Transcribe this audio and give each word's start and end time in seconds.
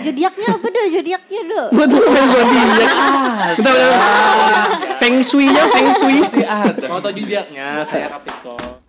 Zodiaknya 0.00 0.56
apa 0.56 0.66
dong? 0.72 0.88
Zodiaknya 0.88 1.40
dong. 1.44 1.70
Betul 1.76 2.04
main 2.08 2.26
zodiak. 2.32 2.88
Bentar, 3.60 3.76
bentar. 3.76 4.96
Feng 4.96 5.20
shui-nya 5.20 5.68
feng 5.68 5.92
shui. 6.00 6.24
Masih 6.24 6.48
ada. 6.48 6.88
Mau 6.88 6.96
tau 6.96 7.12
zodiaknya 7.12 7.84
saya 7.84 8.08
Capricorn. 8.08 8.80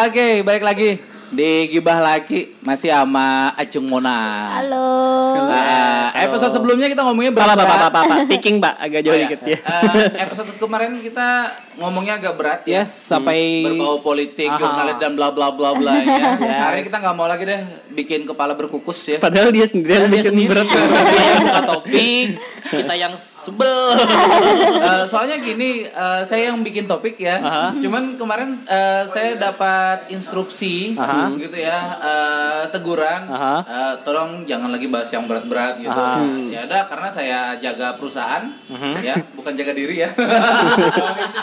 Oke, 0.00 0.40
balik 0.48 0.64
lagi 0.64 0.96
di 1.30 1.70
Gibah 1.70 2.02
Laki 2.02 2.58
masih 2.60 2.90
sama 2.90 3.54
Acung 3.54 3.86
Mona. 3.86 4.50
Halo. 4.58 4.90
Nah, 5.46 6.10
episode 6.12 6.50
sebelumnya 6.50 6.90
kita 6.90 7.06
ngomongnya 7.06 7.30
berat. 7.30 7.54
pak, 7.54 7.62
pak, 7.62 7.66
pak, 7.70 7.90
pak, 7.90 8.02
pak. 8.04 8.18
Picking, 8.26 8.56
Pak. 8.58 8.74
Agak 8.84 9.00
jauh 9.00 9.14
Oh, 9.14 9.16
iya. 9.16 9.26
dikit 9.30 9.40
ya. 9.46 9.58
Eh, 9.58 10.26
episode 10.26 10.50
kemarin 10.58 10.98
kita 10.98 11.26
ngomongnya 11.78 12.18
agak 12.18 12.34
berat 12.34 12.60
ya. 12.66 12.82
Yes, 12.82 12.90
sampai 12.92 13.62
Berbau 13.62 14.02
politik, 14.02 14.46
Aha. 14.46 14.58
jurnalis 14.58 14.96
dan 14.98 15.14
bla 15.14 15.30
bla 15.30 15.54
bla 15.54 15.70
bla 15.72 15.94
ya. 15.96 16.02
Yes. 16.40 16.60
Hari 16.60 16.76
ini 16.76 16.84
kita 16.84 16.98
nggak 16.98 17.14
mau 17.14 17.26
lagi 17.26 17.44
deh 17.44 17.60
bikin 17.92 18.20
kepala 18.24 18.52
berkukus 18.52 18.98
ya. 19.06 19.18
Padahal 19.18 19.50
dia 19.50 19.64
sendiri 19.64 19.86
yang 19.96 20.06
dia 20.06 20.18
bikin 20.20 20.30
sendiri 20.34 20.50
berat. 20.52 20.66
yang 20.66 21.42
buka 21.46 21.62
topik, 21.64 22.26
kita 22.66 22.94
yang 22.96 23.14
sebel. 23.16 23.80
Eh, 24.76 25.04
soalnya 25.06 25.36
gini, 25.38 25.70
eh, 25.84 26.20
saya 26.22 26.50
yang 26.50 26.58
bikin 26.60 26.84
topik 26.84 27.16
ya. 27.16 27.38
Aha. 27.38 27.64
Cuman 27.76 28.18
kemarin 28.18 28.58
eh, 28.62 29.02
saya 29.06 29.38
dapat 29.38 30.10
instruksi 30.10 30.94
Aha. 30.96 31.19
Gitu 31.36 31.58
ya, 31.58 31.78
eh, 32.00 32.62
teguran. 32.72 33.28
Aha. 33.28 33.56
Eh, 33.66 33.94
tolong 34.06 34.46
jangan 34.48 34.70
lagi 34.72 34.86
bahas 34.88 35.10
yang 35.12 35.28
berat-berat 35.28 35.82
gitu. 35.82 35.92
Aha. 35.92 36.24
Ya 36.48 36.64
ada 36.64 36.88
karena 36.88 37.08
saya 37.10 37.38
jaga 37.60 37.98
perusahaan, 38.00 38.48
ya 39.04 39.18
bukan 39.36 39.52
jaga 39.58 39.72
diri 39.76 40.06
ya. 40.06 40.10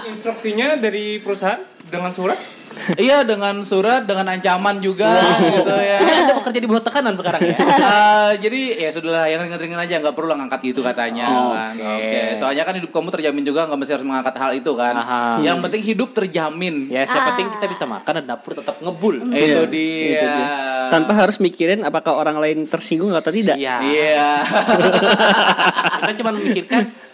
Instruksinya 0.10 0.80
dari 0.82 1.22
perusahaan 1.22 1.62
dengan 1.88 2.10
surat? 2.10 2.57
Iya 2.98 3.22
dengan 3.22 3.62
surat, 3.62 4.04
dengan 4.04 4.28
ancaman 4.28 4.80
juga 4.80 5.10
gitu 5.52 5.74
ya. 5.74 5.98
Anda 6.02 6.34
bekerja 6.38 6.60
di 6.60 6.68
bawah 6.68 6.84
tekanan 6.84 7.14
sekarang 7.16 7.42
ya. 7.44 7.58
Eh, 7.58 8.32
jadi 8.42 8.62
ya 8.78 8.90
sudahlah 8.92 9.26
yang 9.28 9.42
ringan-ringan 9.44 9.80
aja 9.80 10.00
nggak 10.00 10.16
perlu 10.16 10.28
lah 10.30 10.38
ngangkat 10.40 10.62
itu 10.68 10.82
katanya 10.82 11.26
kan. 11.28 11.74
Oke. 11.76 11.86
Oke. 11.86 12.20
Soalnya 12.38 12.64
kan 12.64 12.74
hidup 12.76 12.92
kamu 12.92 13.10
terjamin 13.14 13.44
juga 13.44 13.66
nggak 13.66 13.80
mesti 13.80 13.94
harus 13.96 14.06
mengangkat 14.08 14.36
hal 14.38 14.52
itu 14.54 14.72
kan. 14.74 14.94
Aha. 14.96 15.22
Yang 15.42 15.58
penting 15.68 15.82
hidup 15.84 16.10
terjamin. 16.14 16.76
Ya, 16.88 17.04
yang 17.06 17.26
penting 17.34 17.48
kita 17.58 17.66
bisa 17.68 17.84
makan 17.86 18.14
dan 18.22 18.26
dapur 18.28 18.52
tetap 18.56 18.76
ngebul. 18.80 19.16
Itu 19.32 19.34
Iya, 19.34 19.64
dia. 19.68 20.08
itu 20.14 20.26
dia. 20.26 20.48
Tanpa 20.88 21.12
harus 21.16 21.38
mikirin 21.38 21.84
apakah 21.84 22.16
orang 22.16 22.38
lain 22.40 22.64
tersinggung 22.64 23.12
atau 23.12 23.32
tidak. 23.32 23.60
Iya. 23.60 23.76
Iya. 23.84 24.30
Kita 26.02 26.12
cuma 26.24 26.32
memikirkan 26.36 27.07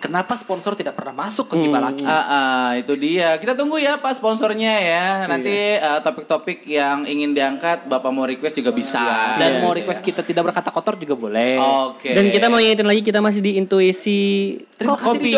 kenapa 0.00 0.32
sponsor 0.34 0.72
tidak 0.74 0.96
pernah 0.96 1.12
masuk 1.12 1.52
ke 1.52 1.54
Gibah 1.60 1.78
Laki. 1.84 2.02
Ah, 2.02 2.16
ah, 2.16 2.68
itu 2.74 2.96
dia. 2.96 3.36
Kita 3.36 3.52
tunggu 3.52 3.76
ya 3.76 4.00
Pak 4.00 4.16
sponsornya 4.16 4.72
ya. 4.80 5.06
Nanti 5.28 5.76
eh, 5.76 6.00
topik-topik 6.00 6.64
yang 6.64 7.04
ingin 7.04 7.36
diangkat 7.36 7.84
Bapak 7.84 8.08
mau 8.10 8.24
request 8.24 8.58
juga 8.58 8.72
bisa. 8.72 9.36
Dan 9.36 9.60
Iya, 9.60 9.62
mau 9.62 9.76
request 9.76 10.00
ya. 10.00 10.06
kita 10.10 10.20
tidak 10.24 10.42
berkata 10.50 10.72
kotor 10.72 10.96
juga 10.96 11.14
boleh. 11.14 11.60
Oke. 11.92 12.16
Dan 12.16 12.32
kita 12.32 12.48
mau 12.48 12.56
ingetin 12.56 12.88
lagi 12.88 13.04
kita 13.04 13.20
masih 13.20 13.44
di 13.44 13.60
intuisi 13.60 14.56
Terima 14.80 14.96
kasih 14.96 15.20
Kopi. 15.20 15.32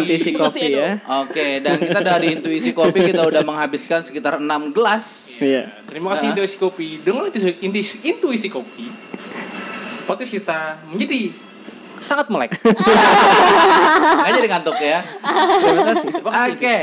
Intuisi 0.00 0.30
kopi 0.32 0.64
ya. 0.72 0.90
Oke, 1.20 1.60
dan 1.60 1.76
kita 1.76 2.00
dari 2.00 2.32
intuisi 2.32 2.72
kopi 2.72 3.12
kita 3.12 3.28
udah 3.28 3.44
menghabiskan 3.44 4.00
sekitar 4.00 4.40
6 4.40 4.72
gelas. 4.72 5.04
Iya. 5.44 5.68
Terima 5.84 6.16
kasih 6.16 6.32
Intuisi 6.32 6.56
Kopi. 6.56 6.88
Dengan 7.04 7.28
intuisi, 7.28 7.52
intuisi, 7.60 7.96
intuisi 8.00 8.48
Kopi, 8.48 8.88
podcast 10.08 10.32
kita 10.32 10.88
menjadi 10.88 11.47
Sangat 11.98 12.26
melek. 12.28 12.54
Nggak 14.18 14.32
jadi 14.34 14.48
ngantuk 14.48 14.76
ya. 14.78 14.98
Terima 15.60 15.82
kasih. 15.86 16.08
Terima 16.12 16.30
kasih. 16.30 16.52
Oke. 16.54 16.76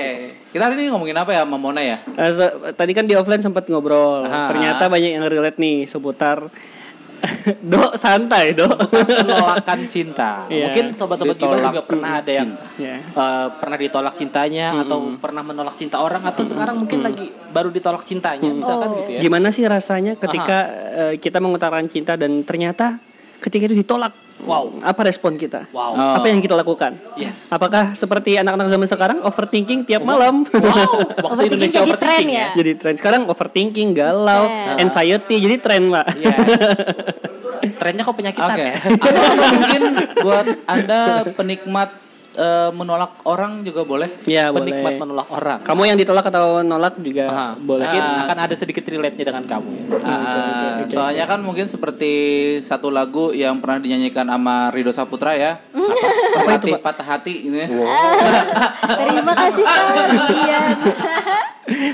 Kita 0.50 0.64
hari 0.64 0.74
ini 0.78 0.88
ngomongin 0.88 1.16
apa 1.16 1.32
ya, 1.32 1.44
Mam 1.44 1.60
Mona 1.60 1.80
ya? 1.80 2.00
Eh, 2.06 2.32
so- 2.32 2.56
tadi 2.72 2.92
kan 2.92 3.04
di 3.04 3.14
offline 3.14 3.40
sempat 3.40 3.68
ngobrol. 3.68 4.24
Aha. 4.24 4.48
Ternyata 4.48 4.88
banyak 4.88 5.12
yang 5.14 5.26
relate 5.26 5.60
nih 5.60 5.84
seputar 5.84 6.48
Do 7.72 7.96
santai, 7.98 8.54
Do. 8.54 8.70
penolakan 8.70 9.88
cinta. 9.90 10.46
Iya. 10.46 10.70
Mungkin 10.70 10.86
sobat-sobat 10.94 11.34
Ditolak 11.36 11.74
juga 11.74 11.82
pernah 11.82 12.12
ada 12.22 12.32
yang 12.32 12.54
Ya. 12.78 13.02
eh, 13.02 13.48
pernah 13.56 13.76
ditolak 13.76 14.14
cintanya 14.14 14.78
atau 14.78 15.16
pernah 15.18 15.42
menolak 15.42 15.74
cinta 15.74 15.98
orang 15.98 16.22
atau 16.22 16.44
sekarang 16.44 16.76
mungkin 16.78 17.02
lagi 17.02 17.26
baru 17.50 17.72
ditolak 17.72 18.06
cintanya 18.06 18.46
misalkan 18.46 18.94
Oh. 18.94 18.98
gitu 19.02 19.18
ya. 19.18 19.20
Gimana 19.26 19.50
sih 19.50 19.66
rasanya 19.66 20.14
ketika 20.16 20.70
eh, 20.94 21.14
kita 21.18 21.40
mengutarakan 21.40 21.88
cinta 21.88 22.14
dan 22.14 22.44
ternyata 22.44 23.00
ketika 23.46 23.70
itu 23.70 23.78
ditolak? 23.86 24.14
Wow. 24.44 24.84
Apa 24.84 25.08
respon 25.08 25.40
kita? 25.40 25.70
Wow. 25.72 25.96
Oh. 25.96 26.14
Apa 26.20 26.28
yang 26.28 26.44
kita 26.44 26.58
lakukan? 26.60 26.98
Yes. 27.16 27.54
Apakah 27.54 27.96
seperti 27.96 28.36
anak-anak 28.36 28.68
zaman 28.68 28.88
sekarang 28.90 29.18
overthinking 29.24 29.88
tiap 29.88 30.04
malam? 30.04 30.44
Wow. 30.50 31.08
Waktu 31.24 31.24
Overthinking 31.24 31.48
Indonesia 31.56 31.80
jadi 31.80 31.92
overthinking 31.94 32.02
tren 32.04 32.26
ya. 32.28 32.42
ya. 32.42 32.50
jadi 32.58 32.72
tren 32.76 32.94
sekarang 33.00 33.22
overthinking, 33.32 33.90
galau, 33.96 34.44
Buset. 34.50 34.82
anxiety 34.84 35.36
jadi 35.40 35.56
tren, 35.62 35.82
Pak. 35.94 36.06
Yes. 36.20 36.78
Trennya 37.80 38.04
kok 38.06 38.18
penyakitan 38.18 38.58
Oke. 38.58 38.66
ya. 38.66 38.76
Atau 38.78 39.24
mungkin 39.56 39.84
buat 40.22 40.48
Anda 40.70 41.02
penikmat 41.34 41.90
eh, 42.36 42.70
menolak 42.70 43.24
orang 43.24 43.62
juga 43.62 43.82
boleh. 43.82 44.12
Ya, 44.24 44.48
Penikmat 44.50 44.76
boleh. 44.86 45.00
menolak 45.00 45.28
orang. 45.30 45.60
Kamu 45.62 45.82
yang 45.84 45.96
ditolak 45.96 46.26
atau 46.26 46.62
nolak 46.62 46.96
juga 46.98 47.26
Aha. 47.26 47.48
boleh. 47.56 47.84
Mungkin 47.84 48.04
Ah. 48.04 48.24
akan 48.24 48.38
ada 48.42 48.56
sedikit 48.56 48.84
relate-nya 48.84 49.26
dengan 49.26 49.44
kamu. 49.46 49.72
Ah, 50.00 50.84
soalnya 50.86 51.26
kan 51.26 51.40
mungkin 51.40 51.66
seperti 51.66 52.14
satu 52.60 52.88
lagu 52.88 53.32
yang 53.32 53.58
pernah 53.58 53.80
dinyanyikan 53.80 54.26
sama 54.26 54.70
Rido 54.70 54.92
Saputra 54.92 55.34
ya. 55.34 55.58
Apa? 56.36 56.60
Patah, 56.60 56.80
patah 56.80 57.08
hati 57.10 57.48
ini. 57.48 57.66
Terima 59.02 59.34
kasih 59.34 59.64
kalian. 59.64 60.76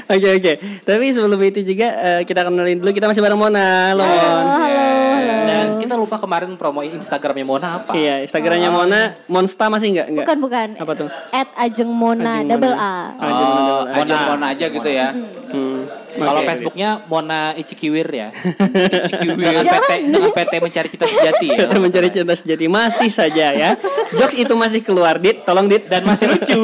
Oke 0.04 0.28
oke. 0.36 0.54
Tapi 0.84 1.06
sebelum 1.10 1.40
itu 1.42 1.64
juga 1.64 1.88
eh, 1.96 2.22
kita 2.28 2.44
kenalin 2.44 2.76
dulu 2.76 2.92
kita 2.92 3.08
masih 3.08 3.24
bareng 3.24 3.40
Mona. 3.40 3.96
Halo 3.96 4.04
Mon. 4.04 4.20
Halo, 4.20 4.84
halo. 5.22 5.48
Dan 5.48 5.68
kita 5.78 5.94
lupa 5.98 6.18
kemarin 6.18 6.50
promoin 6.58 6.90
Instagramnya 6.90 7.46
Mona 7.46 7.68
apa? 7.82 7.92
Iya, 7.94 8.26
Instagramnya 8.26 8.70
Mona 8.74 9.02
Monsta 9.30 9.70
masih 9.70 9.94
enggak? 9.94 10.08
Enggak. 10.10 10.26
Bukan 10.26 10.38
bukan. 10.42 10.68
Apa 10.82 10.94
tuh? 10.98 11.10
At 11.30 11.50
Ajeng 11.56 11.92
Mona 11.94 12.42
Ajeng 12.42 12.50
double 12.50 12.76
Mona. 12.76 12.82
A. 12.82 12.96
Oh, 13.22 13.82
Mona. 13.86 14.02
aja 14.02 14.16
Mona 14.34 14.46
aja 14.52 14.66
gitu 14.68 14.90
ya. 14.90 15.10
Hmm. 15.52 16.01
Kalau 16.18 16.42
Oke. 16.44 16.48
Facebooknya 16.48 16.90
Mona 17.08 17.54
Ichikiwir 17.56 18.08
ya. 18.12 18.28
Ichikiwir. 19.08 19.38
dengan 19.40 19.64
PT 19.68 19.92
PT 20.36 20.54
mencari 20.60 20.88
cita 20.92 21.06
sejati 21.08 21.48
ya. 21.52 21.68
Kita 21.68 21.78
mencari 21.80 22.08
cinta 22.12 22.36
sejati 22.36 22.66
masih 22.68 23.10
saja 23.12 23.48
ya. 23.54 23.70
Jokes 24.16 24.36
itu 24.36 24.54
masih 24.56 24.82
keluar, 24.84 25.20
Dit. 25.22 25.44
Tolong 25.48 25.72
Dit 25.72 25.88
dan 25.88 26.04
masih 26.04 26.28
lucu. 26.32 26.58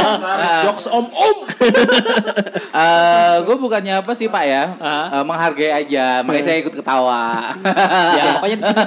Jokes 0.66 0.86
om 0.90 1.06
om. 1.10 1.36
gue 3.40 3.56
bukannya 3.56 4.00
apa 4.02 4.12
sih 4.14 4.30
Pak 4.30 4.44
ya, 4.46 4.64
Eh, 5.10 5.24
menghargai 5.26 5.70
aja, 5.74 6.22
makanya 6.22 6.44
saya 6.46 6.58
ikut 6.62 6.74
ketawa. 6.74 7.50
ya 8.18 8.38
pokoknya 8.38 8.56
di 8.56 8.64
sini 8.64 8.82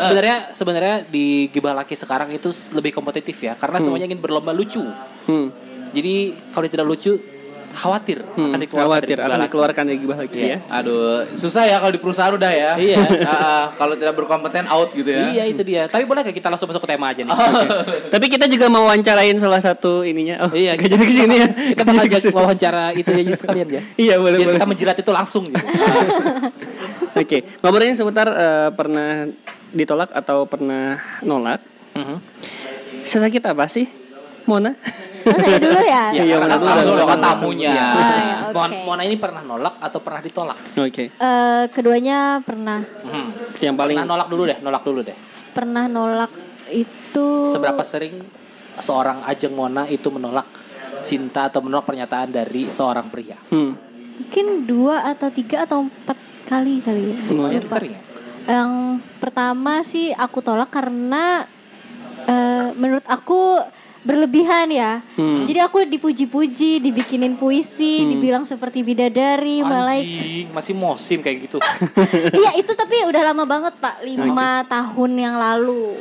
sebenarnya 0.00 0.36
sebenarnya 0.56 0.94
di 1.06 1.26
Gibah 1.52 1.76
Laki 1.76 1.94
sekarang 1.94 2.32
itu 2.32 2.48
lebih 2.72 2.96
kompetitif 2.96 3.36
ya 3.44 3.52
karena 3.54 3.78
semuanya 3.78 4.08
ingin 4.08 4.20
berlomba 4.20 4.56
lucu. 4.56 4.82
Hmm. 5.28 5.52
Jadi 5.92 6.34
kalau 6.52 6.66
tidak 6.68 6.86
lucu 6.88 7.12
khawatir 7.76 8.24
Hmm. 8.34 8.50
akan 8.50 8.58
dikeluarkan 8.58 8.88
Khawatir 8.88 9.16
akan 9.18 9.40
dikeluarkan 9.44 9.82
dari 9.84 9.98
gibah 9.98 10.18
lagi 10.18 10.38
ya. 10.40 10.58
Aduh, 10.72 11.28
susah 11.32 11.64
ya 11.64 11.76
kalau 11.76 11.92
di 11.92 12.00
perusahaan 12.00 12.32
udah 12.32 12.48
ya. 12.48 12.70
Iya. 12.76 12.96
Ah, 13.28 13.68
kalau 13.74 13.94
tidak 13.94 14.14
berkompeten 14.14 14.64
out 14.66 14.90
gitu 14.90 15.06
ya. 15.06 15.28
Iya 15.30 15.44
itu 15.46 15.60
dia. 15.60 15.84
Tapi 15.86 16.02
boleh 16.02 16.24
gak 16.24 16.32
kita 16.32 16.48
langsung 16.48 16.66
masuk 16.66 16.80
ke 16.80 16.88
tema 16.88 17.12
aja 17.12 17.20
nih? 17.20 17.36
Tapi 18.08 18.26
kita 18.26 18.46
juga 18.46 18.66
mau 18.66 18.86
wawancarain 18.86 19.36
salah 19.36 19.58
satu 19.58 20.00
ininya. 20.02 20.42
Oh, 20.42 20.50
Iya, 20.50 20.74
gak 20.74 20.88
jadi 20.88 21.04
ke 21.04 21.12
sini 21.12 21.34
ya. 21.36 21.48
Kita 21.76 21.82
bakal 21.84 22.04
ajak 22.08 22.22
wawancara 22.32 22.84
itu 22.92 23.10
aja 23.10 23.32
sekalian 23.34 23.68
ya. 23.70 23.82
Iya, 23.94 24.14
boleh 24.16 24.36
Biar 24.36 24.46
boleh. 24.46 24.56
kita 24.56 24.66
menjilat 24.66 24.96
itu 24.96 25.10
langsung 25.10 25.44
gitu. 25.46 25.60
Oke, 27.20 27.44
ngobrolin 27.60 27.92
seputar 27.92 28.28
eh, 28.28 28.68
pernah 28.72 29.28
ditolak 29.70 30.10
atau 30.10 30.44
pernah 30.44 30.96
nolak. 31.20 31.60
Mhm. 31.92 32.16
Sesakit 33.02 33.42
apa 33.42 33.64
sih, 33.66 33.86
Mona? 34.44 34.74
Oh, 35.26 35.34
saya 35.36 35.58
dulu 35.58 35.80
ya. 35.80 36.04
Iya, 36.12 36.36
Karena 36.38 36.54
Mona 36.56 36.70
langsung 36.70 36.86
dulu. 36.88 36.96
udah 36.96 37.06
kan 37.08 37.20
tamunya. 37.20 37.72
Ah, 37.72 37.82
ya, 37.82 38.36
Mon- 38.48 38.70
oke. 38.72 38.84
Mona 38.84 39.02
ini 39.02 39.16
pernah 39.16 39.42
nolak 39.42 39.74
atau 39.78 39.98
pernah 39.98 40.20
ditolak? 40.20 40.58
Oke, 40.72 41.04
Eh, 41.10 41.64
keduanya 41.68 42.18
pernah 42.40 42.78
Mhm. 42.78 43.28
yang 43.60 43.74
paling 43.74 43.96
Pernah 43.96 44.06
nolak 44.08 44.28
dulu 44.28 44.42
deh, 44.44 44.58
nolak 44.60 44.82
dulu 44.82 45.00
deh. 45.02 45.16
pernah 45.48 45.84
nolak 45.86 46.30
itu 46.68 47.26
Seberapa 47.48 47.80
sering 47.80 48.12
seorang 48.76 49.24
Ajeng 49.24 49.50
Mona 49.50 49.86
itu 49.86 50.06
menolak 50.08 50.44
cinta 51.00 51.46
atau 51.46 51.58
menolak 51.58 51.84
pernyataan 51.84 52.28
dari 52.28 52.68
seorang 52.68 53.06
pria? 53.06 53.34
hmm. 53.46 53.72
mungkin 54.16 54.46
dua 54.64 55.04
atau 55.06 55.28
tiga 55.28 55.64
atau 55.64 55.82
empat 55.82 56.16
kali 56.44 56.80
kali 56.80 57.02
ya. 57.06 57.16
Lumayan 57.26 57.60
Lupa. 57.60 57.74
sering 57.74 57.92
ya? 57.92 58.02
Yang 58.48 58.72
pertama 59.18 59.72
sih 59.82 60.08
aku 60.10 60.38
tolak 60.40 60.68
karena 60.68 61.44
eh, 62.24 62.68
menurut 62.74 63.04
aku 63.04 63.60
berlebihan 64.06 64.70
ya. 64.70 65.02
Hmm. 65.18 65.42
Jadi 65.42 65.58
aku 65.58 65.82
dipuji-puji, 65.82 66.78
dibikinin 66.78 67.34
puisi, 67.34 68.06
dibilang 68.06 68.46
seperti 68.46 68.86
bidadari, 68.86 69.66
malaikat. 69.66 70.54
Masih 70.54 70.74
musim 70.78 71.18
kayak 71.20 71.50
gitu. 71.50 71.58
Iya 72.36 72.60
itu 72.60 72.72
tapi 72.76 73.02
udah 73.08 73.22
lama 73.32 73.44
banget 73.48 73.74
pak, 73.82 74.04
lima 74.06 74.62
tahun 74.70 75.10
yang 75.18 75.36
lalu. 75.36 75.96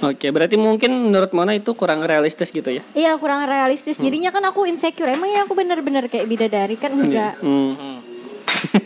Oke, 0.00 0.32
berarti 0.32 0.56
mungkin 0.56 1.12
menurut 1.12 1.28
Mona 1.36 1.52
itu 1.52 1.76
kurang 1.76 2.00
realistis 2.00 2.48
gitu 2.48 2.72
ya? 2.72 2.80
Iya 2.96 3.12
kurang 3.20 3.44
realistis. 3.44 4.00
Jadinya 4.00 4.32
kan 4.32 4.40
aku 4.48 4.64
insecure. 4.64 5.12
Emang 5.12 5.28
ya 5.28 5.44
aku 5.44 5.52
bener-bener 5.52 6.08
kayak 6.08 6.24
bidadari 6.24 6.80
kan 6.80 6.96
enggak. 6.96 7.36
Hmm. 7.44 8.00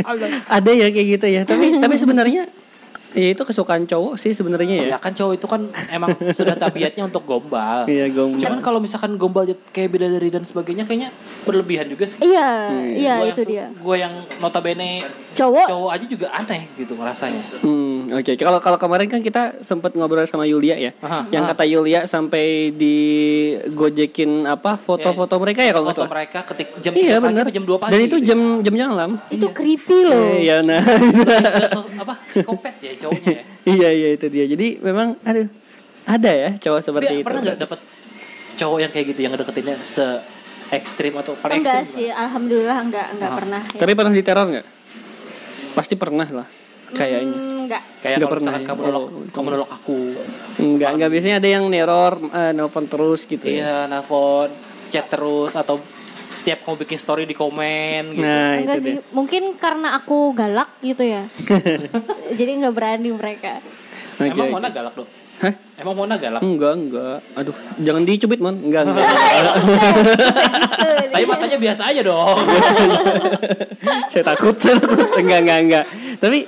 Ada 0.59 0.71
ya 0.75 0.87
kayak 0.91 1.07
gitu 1.19 1.27
ya. 1.31 1.43
Tapi 1.47 1.79
tapi 1.79 1.95
sebenarnya 1.95 2.51
ya 3.15 3.29
itu 3.31 3.43
kesukaan 3.43 3.87
cowok 3.87 4.19
sih 4.19 4.35
sebenarnya 4.35 4.75
ya. 4.77 4.87
ya 4.95 4.99
kan 4.99 5.15
cowok 5.15 5.35
itu 5.39 5.47
kan 5.47 5.63
emang 5.89 6.11
sudah 6.35 6.55
tabiatnya 6.55 7.07
untuk 7.07 7.23
gombal. 7.25 7.87
Iya, 7.95 8.11
gombal. 8.11 8.41
Cuman 8.43 8.59
kalau 8.59 8.79
misalkan 8.83 9.15
gombal 9.15 9.47
kayak 9.71 9.89
bidadari 9.89 10.29
dan 10.29 10.43
sebagainya 10.43 10.83
kayaknya 10.83 11.15
berlebihan 11.47 11.87
juga 11.87 12.11
sih. 12.11 12.19
Iya, 12.21 12.51
iya 12.91 13.15
Gua 13.17 13.27
itu 13.31 13.41
yang, 13.41 13.51
dia. 13.51 13.65
Gue 13.71 13.97
yang 14.03 14.15
notabene 14.39 15.07
Cowok. 15.35 15.67
cowok 15.67 15.91
aja 15.91 16.07
juga 16.07 16.27
aneh 16.31 16.63
gitu 16.75 16.95
ngerasanya. 16.95 17.41
Hmm, 17.63 18.11
oke. 18.11 18.33
Kalau 18.35 18.59
kalau 18.59 18.79
kemarin 18.79 19.07
kan 19.07 19.21
kita 19.21 19.63
sempat 19.63 19.95
ngobrol 19.95 20.27
sama 20.27 20.47
Yulia 20.47 20.75
ya. 20.75 20.91
Aha. 20.99 21.27
yang 21.31 21.47
kata 21.47 21.67
Yulia 21.67 22.07
sampai 22.07 22.71
digojekin 22.75 24.47
apa 24.47 24.75
foto-foto 24.75 25.35
mereka 25.39 25.63
ya 25.63 25.71
kalau 25.71 25.91
nggak 25.91 25.99
Foto 25.99 26.11
mereka 26.11 26.39
ketik 26.47 26.69
jam 26.81 26.93
Iya 26.95 27.19
3 27.19 27.23
pagi 27.23 27.27
benar. 27.31 27.45
apa 27.45 27.53
jam 27.53 27.65
2 27.67 27.79
pagi. 27.79 27.91
Dan 27.93 28.01
itu 28.01 28.07
gitu 28.07 28.17
ya. 28.17 28.27
jam 28.31 28.41
jam 28.63 28.75
malam. 28.75 29.11
Itu 29.29 29.47
creepy 29.51 29.99
loh. 30.07 30.27
Iya 30.39 30.57
nah. 30.63 30.83
Sos- 31.71 31.91
apa 31.95 32.15
psikopat 32.27 32.75
ya 32.81 32.93
cowoknya 33.05 33.29
ya. 33.31 33.43
iya 33.75 33.89
iya 33.91 34.09
itu 34.13 34.27
dia. 34.27 34.45
Jadi 34.45 34.81
memang 34.81 35.21
aduh 35.21 35.49
ada 36.05 36.31
ya 36.31 36.51
cowok 36.57 36.81
seperti 36.81 37.07
Tapi 37.07 37.19
itu. 37.19 37.27
pernah 37.27 37.41
nggak 37.43 37.59
dapet 37.61 37.79
cowok 38.55 38.79
yang 38.79 38.91
kayak 38.91 39.07
gitu 39.11 39.21
yang 39.21 39.33
ngedeketinnya 39.33 39.77
se 39.79 40.07
ekstrim 40.71 41.13
atau 41.15 41.33
paling 41.35 41.61
Enggak 41.61 41.83
ekstrim? 41.83 41.97
sih, 41.97 42.09
alhamdulillah 42.09 42.79
enggak 42.81 43.07
enggak 43.13 43.31
pernah. 43.35 43.61
Ya. 43.63 43.79
Tapi 43.79 43.93
pernah 43.93 44.13
diteror 44.13 44.47
nggak? 44.49 44.67
Pasti 45.73 45.95
pernah 45.95 46.29
lah. 46.33 46.49
Kayaknya. 46.87 47.35
Hmm, 47.35 47.59
enggak. 47.67 47.83
Kayak 47.99 48.15
Nggak 48.15 48.15
kalau 48.21 48.31
pernah 48.31 48.43
misalkan 48.47 48.63
ya? 48.63 48.69
kamu 48.71 48.81
nolak, 48.85 49.03
Oh, 49.05 49.23
kamu 49.29 49.47
nolak 49.51 49.71
aku. 49.73 49.99
Enggak, 50.57 50.91
enggak 50.95 51.11
biasanya 51.11 51.37
ada 51.37 51.49
yang 51.51 51.65
neror, 51.67 52.13
eh, 52.23 52.53
nelpon 52.53 52.85
terus 52.87 53.21
gitu. 53.25 53.45
ya. 53.45 53.55
Iya, 53.55 53.77
nelfon, 53.87 54.49
chat 54.89 55.07
terus 55.07 55.53
atau 55.53 55.83
setiap 56.35 56.67
kamu 56.67 56.77
bikin 56.83 56.99
story 56.99 57.25
di 57.25 57.33
komen 57.33 58.19
gitu. 58.19 58.27
Nah, 58.27 58.59
enggak 58.59 58.77
itu 58.77 58.85
sih, 58.85 58.95
deh. 58.99 59.05
mungkin 59.15 59.43
karena 59.55 59.95
aku 59.95 60.35
galak 60.35 60.69
gitu 60.83 61.07
ya. 61.07 61.23
Jadi 62.39 62.51
enggak 62.59 62.75
berani 62.75 63.15
mereka. 63.15 63.63
Oke, 64.19 64.35
Emang. 64.35 64.59
Mona 64.59 64.69
galak 64.69 64.95
dong? 64.99 65.07
Hah? 65.43 65.55
Emang 65.79 65.95
Mona 65.95 66.15
galak? 66.19 66.43
Enggak, 66.43 66.75
enggak. 66.75 67.19
Aduh, 67.35 67.55
jangan 67.83 68.03
dicubit, 68.03 68.39
Mon. 68.43 68.55
Enggak, 68.55 68.83
enggak. 68.91 69.07
Tapi 71.11 71.25
matanya 71.27 71.59
biasa 71.59 71.83
aja 71.91 72.01
dong. 72.03 72.39
saya 74.13 74.25
takut, 74.27 74.55
saya 74.59 74.79
takut. 74.79 75.07
Enggak, 75.19 75.39
enggak, 75.43 75.59
enggak. 75.67 75.85
Tapi 76.19 76.39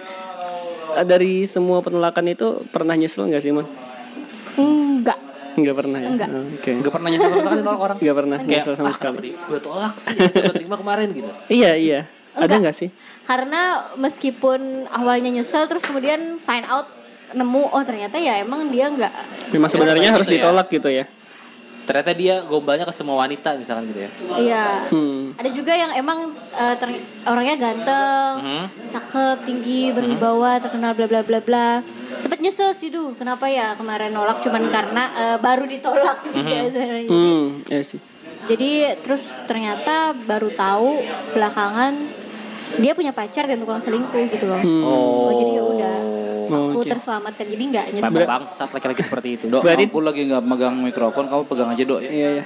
eh, 0.95 1.05
dari 1.07 1.47
semua 1.47 1.83
penolakan 1.83 2.27
itu 2.31 2.63
pernah 2.71 2.95
nyesel 2.95 3.27
enggak 3.27 3.43
sih, 3.43 3.51
Mon? 3.55 3.67
Enggak. 4.57 5.19
Enggak 5.57 5.75
pernah 5.75 5.99
ya. 5.99 6.09
Enggak. 6.09 6.29
Oh, 6.31 6.45
Oke. 6.53 6.71
Gak 6.77 6.93
pernah 6.93 7.09
nyesel 7.09 7.29
sama 7.29 7.43
sekali 7.43 7.61
nolak 7.61 7.81
orang. 7.83 7.97
Enggak 7.99 8.17
pernah 8.17 8.37
Kayak, 8.37 8.51
nyesel 8.53 8.75
sama 8.75 8.87
ah, 8.87 8.95
sekali. 8.95 9.31
gue 9.33 9.61
tolak 9.61 9.95
sih, 9.97 10.15
gue 10.15 10.55
terima 10.55 10.77
kemarin 10.77 11.09
gitu. 11.11 11.31
Iya, 11.49 11.73
iya. 11.75 12.01
Ada 12.33 12.45
Enggak. 12.47 12.59
enggak 12.61 12.77
sih? 12.77 12.89
Karena 13.25 13.61
meskipun 13.97 14.61
awalnya 14.89 15.31
nyesel 15.33 15.65
terus 15.65 15.83
kemudian 15.83 16.21
find 16.39 16.65
out 16.65 16.85
nemu 17.29 17.63
oh 17.67 17.83
ternyata 17.83 18.15
ya 18.17 18.39
emang 18.39 18.71
dia 18.71 18.87
enggak 18.87 19.11
Memang 19.51 19.67
sebenarnya 19.67 20.15
harus 20.15 20.25
gitu 20.25 20.37
ya. 20.37 20.43
ditolak 20.43 20.67
gitu 20.69 20.89
ya. 20.89 21.05
Ternyata 21.83 22.11
dia 22.13 22.43
gombalnya 22.43 22.83
ke 22.83 22.91
semua 22.91 23.15
wanita 23.17 23.55
misalkan 23.55 23.87
gitu 23.89 24.03
ya. 24.03 24.11
iya. 24.37 24.67
Hmm. 24.87 25.35
Ada 25.35 25.51
juga 25.51 25.71
yang 25.71 25.95
emang 25.95 26.35
ter- 26.77 26.99
orangnya 27.25 27.57
ganteng, 27.57 28.33
Mhm. 28.37 28.65
cakep, 28.91 29.37
tinggi, 29.43 29.83
berwibawa, 29.91 30.59
terkenal 30.59 30.93
bla 30.93 31.07
bla 31.07 31.23
bla 31.23 31.39
bla. 31.41 31.69
Sempet 32.19 32.39
nyesel 32.39 32.73
sih 32.73 32.89
duh, 32.89 33.13
kenapa 33.13 33.47
ya 33.47 33.75
kemarin 33.75 34.11
nolak 34.11 34.41
cuman 34.41 34.63
karena 34.67 35.05
eh, 35.15 35.37
baru 35.39 35.65
ditolak 35.65 36.19
sebenarnya. 36.67 37.07
Hmm, 37.07 37.63
ya 37.67 37.81
sih. 37.81 38.01
Jadi 38.47 38.71
terus 39.01 39.35
ternyata 39.45 40.15
baru 40.15 40.49
tahu 40.49 41.03
belakangan 41.33 41.93
dia 42.77 42.93
punya 42.93 43.11
pacar 43.11 43.45
dan 43.45 43.59
tukang 43.59 43.79
selingkuh 43.79 44.23
gitu 44.29 44.47
loh. 44.47 44.61
Oh, 44.83 45.31
jadi 45.33 45.53
ya 45.53 45.65
udah 45.65 45.97
Oh, 46.47 46.71
aku 46.71 46.79
oke. 46.79 46.89
terselamatkan 46.89 47.43
jadi 47.45 47.59
nggak 47.67 47.87
nyesel. 47.91 48.23
Bang 48.23 48.39
bangsat 48.39 48.71
laki-laki 48.71 49.03
seperti 49.03 49.29
itu. 49.35 49.45
Dok, 49.51 49.67
Berarti- 49.67 49.91
aku 49.91 49.99
lagi 49.99 50.23
nggak 50.25 50.43
megang 50.43 50.79
mikrofon, 50.79 51.27
kamu 51.27 51.43
pegang 51.43 51.75
aja 51.75 51.83
dok 51.83 52.01
ya. 52.01 52.07
Iya, 52.09 52.29
iya. 52.33 52.45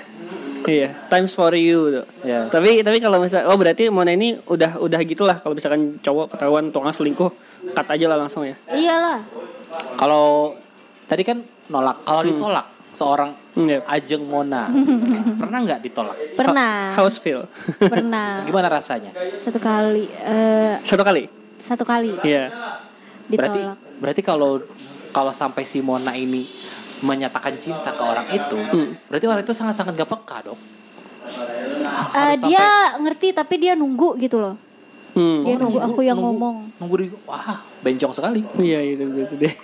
Iya, 0.61 0.89
times 1.09 1.33
for 1.33 1.53
you 1.53 1.89
tuh. 1.91 2.05
Ya. 2.23 2.45
Tapi 2.47 2.81
tapi 2.81 2.97
kalau 2.97 3.17
misal 3.17 3.45
oh 3.45 3.57
berarti 3.57 3.89
Mona 3.89 4.13
ini 4.13 4.41
udah 4.43 4.77
udah 4.79 5.01
gitulah 5.03 5.37
kalau 5.37 5.53
misalkan 5.53 5.97
cowok 5.99 6.33
ketahuan 6.33 6.69
tukang 6.69 6.93
selingkuh, 6.93 7.29
cut 7.73 7.87
aja 7.87 8.07
lah 8.07 8.17
langsung 8.19 8.45
ya. 8.45 8.57
Iyalah. 8.69 9.21
Kalau 9.95 10.55
tadi 11.05 11.23
kan 11.23 11.39
nolak, 11.67 12.03
kalau 12.03 12.23
ditolak 12.23 12.67
seorang 12.91 13.31
Hmm, 13.51 13.67
iya. 13.67 13.83
Ajeng 13.83 14.23
Mona 14.23 14.71
pernah 15.35 15.59
nggak 15.59 15.83
ditolak? 15.83 16.15
Pernah. 16.39 16.95
House 16.95 17.19
feel. 17.19 17.51
Pernah. 17.83 18.41
Gimana 18.47 18.71
rasanya? 18.71 19.11
Satu 19.43 19.59
kali 19.59 20.07
eh 20.07 20.79
Satu 20.87 21.03
kali. 21.03 21.27
satu 21.59 21.83
kali 21.83 22.15
Iya. 22.23 22.47
Berarti 23.27 23.59
ditolak. 23.59 23.79
berarti 23.99 24.23
kalau 24.23 24.63
kalau 25.11 25.35
sampai 25.35 25.67
si 25.67 25.83
Mona 25.83 26.15
ini 26.15 26.47
menyatakan 27.03 27.59
cinta 27.59 27.91
ke 27.91 28.03
orang 28.07 28.31
itu, 28.31 28.55
berarti 29.11 29.27
orang 29.27 29.43
itu 29.43 29.51
sangat-sangat 29.51 29.99
gak 29.99 30.11
peka 30.15 30.47
dong. 30.47 30.61
Eh, 32.15 32.35
dia 32.45 32.95
ngerti 32.97 33.35
tapi 33.35 33.59
dia 33.59 33.75
nunggu 33.75 34.15
gitu 34.17 34.39
loh. 34.39 34.55
Hmm. 35.15 35.43
Dia 35.43 35.55
nunggu 35.59 35.79
aku 35.83 36.01
yang 36.07 36.19
ngomong. 36.19 36.71
Nunggu 36.79 36.95
di, 37.01 37.07
wah 37.27 37.59
bencong 37.81 38.13
sekali. 38.13 38.45
Iya 38.61 38.79
itu 38.85 39.05
itu 39.09 39.35
deh. 39.41 39.55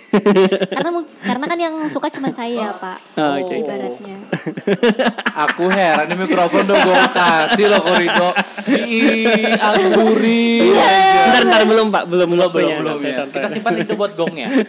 Karena 0.73 0.89
karena 1.23 1.45
kan 1.45 1.59
yang 1.59 1.75
suka 1.87 2.09
cuma 2.09 2.33
saya, 2.33 2.73
Pak. 2.75 2.97
Ah, 3.15 3.37
oke. 3.39 3.53
Ibaratnya. 3.53 4.17
Aku 5.47 5.69
heran 5.69 6.09
ini 6.09 6.15
mikrofon 6.25 6.65
udah 6.65 6.77
gue 6.81 6.97
kasih 7.13 7.65
loh 7.69 7.81
Korito. 7.81 8.29
Ih, 8.73 9.53
Angguri. 9.55 10.73
Bentar, 10.73 11.41
bentar 11.45 11.61
belum 11.63 11.87
Pak, 11.93 12.03
belum 12.09 12.27
belum 12.33 12.49
belum, 12.49 12.51
punya. 12.51 12.75
belum, 12.81 12.97
ya. 13.05 13.13
santai. 13.23 13.35
Kita 13.39 13.47
simpan 13.53 13.73
itu 13.79 13.93
buat 13.95 14.11
gongnya. 14.17 14.47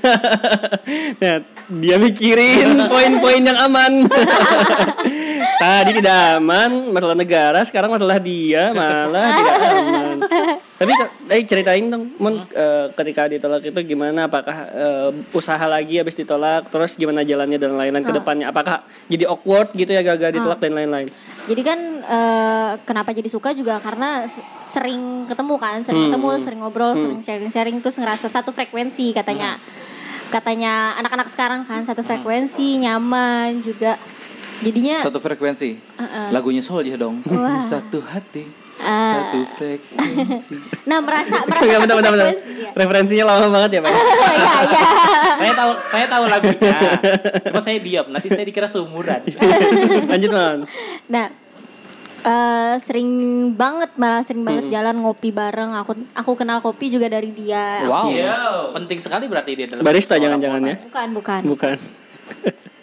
Nah, 1.18 1.44
dia 1.68 2.00
mikirin 2.00 2.88
poin-poin 2.88 3.42
yang 3.44 3.58
aman. 3.60 4.08
Tadi 5.58 5.90
tidak 5.98 6.38
aman, 6.38 6.94
masalah 6.94 7.16
negara, 7.18 7.60
sekarang 7.66 7.90
masalah 7.90 8.22
dia 8.22 8.70
malah 8.70 9.26
tidak 9.34 9.56
aman. 9.58 10.16
Tapi 10.78 10.92
eh, 11.34 11.42
ceritain 11.42 11.82
dong, 11.90 12.14
eh, 12.54 12.86
ketika 12.94 13.26
ditolak 13.26 13.66
itu 13.66 13.80
gimana? 13.82 14.30
Apakah 14.30 14.56
eh, 14.70 15.10
usaha 15.34 15.64
lagi 15.66 15.98
habis 15.98 16.14
ditolak, 16.14 16.70
terus 16.70 16.94
gimana 16.94 17.26
jalannya 17.26 17.58
dan 17.58 17.74
lain-lain 17.74 18.06
ke 18.06 18.14
depannya? 18.14 18.54
Apakah 18.54 18.86
jadi 19.10 19.26
awkward 19.26 19.74
gitu 19.74 19.90
ya 19.90 20.06
gagal 20.06 20.38
ditolak 20.38 20.62
dan 20.62 20.78
lain-lain? 20.78 21.10
Jadi 21.50 21.62
kan 21.66 21.80
eh, 22.06 22.70
kenapa 22.86 23.10
jadi 23.10 23.26
suka 23.26 23.50
juga 23.50 23.82
karena 23.82 24.30
sering 24.62 25.26
ketemu 25.26 25.54
kan, 25.58 25.82
sering 25.82 26.06
Hmm. 26.06 26.14
ketemu, 26.14 26.30
sering 26.38 26.60
ngobrol, 26.62 26.92
sering 26.94 27.18
sharing-sharing 27.18 27.76
terus 27.82 27.98
ngerasa 27.98 28.30
satu 28.30 28.54
frekuensi 28.54 29.10
katanya. 29.10 29.58
Katanya 30.28 30.94
anak-anak 31.00 31.32
sekarang 31.32 31.64
kan 31.66 31.82
satu 31.82 32.04
frekuensi, 32.06 32.84
nyaman 32.84 33.64
juga. 33.64 33.98
Jadinya 34.58 34.96
Satu 35.00 35.18
frekuensi. 35.18 35.70
Uh-uh. 35.94 36.28
Lagunya 36.30 36.60
Soldier 36.60 36.96
dong. 36.96 37.22
Wah. 37.24 37.54
Satu 37.56 38.02
hati. 38.02 38.42
Ah. 38.78 39.10
Satu 39.26 39.38
frekuensi. 39.54 40.54
nah 40.86 41.02
merasa 41.02 41.42
merasa 41.50 41.62
Enggak, 41.62 41.80
bentar, 41.82 41.96
bentar, 41.98 42.12
bentar. 42.12 42.28
Referensinya 42.72 43.24
lama 43.26 43.46
banget 43.52 43.70
ya 43.74 43.80
Pak? 43.82 43.90
Iya, 44.28 44.54
iya. 44.70 44.86
saya 45.34 45.52
tahu 45.52 45.72
saya 45.84 46.06
tahu 46.06 46.24
lagunya. 46.26 46.78
Cuma 47.50 47.60
saya 47.60 47.78
diam, 47.78 48.06
nanti 48.08 48.28
saya 48.28 48.44
dikira 48.44 48.66
seumuran. 48.66 49.18
Lanjut 50.06 50.30
Man. 50.30 50.58
Nah, 51.06 51.26
eh, 52.20 52.74
sering 52.78 53.10
banget 53.52 53.90
malah 53.94 54.22
sering 54.22 54.42
banget 54.42 54.66
Hmm. 54.66 54.72
jalan 54.72 54.94
ngopi 55.00 55.30
bareng. 55.30 55.74
Aku 55.76 55.92
aku 56.12 56.30
kenal 56.34 56.58
kopi 56.58 56.86
juga 56.86 57.06
dari 57.06 57.30
dia. 57.30 57.82
Wow. 57.82 58.10
Yo. 58.10 58.38
Penting 58.74 58.98
sekali 58.98 59.26
berarti 59.26 59.54
dia 59.54 59.66
dalam 59.66 59.82
Barista 59.82 60.14
jangan-jangan 60.14 60.60
ya? 60.60 60.76
Bukan, 60.84 61.08
bukan. 61.14 61.40
Bukan. 61.44 61.76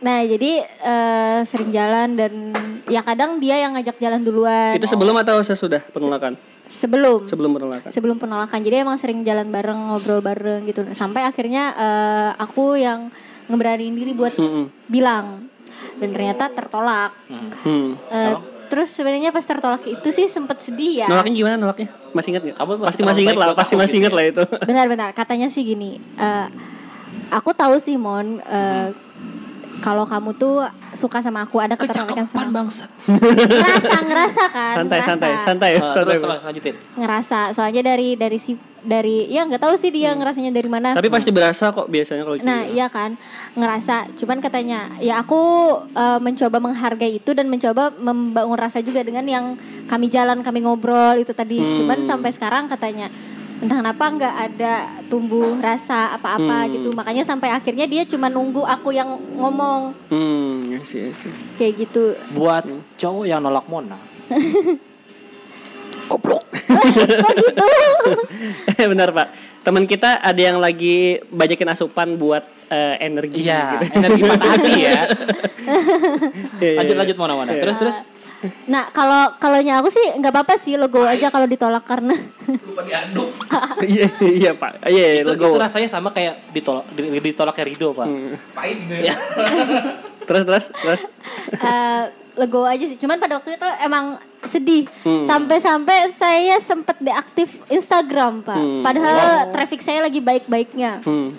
Nah, 0.06 0.22
jadi 0.22 0.52
eh, 0.62 1.40
sering 1.50 1.74
jalan 1.74 2.14
dan 2.14 2.54
ya 2.86 3.02
kadang 3.02 3.42
dia 3.42 3.58
yang 3.58 3.74
ngajak 3.74 3.98
jalan 3.98 4.22
duluan. 4.22 4.78
Itu 4.78 4.86
sebelum 4.86 5.18
atau 5.18 5.42
sesudah 5.42 5.82
penolakan? 5.90 6.38
sebelum 6.66 7.30
Sebelum 7.30 7.52
penolakan. 7.58 7.90
sebelum 7.94 8.18
penolakan. 8.18 8.60
Jadi 8.62 8.76
emang 8.82 8.98
sering 8.98 9.22
jalan 9.22 9.50
bareng, 9.50 9.90
ngobrol 9.90 10.22
bareng 10.22 10.66
gitu. 10.66 10.82
Sampai 10.94 11.26
akhirnya 11.26 11.74
eh, 11.74 12.30
aku 12.38 12.78
yang 12.78 13.10
ngeberaniin 13.50 13.94
diri 13.94 14.14
buat 14.14 14.34
Mm-mm. 14.38 14.90
bilang 14.90 15.46
dan 16.02 16.10
ternyata 16.10 16.50
tertolak. 16.50 17.14
Hmm. 17.30 17.94
Eh, 18.10 18.34
terus 18.66 18.90
sebenarnya 18.90 19.30
pas 19.30 19.46
tertolak 19.46 19.86
itu 19.86 20.10
sih 20.10 20.26
sempet 20.26 20.58
sedih 20.62 21.06
ya. 21.06 21.08
Nolaknya 21.10 21.34
gimana 21.34 21.56
nolaknya? 21.58 21.90
Masih 22.18 22.34
ingat 22.34 22.42
nggak? 22.50 22.58
Kamu 22.58 22.72
masih 22.78 22.86
pasti 22.90 23.02
masih 23.06 23.22
ingat 23.26 23.38
lah, 23.38 23.48
pasti 23.54 23.74
masih 23.78 23.98
gitu 23.98 24.02
ingat 24.02 24.14
ya. 24.14 24.18
lah 24.18 24.26
itu. 24.26 24.44
Benar-benar 24.66 25.10
katanya 25.14 25.48
sih 25.54 25.62
gini. 25.62 26.02
eh, 26.18 26.48
aku 27.30 27.54
tahu 27.54 27.78
sih 27.78 27.94
Mon, 27.98 28.42
eh, 28.42 28.90
kalau 29.78 30.04
kamu 30.04 30.34
tuh 30.34 30.64
suka 30.92 31.20
sama 31.20 31.42
aku 31.42 31.58
ada 31.58 31.74
ketertarikan 31.74 32.24
Kecakapan 32.24 32.48
sama 32.48 32.56
bangsat. 32.56 32.90
ngerasa 33.06 33.98
ngerasa 34.02 34.44
kan 34.48 34.74
Santai 34.76 34.98
ngerasa. 34.98 35.12
santai 35.12 35.32
santai 35.40 35.72
Eh, 35.72 35.80
santai. 35.82 36.04
terus 36.06 36.20
terus 36.20 36.42
lanjutin. 36.42 36.76
ngerasa 36.96 37.40
soalnya 37.52 37.82
dari 37.86 38.14
dari 38.14 38.38
si 38.38 38.54
dari 38.80 39.26
ya 39.28 39.42
nggak 39.42 39.58
tahu 39.60 39.74
sih 39.76 39.90
dia 39.90 40.14
Hmm. 40.14 40.22
ngerasanya 40.22 40.52
dari 40.52 40.70
mana 40.70 40.94
Tapi 40.94 41.10
pasti 41.10 41.30
berasa 41.30 41.70
kok 41.70 41.88
biasanya 41.88 42.22
kalau 42.22 42.38
gitu. 42.38 42.46
Nah 42.46 42.62
iya 42.64 42.86
kan 42.86 43.18
ngerasa, 43.52 44.14
cuman 44.14 44.38
katanya 44.40 44.94
ya 45.00 45.18
aku 45.18 45.42
eh, 45.90 46.20
mencoba 46.20 46.58
menghargai 46.60 47.18
itu 47.18 47.32
dan 47.32 47.46
mencoba 47.46 47.90
membangun 47.92 48.54
rasa 48.54 48.80
juga 48.80 49.02
dengan 49.02 49.26
yang 49.26 49.46
kami 49.86 50.06
jalan 50.08 50.40
kami 50.40 50.62
ngobrol 50.62 51.18
itu 51.18 51.32
tadi. 51.32 51.58
Hmm. 51.58 51.76
Cuman 51.76 51.98
sampai 52.04 52.30
sekarang 52.30 52.68
katanya 52.68 53.10
entah 53.66 53.76
kenapa 53.76 54.04
nggak 54.08 54.34
ada 54.46 54.72
tumbuh 55.06 55.58
rasa 55.58 56.12
apa-apa 56.12 56.62
Hmm. 56.62 56.72
gitu. 56.72 56.88
Makanya 56.92 57.22
sampai 57.22 57.50
akhirnya 57.50 57.84
dia 57.84 58.02
cuma 58.04 58.28
nunggu 58.28 58.62
aku 58.62 58.92
yang 58.92 59.16
ngomong 59.34 59.92
Hmm, 60.08 60.80
sih, 60.82 61.04
iya 61.04 61.12
sih. 61.12 61.30
kayak 61.56 61.72
gitu. 61.82 62.14
Buat 62.32 62.68
cowok 62.94 63.24
yang 63.26 63.40
nolak 63.40 63.66
Mona. 63.66 63.96
Goblok. 66.06 66.46
Eh, 68.76 68.86
Benar 68.86 69.10
Pak. 69.10 69.28
Teman 69.62 69.84
kita 69.84 70.20
ada 70.20 70.38
yang 70.38 70.58
lagi 70.58 71.20
bajakin 71.28 71.68
asupan 71.68 72.16
buat 72.16 72.44
eh, 72.68 72.96
energi. 73.00 73.44
Iya, 73.44 73.76
gitu. 73.76 73.84
energi 73.96 74.22
patah 74.24 74.50
hati 74.52 74.72
ya. 74.76 75.02
Iya, 76.56 76.62
iya, 76.62 76.72
Lanjut 76.78 76.92
iya. 76.92 77.00
lanjut 77.02 77.16
Mona 77.16 77.34
Mona. 77.34 77.52
Terus 77.56 77.76
terus 77.76 77.98
Nah 78.70 78.90
kalau 78.94 79.34
kalau 79.38 79.58
aku 79.58 79.90
sih 79.90 80.06
nggak 80.18 80.32
apa-apa 80.32 80.56
sih 80.60 80.78
logo 80.78 81.02
aja 81.04 81.34
kalau 81.34 81.48
ditolak 81.50 81.84
karena 81.84 82.14
Lupa 82.46 82.82
diaduk. 82.86 83.30
Iya 83.96 84.08
iya 84.22 84.52
Pak. 84.54 84.86
Iya 84.86 85.06
iya, 85.20 85.22
itu, 85.24 85.32
logo. 85.34 85.56
itu 85.56 85.60
rasanya 85.60 85.90
sama 85.90 86.10
kayak 86.12 86.38
ditolak 86.52 86.86
di- 86.94 87.22
ditolaknya 87.22 87.66
Rido, 87.66 87.90
Pak. 87.96 88.08
Pahit 88.54 88.80
deh. 88.86 89.02
Terus 90.26 90.44
terus 90.46 90.66
terus. 90.74 91.02
eh, 91.54 92.04
legowo 92.36 92.68
aja 92.68 92.86
sih. 92.86 92.98
Cuman 93.00 93.18
pada 93.18 93.40
waktu 93.40 93.56
itu 93.56 93.68
emang 93.82 94.20
sedih. 94.44 94.86
Hmm. 95.02 95.24
Sampai-sampai 95.24 96.12
saya 96.12 96.60
sempet 96.60 96.98
deaktif 97.00 97.50
Instagram, 97.72 98.44
Pak. 98.46 98.60
Hmm. 98.60 98.82
Padahal 98.84 99.50
traffic 99.56 99.82
saya 99.82 100.04
lagi 100.06 100.20
baik-baiknya. 100.20 101.02
Hmm. 101.02 101.32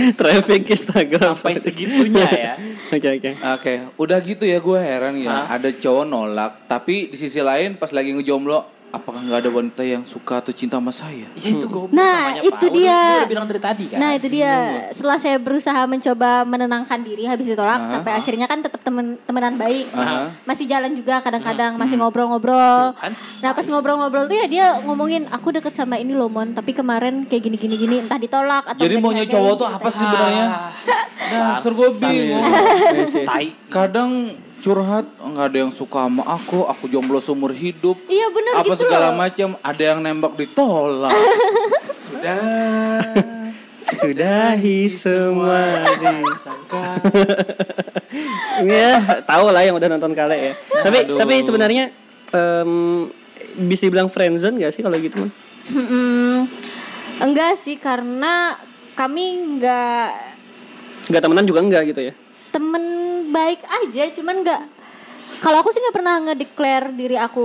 Traffic 0.18 0.62
Instagram 0.66 1.34
Sampai 1.36 1.60
segitunya 1.60 2.26
ya. 2.30 2.54
Oke 2.94 3.06
oke. 3.06 3.30
Oke, 3.54 3.74
udah 4.02 4.18
gitu 4.18 4.42
ya 4.42 4.58
gue 4.58 4.78
heran 4.82 5.14
ya. 5.14 5.30
Hah? 5.30 5.54
Ada 5.54 5.70
cowok 5.78 6.04
nolak, 6.10 6.66
tapi 6.66 7.06
di 7.06 7.16
sisi 7.16 7.38
lain 7.38 7.78
pas 7.78 7.94
lagi 7.94 8.10
ngejomblo, 8.10 8.79
apakah 8.90 9.20
nggak 9.20 9.38
ada 9.40 9.50
wanita 9.50 9.82
yang 9.82 10.02
suka 10.02 10.38
atau 10.38 10.50
cinta 10.50 10.76
sama 10.76 10.90
saya? 10.90 11.26
Ya 11.34 11.48
itu 11.48 11.64
goblok 11.64 11.90
Nah, 11.90 12.36
namanya, 12.36 12.42
itu 12.42 12.52
Pak. 12.60 12.72
Dia. 12.72 12.90
Udah, 12.90 13.14
udah 13.16 13.30
bilang 13.30 13.46
dari 13.46 13.60
tadi 13.60 13.84
kan. 13.86 13.98
Nah 13.98 14.10
itu 14.12 14.26
dia 14.28 14.52
setelah 14.90 15.16
saya 15.16 15.36
berusaha 15.36 15.80
mencoba 15.84 16.30
menenangkan 16.42 16.98
diri 17.00 17.24
habis 17.24 17.46
ditolak 17.46 17.80
Ah. 17.80 17.88
sampai 17.88 18.12
akhirnya 18.12 18.44
kan 18.44 18.58
tetap 18.58 18.80
temen 18.80 19.16
temenan 19.20 19.54
baik 19.54 19.86
Ah. 19.92 20.28
masih 20.44 20.66
jalan 20.66 20.90
juga 20.92 21.18
kadang-kadang 21.18 21.74
masih 21.74 21.96
ngobrol-ngobrol 21.96 22.92
Kan? 22.92 23.12
nah 23.38 23.50
pas 23.50 23.64
ngobrol-ngobrol 23.64 24.26
tuh 24.26 24.36
ya 24.36 24.46
dia 24.46 24.66
ngomongin 24.82 25.24
aku 25.28 25.50
deket 25.50 25.72
sama 25.72 25.94
ini 25.94 26.12
loh 26.12 26.26
mon 26.26 26.50
tapi 26.50 26.72
kemarin 26.72 27.24
kayak 27.24 27.42
gini-gini 27.42 27.74
gini 27.76 27.96
entah 28.00 28.16
ditolak 28.16 28.66
atau 28.66 28.80
Jadi 28.80 28.94
maunya 28.96 29.24
cowok 29.24 29.54
tuh 29.56 29.66
gitu. 29.66 29.76
apa 29.76 29.88
sih 29.88 30.00
sebenarnya? 30.00 30.46
Gue 31.70 31.88
bingung. 31.96 32.42
Iya, 32.42 33.04
sih, 33.06 33.22
iya. 33.22 33.28
Tai. 33.28 33.46
Kadang 33.68 34.10
curhat 34.60 35.08
nggak 35.18 35.46
ada 35.50 35.58
yang 35.66 35.72
suka 35.72 36.06
sama 36.06 36.22
aku, 36.28 36.68
aku 36.68 36.84
jomblo 36.86 37.18
seumur 37.18 37.50
hidup. 37.50 37.96
iya 38.06 38.28
bener 38.28 38.52
apa 38.60 38.72
gitu 38.76 38.86
segala 38.86 39.10
macam, 39.16 39.56
ada 39.64 39.82
yang 39.82 39.98
nembak 40.04 40.36
ditolak. 40.36 41.16
Sudah. 42.06 43.40
Sudahi 43.90 44.86
semua 44.86 45.82
ya 48.62 49.20
tahu 49.26 49.46
lah 49.50 49.62
yang 49.66 49.74
udah 49.74 49.88
nonton 49.90 50.14
kale 50.14 50.36
ya 50.36 50.54
tapi 50.86 51.04
Aduh. 51.04 51.18
tapi 51.18 51.34
sebenarnya 51.42 51.90
em, 52.30 52.72
bisa 53.66 53.90
dibilang 53.90 54.06
friendzone 54.06 54.62
gak 54.62 54.72
sih 54.72 54.82
kalau 54.86 54.94
gitu 54.96 55.26
man? 55.26 55.30
Mm, 55.74 56.38
enggak 57.18 57.58
sih 57.58 57.76
karena 57.76 58.56
kami 58.94 59.58
nggak 59.58 60.08
Gak 61.10 61.22
temenan 61.26 61.46
juga 61.48 61.60
enggak 61.60 61.90
gitu 61.90 62.00
ya 62.10 62.14
temen 62.50 62.82
baik 63.30 63.62
aja 63.62 64.10
cuman 64.14 64.42
nggak 64.42 64.62
kalau 65.40 65.64
aku 65.64 65.72
sih 65.72 65.80
nggak 65.80 65.96
pernah 65.96 66.14
ngedeclare 66.20 66.92
diri 66.92 67.16
aku 67.16 67.44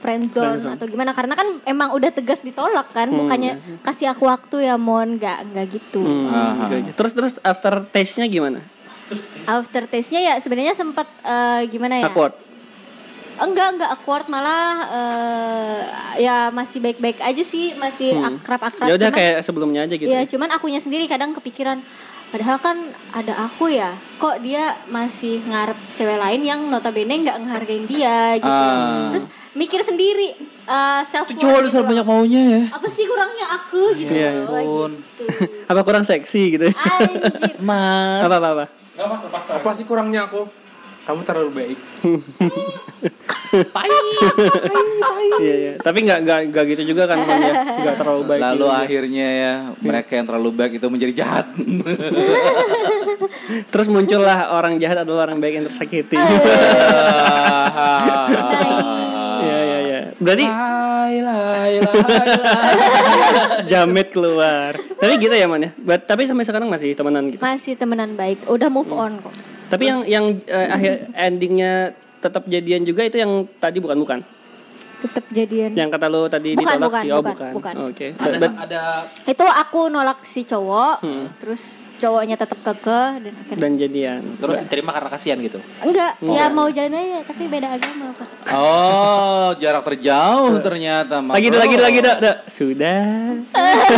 friendzone, 0.00 0.58
Friendzone. 0.58 0.74
atau 0.74 0.86
gimana 0.90 1.14
karena 1.14 1.38
kan 1.38 1.46
emang 1.62 1.94
udah 1.94 2.10
tegas 2.10 2.42
ditolak 2.42 2.90
kan 2.90 3.06
bukannya 3.14 3.60
kasih 3.86 4.10
aku 4.10 4.26
waktu 4.26 4.66
ya 4.66 4.74
mon 4.74 5.20
nggak 5.20 5.38
nggak 5.54 5.66
gitu. 5.70 6.02
Hmm, 6.02 6.66
gitu. 6.82 6.98
terus 6.98 7.12
terus 7.14 7.34
after 7.46 7.86
taste 7.94 8.18
nya 8.18 8.26
gimana? 8.26 8.58
After 9.46 9.86
taste 9.86 10.10
nya 10.18 10.20
ya 10.20 10.34
sebenarnya 10.42 10.74
sempat 10.74 11.06
eh, 11.22 11.70
gimana 11.70 12.02
ya? 12.02 12.10
Awkward? 12.10 12.34
Enggak 13.38 13.68
enggak 13.78 13.90
awkward 13.94 14.26
malah 14.26 14.66
eh, 14.90 15.80
ya 16.18 16.50
masih 16.50 16.82
baik-baik 16.82 17.22
aja 17.22 17.42
sih 17.46 17.70
masih 17.78 18.18
akrab-akrab 18.18 18.90
ya 18.90 18.94
udah 18.98 19.10
kayak 19.14 19.46
sebelumnya 19.46 19.86
aja 19.86 19.94
gitu 19.94 20.10
Iya, 20.10 20.26
ya. 20.26 20.30
cuman 20.34 20.50
akunya 20.50 20.82
sendiri 20.82 21.06
kadang 21.06 21.30
kepikiran 21.38 21.78
padahal 22.28 22.58
kan 22.58 22.76
ada 23.10 23.34
aku 23.40 23.68
ya 23.68 23.90
kok 24.16 24.38
dia 24.38 24.72
masih 24.86 25.40
ngarep 25.42 25.78
cewek 25.92 26.16
lain 26.16 26.42
yang 26.42 26.60
notabene 26.66 27.14
nggak 27.18 27.38
ngehargain 27.38 27.84
dia 27.84 28.36
gitu 28.36 28.46
Ah. 28.46 29.08
terus 29.10 29.24
mikir 29.52 29.80
sendiri 29.80 30.36
uh, 30.64 31.02
self 31.02 31.26
Itu 31.28 31.42
cowok 31.42 31.60
gitu 31.66 31.80
banyak 31.82 32.04
maunya 32.04 32.42
ya. 32.46 32.62
apa 32.70 32.86
sih 32.86 33.04
kurangnya 33.04 33.46
aku 33.50 33.82
gitu 33.96 34.12
Iya, 34.12 34.30
loh, 34.38 34.54
ampun. 34.54 34.90
gitu. 34.94 35.24
apa 35.66 35.80
kurang 35.82 36.04
seksi 36.04 36.42
gitu 36.52 36.66
Anjir. 36.68 37.18
Mas. 37.58 38.22
apa 38.22 38.36
apa. 38.38 38.64
Apa 39.54 39.70
sih 39.72 39.82
kurangnya 39.82 40.26
aku? 40.26 40.46
Kamu 41.08 41.24
terlalu 41.24 41.50
baik. 41.56 41.78
iya 45.40 45.54
iya 45.56 45.72
tapi 45.80 46.04
nggak 46.04 46.18
nggak 46.20 46.38
nggak 46.52 46.64
gitu 46.68 46.82
juga 46.86 47.08
kan 47.08 47.16
ya 47.22 47.52
nggak 47.80 47.96
terlalu 47.96 48.22
baik 48.26 48.40
Lalu 48.42 48.60
juga. 48.60 48.78
akhirnya 48.78 49.26
ya 49.32 49.52
mereka 49.80 50.10
yang 50.12 50.26
terlalu 50.28 50.48
baik 50.52 50.72
itu 50.76 50.86
menjadi 50.86 51.12
jahat. 51.16 51.46
terus 53.72 53.86
muncullah 53.88 54.52
orang 54.52 54.76
jahat 54.76 55.00
adalah 55.00 55.24
orang 55.24 55.38
baik 55.38 55.54
yang 55.56 55.66
tersakiti 55.66 56.12
Nah, 56.12 56.28
Iya 59.38 59.58
iya 59.62 59.78
iya. 59.80 60.00
Berarti 60.18 60.44
jamet 63.70 64.08
keluar. 64.10 64.72
Tapi 64.76 65.12
gitu 65.16 65.32
ya 65.32 65.46
man 65.46 65.62
ya. 65.62 65.70
But, 65.78 66.04
tapi 66.04 66.26
sampai 66.26 66.42
sekarang 66.42 66.66
masih 66.66 66.92
temenan 66.92 67.30
gitu. 67.30 67.40
masih 67.40 67.72
temenan 67.74 68.12
baik 68.12 68.44
udah 68.44 68.68
move 68.68 68.90
on 68.90 69.16
kok 69.20 69.32
Tapi 69.68 69.84
yang 69.84 70.00
yang 70.08 70.24
eh, 70.48 70.68
akhir 70.68 70.92
endingnya 71.12 71.92
tetap 72.18 72.48
jadian 72.48 72.82
juga 72.82 73.04
itu 73.04 73.20
yang 73.20 73.44
tadi 73.60 73.78
bukan 73.78 73.98
bukan. 74.00 74.18
Tetap 74.98 75.24
jadian 75.28 75.70
Yang 75.72 75.90
kata 75.90 76.06
lo 76.06 76.26
tadi 76.26 76.52
Bukan, 76.52 76.64
ditolak 76.68 76.88
bukan, 76.88 77.02
sih. 77.02 77.08
Oh 77.08 77.18
bukan, 77.18 77.32
bukan. 77.32 77.52
bukan. 77.54 77.74
Oke. 77.86 78.06
ada 78.14 78.36
But- 78.36 78.56
ada 78.60 78.82
itu 79.24 79.44
aku 79.44 79.80
nolak 79.86 80.18
si 80.22 80.42
cowok 80.42 80.96
Hmm. 80.98 81.26
terus 81.38 81.62
cowoknya 81.96 82.34
tetap 82.34 82.58
kekeh 82.60 83.10
dan 83.18 83.32
akhirnya 83.36 83.58
dan 83.58 83.72
jadian. 83.74 84.20
terus 84.36 84.56
diterima 84.60 84.90
karena 84.92 85.08
kasihan 85.08 85.38
gitu. 85.40 85.58
enggak 85.80 86.14
ya 86.20 86.46
mau 86.48 86.66
jalan 86.68 86.94
aja 86.94 87.18
tapi 87.24 87.42
beda 87.46 87.68
agama 87.70 88.06
pak 88.12 88.28
Oh, 88.50 89.52
jarak 89.56 89.84
terjauh 89.84 90.56
ternyata. 90.58 91.20
Mak 91.20 91.34
Lagi 91.34 91.48
Bro. 91.48 91.58
lagi 91.58 91.76
lagi 91.76 91.98
dok 92.00 92.18
dok. 92.18 92.36
Sudah. 92.48 93.04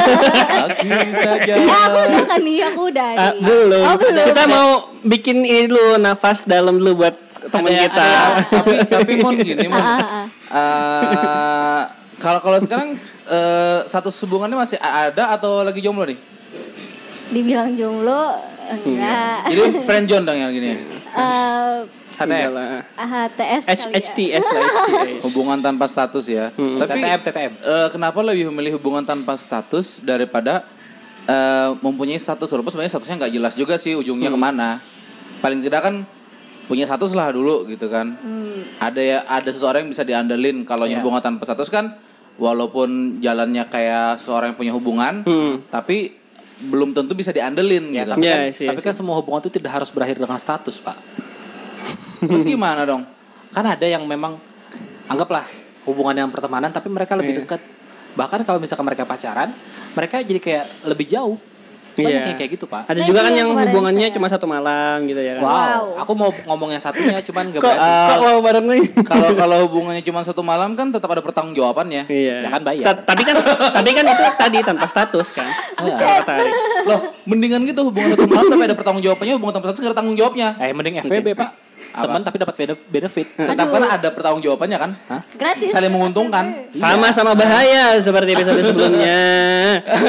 Lagi 0.60 0.90
saja. 1.14 1.54
ya 1.54 1.76
aku 1.86 1.98
udah 2.02 2.24
kan 2.26 2.40
nih 2.40 2.58
aku 2.64 2.80
udah 2.90 3.06
Ah, 3.10 3.30
nih 3.30 3.40
belum. 3.40 3.84
Oh, 3.84 3.96
belum. 3.96 4.26
Kita 4.26 4.42
mau 4.46 4.68
bikin 5.02 5.36
ini 5.40 5.64
dulu 5.66 5.96
nafas 5.96 6.44
dalam 6.44 6.76
dulu 6.76 7.00
buat 7.00 7.14
teman 7.46 7.70
kita. 7.70 7.96
ada- 7.96 8.44
tapi 8.44 8.74
tapi 8.84 9.12
mon 9.18 9.36
gini 9.48 9.66
mon. 9.66 9.76
Ah, 9.76 9.88
ah, 9.88 10.04
ah. 10.04 10.26
Eh, 10.50 11.82
Kalau 12.18 12.40
kalau 12.40 12.58
sekarang 12.58 13.00
eh, 13.26 13.78
satu 13.86 14.12
hubungannya 14.20 14.52
masih 14.54 14.76
ada 14.76 15.32
atau 15.32 15.62
lagi 15.62 15.80
jomblo 15.80 16.04
nih? 16.04 16.18
dibilang 17.30 17.70
jomblo 17.72 18.34
enggak 18.82 19.46
Jadi 19.46 19.60
friend 19.80 20.04
zone 20.04 20.24
dong 20.24 20.34
yang 20.36 20.50
gini. 20.50 20.82
Eh, 21.08 21.78
HTS. 22.18 22.52
HTS 22.52 23.64
H 23.64 23.70
kali 23.70 23.94
ya. 23.94 24.00
HTS 24.02 24.44
lah 24.44 24.62
HTS. 24.68 25.22
Hubungan 25.26 25.58
tanpa 25.58 25.86
status 25.86 26.26
ya. 26.26 26.50
Tapi 26.50 27.00
TTM, 27.00 27.20
TTM. 27.22 27.52
eh, 27.56 27.88
kenapa 27.88 28.20
lebih 28.20 28.50
memilih 28.50 28.76
hubungan 28.76 29.00
tanpa 29.00 29.34
status 29.34 29.98
daripada 30.00 30.60
eh, 31.24 31.70
mempunyai 31.78 32.18
status 32.18 32.44
walaupun 32.46 32.68
sebenarnya 32.68 32.92
statusnya 32.92 33.16
nggak 33.16 33.32
jelas 33.32 33.54
juga 33.54 33.74
sih 33.74 33.94
ujungnya 33.94 34.28
ke 34.28 34.36
mana. 34.36 34.76
Paling 35.38 35.62
tidak 35.62 35.80
kan 35.80 35.94
punya 36.70 36.86
status 36.86 37.10
lah 37.12 37.34
dulu 37.34 37.66
gitu 37.66 37.90
kan. 37.90 38.14
Hmm. 38.14 38.62
Ada 38.78 39.00
ya 39.00 39.18
ada 39.26 39.50
seseorang 39.50 39.82
yang 39.82 39.90
bisa 39.90 40.06
diandelin 40.06 40.62
kalau 40.62 40.86
Iya. 40.86 41.02
hubungan 41.02 41.18
tanpa 41.18 41.42
status 41.42 41.66
kan 41.66 41.98
walaupun 42.38 43.18
jalannya 43.18 43.66
kayak 43.66 44.22
seorang 44.22 44.54
yang 44.54 44.58
punya 44.58 44.72
hubungan 44.72 45.14
Hmm. 45.20 45.66
tapi 45.66 46.14
belum 46.62 46.92
tentu 46.92 47.12
bisa 47.12 47.32
diandelin 47.32 47.90
Ya, 47.90 48.04
gitu. 48.04 48.10
tapi, 48.14 48.22
Iya, 48.22 48.36
kan, 48.36 48.40
sih, 48.54 48.66
tapi 48.68 48.78
sih. 48.78 48.86
kan 48.86 48.94
semua 48.94 49.16
hubungan 49.16 49.40
itu 49.40 49.50
tidak 49.50 49.72
harus 49.74 49.88
berakhir 49.88 50.16
dengan 50.16 50.36
status, 50.36 50.76
Pak. 50.78 50.96
Terus 52.22 52.44
gimana 52.44 52.84
dong? 52.84 53.02
Kan 53.50 53.64
ada 53.64 53.82
yang 53.82 54.04
memang 54.04 54.36
anggaplah 55.06 55.42
hubungan 55.82 56.14
yang 56.14 56.30
pertemanan 56.30 56.68
tapi 56.68 56.86
mereka 56.86 57.16
lebih 57.16 57.34
Iya. 57.34 57.40
dekat. 57.42 57.60
Bahkan 58.12 58.44
kalau 58.44 58.60
misalkan 58.60 58.84
mereka 58.84 59.02
pacaran, 59.02 59.50
mereka 59.90 60.20
jadi 60.20 60.38
kayak 60.38 60.66
lebih 60.86 61.08
jauh. 61.08 61.34
Banyak 62.02 62.12
Iya. 62.16 62.28
yang 62.28 62.38
kayak 62.38 62.50
gitu 62.52 62.64
pak. 62.64 62.82
Ada 62.84 62.96
Nah, 62.96 63.06
juga 63.06 63.20
kan 63.20 63.32
yang 63.32 63.48
hubungannya 63.52 64.06
saya- 64.06 64.14
cuma 64.14 64.26
satu 64.26 64.44
malam 64.44 64.96
gitu 65.04 65.18
ya 65.18 65.32
kan. 65.36 65.42
Wow. 65.42 65.50
Wow. 65.50 65.84
Aku 66.00 66.12
mau 66.14 66.30
ngomong 66.30 66.70
yang 66.70 66.80
satunya, 66.80 67.20
cuman 67.20 67.44
gak 67.50 67.60
Kok, 67.60 67.70
berani. 67.70 68.08
kok 68.10 68.18
mau 68.20 68.40
bareng 68.40 68.66
nih? 68.66 68.82
Kalau 69.10 69.28
kalau 69.34 69.56
hubungannya 69.64 70.02
cuma 70.02 70.20
satu 70.20 70.40
malam 70.40 70.72
kan 70.72 70.88
tetap 70.88 71.08
ada 71.08 71.20
pertanggungjawabannya. 71.20 72.02
Iya. 72.06 72.36
Ya 72.42 72.48
kan 72.48 72.62
bayar. 72.62 72.84
Ta- 72.86 73.04
tapi 73.06 73.22
kan 73.22 73.36
tapi 73.70 73.90
kan 73.90 74.04
itu 74.04 74.24
tadi 74.34 74.58
tanpa 74.62 74.86
status 74.86 75.28
kan. 75.30 75.48
Kalau 75.74 76.22
tarik. 76.22 76.52
Loh, 76.82 77.00
mendingan 77.24 77.62
gitu 77.64 77.84
hubungan 77.84 78.12
satu 78.12 78.26
malam 78.26 78.46
tapi 78.46 78.62
ada 78.62 78.74
pertanggung 78.74 79.02
jawabannya, 79.02 79.34
hubungan 79.34 79.54
tanpa 79.54 79.66
status 79.68 79.80
nggak 79.80 79.92
ada 79.92 79.98
tanggung 79.98 80.16
jawabnya. 80.16 80.48
Eh 80.56 80.70
mending 80.70 80.96
FWB 81.00 81.28
pak. 81.34 81.50
Teman 81.92 82.22
tapi 82.22 82.36
dapat 82.38 82.54
bene- 82.54 82.82
benefit. 82.86 83.26
Tetap 83.34 83.66
kan 83.66 83.82
ada 83.84 84.08
pertanggung 84.08 84.40
jawabannya 84.40 84.78
kan? 84.78 84.90
Gratis. 85.34 85.70
Saling 85.70 85.90
menguntungkan. 85.90 86.70
Sama-sama 86.70 87.34
bahaya 87.34 87.98
seperti 87.98 88.30
episode 88.32 88.62
sebelumnya. 88.62 89.18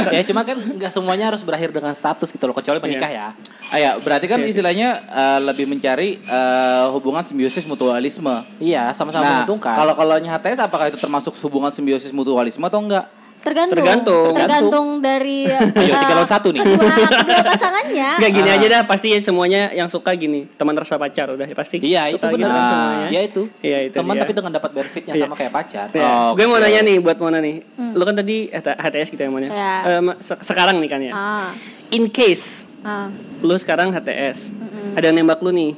ya 0.10 0.22
cuma 0.24 0.42
kan 0.42 0.58
nggak 0.58 0.92
semuanya 0.92 1.30
harus 1.30 1.42
berakhir 1.42 1.70
dengan 1.70 1.92
status 1.92 2.30
gitu 2.30 2.44
loh 2.44 2.54
kecuali 2.54 2.78
menikah 2.78 3.10
ya. 3.10 3.28
Ah, 3.72 3.80
ya, 3.80 3.92
berarti 3.98 4.28
kan 4.28 4.44
istilahnya 4.44 5.00
eh, 5.08 5.40
lebih 5.42 5.64
mencari 5.64 6.20
eh, 6.20 6.86
hubungan 6.92 7.24
simbiosis 7.24 7.64
mutualisme. 7.64 8.44
Iya 8.60 8.92
sama-sama 8.92 9.22
Nah, 9.22 9.32
menguntungkan. 9.42 9.76
kalau 9.76 9.94
kalau 9.96 10.16
HTS 10.18 10.60
apakah 10.60 10.92
itu 10.92 10.98
termasuk 10.98 11.32
hubungan 11.46 11.72
simbiosis 11.72 12.12
mutualisme 12.12 12.62
atau 12.62 12.84
enggak? 12.84 13.21
Tergantung. 13.42 13.74
Tergantung. 13.76 14.32
Tergantung 14.32 14.88
dari 15.00 15.44
Ayo, 15.44 15.74
tiga 15.74 15.98
eh, 16.00 16.14
lawan 16.14 16.30
satu 16.30 16.48
nih. 16.50 16.62
Kedua, 16.62 16.94
kedua 16.94 17.42
pasangannya. 17.44 18.10
Enggak 18.16 18.32
gini 18.32 18.50
aja 18.52 18.66
dah 18.68 18.82
pasti 18.86 19.08
semuanya 19.18 19.62
yang 19.72 19.88
suka 19.88 20.14
gini 20.14 20.46
teman 20.52 20.74
rasa 20.74 20.96
pacar 20.96 21.32
udah 21.32 21.50
pasti 21.52 21.82
Iya 21.82 22.06
itu 22.08 22.22
suka 22.22 22.30
benar. 22.30 22.38
gitu 22.38 22.52
kan 22.52 22.64
semuanya. 22.64 23.08
Iya 23.10 23.22
itu. 23.24 23.42
Iya, 23.60 23.78
itu 23.84 23.96
Teman 23.96 24.14
dia. 24.14 24.22
tapi 24.22 24.32
dengan 24.32 24.52
dapat 24.54 24.70
benefitnya 24.72 25.14
Iya. 25.14 25.22
sama 25.22 25.34
kayak 25.34 25.52
pacar. 25.52 25.88
Ya, 25.90 26.06
Oh, 26.24 26.30
Gue 26.32 26.46
mau 26.46 26.56
nanya 26.56 26.82
nih 26.82 26.98
buat 26.98 27.18
Mona 27.18 27.38
nih. 27.38 27.56
Lu 27.92 28.04
kan 28.04 28.14
tadi 28.14 28.38
eh, 28.48 28.62
HTS 28.62 29.10
gitu 29.10 29.22
ya 29.22 29.30
Mona. 29.30 29.48
Ya. 29.48 29.74
Eh, 29.90 30.02
ma- 30.02 30.18
se- 30.18 30.38
sekarang 30.40 30.78
nih 30.78 30.88
kan 30.88 31.02
ya. 31.02 31.12
Ah, 31.12 31.50
In 31.90 32.08
case 32.08 32.70
ah. 32.82 33.10
lu 33.40 33.54
sekarang 33.54 33.90
HTS, 33.90 34.54
ada 34.94 35.04
yang 35.04 35.18
nembak 35.18 35.42
lu 35.42 35.50
nih. 35.50 35.74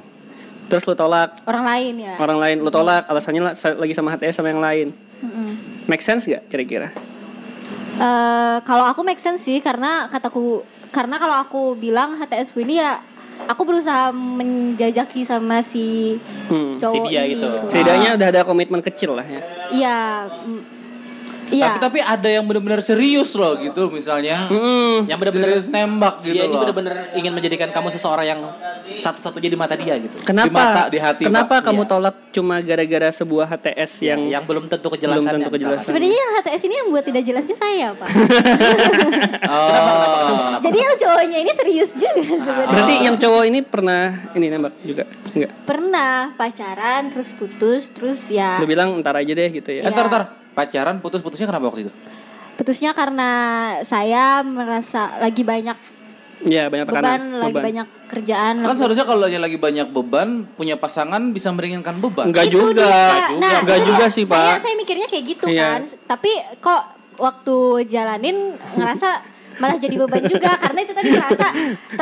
Terus 0.63 0.83
lu 0.83 0.93
tolak, 0.93 1.39
Orang 1.43 1.63
lain 1.63 1.95
ya. 2.01 2.15
orang 2.17 2.37
lain 2.37 2.57
lu 2.59 2.69
tolak, 2.69 3.03
alasannya 3.05 3.41
la- 3.41 3.55
sa- 3.55 3.73
lagi 3.73 3.91
sama 3.91 4.11
HTS 4.11 4.35
sama 4.35 4.49
yang 4.49 4.59
lain. 4.59 4.87
Mm-mm. 5.19 5.47
Make 5.85 5.99
sense 5.99 6.23
gak 6.25 6.43
kira-kira? 6.47 6.91
Eh, 7.93 8.57
kalau 8.65 8.85
aku 8.89 9.05
make 9.05 9.21
sense 9.21 9.45
sih 9.45 9.61
karena 9.61 10.09
kataku 10.09 10.65
karena 10.89 11.17
kalau 11.17 11.35
aku 11.37 11.61
bilang 11.77 12.17
HTS 12.17 12.53
ku 12.53 12.61
ini 12.61 12.81
ya 12.81 12.97
aku 13.45 13.65
berusaha 13.65 14.09
menjajaki 14.09 15.25
sama 15.25 15.61
si 15.61 16.17
Hmm. 16.49 16.77
cowok 16.81 17.05
si 17.05 17.13
dia 17.13 17.21
ini 17.25 17.37
gitu. 17.37 17.47
Setidaknya 17.69 18.09
udah 18.17 18.27
ada 18.29 18.41
komitmen 18.41 18.81
kecil 18.81 19.13
lah 19.13 19.25
ya. 19.25 19.41
Iya. 19.69 19.99
Iya. 21.53 21.77
Tapi 21.77 21.79
tapi 21.83 21.99
ada 22.01 22.25
yang 22.25 22.41
benar-benar 22.41 22.81
serius 22.81 23.37
loh 23.37 23.53
gitu 23.61 23.93
misalnya. 23.93 24.49
Hmm. 24.49 25.05
Yang 25.05 25.17
benar-benar 25.21 25.49
serius 25.53 25.65
nembak 25.69 26.15
gitu 26.25 26.33
Dia 26.33 26.49
ini 26.49 26.55
benar-benar 26.57 26.95
ingin 27.13 27.31
menjadikan 27.31 27.69
kamu 27.69 27.93
seseorang 27.93 28.25
yang 28.25 28.41
satu-satunya 28.97 29.49
di 29.53 29.57
mata 29.57 29.77
dia 29.77 29.93
gitu. 30.01 30.17
Kenapa? 30.25 30.49
Di 30.49 30.53
mata, 30.53 30.81
di 30.89 30.97
hati, 30.97 31.23
kenapa 31.29 31.61
Pak. 31.61 31.69
kamu 31.69 31.81
Iya. 31.83 31.91
tolak 31.93 32.15
cuma 32.33 32.55
gara-gara 32.59 33.09
sebuah 33.13 33.45
HTS 33.45 33.91
yang 34.01 34.11
yang 34.13 34.21
yang 34.39 34.43
belum 34.45 34.65
tentu 34.65 34.87
kejelasannya. 34.89 35.29
Belum 35.29 35.41
tentu 35.45 35.51
kejelasan. 35.53 35.85
Sebenarnya 35.85 36.17
yang 36.17 36.31
HTS 36.41 36.61
ini 36.65 36.75
yang 36.81 36.87
buat 36.89 37.05
tidak 37.05 37.23
jelasnya 37.23 37.55
saya, 37.57 37.87
Pak. 37.93 38.09
Oh. 39.49 40.49
Jadi 40.65 40.77
yang 40.79 40.95
cowoknya 40.95 41.37
ini 41.43 41.51
serius 41.53 41.89
juga 41.93 42.21
sebenarnya. 42.23 42.67
Berarti 42.71 42.93
yang 43.03 43.15
cowok 43.19 43.43
ini 43.45 43.59
pernah 43.61 44.03
ini 44.33 44.45
nembak 44.49 44.73
juga? 44.81 45.03
Enggak. 45.33 45.51
Pernah 45.65 46.13
pacaran 46.37 47.09
terus 47.09 47.29
putus 47.33 47.89
terus 47.89 48.29
ya 48.29 48.61
Lu 48.61 48.69
bilang 48.69 48.93
ntar 49.01 49.17
aja 49.17 49.33
deh 49.33 49.49
gitu 49.49 49.69
ya. 49.73 49.81
Eh, 49.85 49.91
Ntar, 49.91 50.05
ntar. 50.09 50.23
Pacaran 50.53 50.97
putus-putusnya 50.99 51.45
kenapa 51.45 51.67
waktu 51.67 51.85
itu? 51.85 51.93
putusnya 52.53 52.93
karena 52.93 53.29
saya 53.81 54.45
merasa 54.45 55.17
lagi 55.17 55.41
banyak 55.41 55.73
Iya, 56.43 56.69
banyak 56.69 56.85
beban, 56.85 57.01
tekanan. 57.01 57.21
lagi 57.39 57.49
beban. 57.49 57.63
banyak 57.65 57.87
kerjaan. 58.05 58.53
Kan 58.55 58.67
lagi- 58.67 58.77
seharusnya 58.77 59.05
kalau 59.07 59.23
lagi 59.23 59.57
banyak 59.57 59.87
beban, 59.89 60.29
punya 60.53 60.75
pasangan 60.75 61.31
bisa 61.31 61.49
meringankan 61.49 61.97
beban. 61.97 62.29
Enggak 62.29 62.51
Itu 62.51 62.69
juga. 62.69 62.85
dia. 62.85 63.39
Nah, 63.39 63.63
Enggak 63.63 63.79
juga 63.81 64.05
sih, 64.05 64.21
Saya, 64.21 64.53
Pak. 64.53 64.61
saya 64.61 64.75
mikirnya 64.75 65.07
kayak 65.07 65.23
gitu 65.25 65.45
Iya. 65.47 65.65
kan. 65.65 65.81
Tapi 66.05 66.31
kok 66.59 66.81
waktu 67.15 67.57
jalanin 67.87 68.37
ngerasa 68.59 69.09
malah 69.61 69.77
jadi 69.77 69.95
beban 69.99 70.23
juga 70.25 70.51
karena 70.57 70.79
itu 70.81 70.93
tadi 70.93 71.09
merasa 71.13 71.47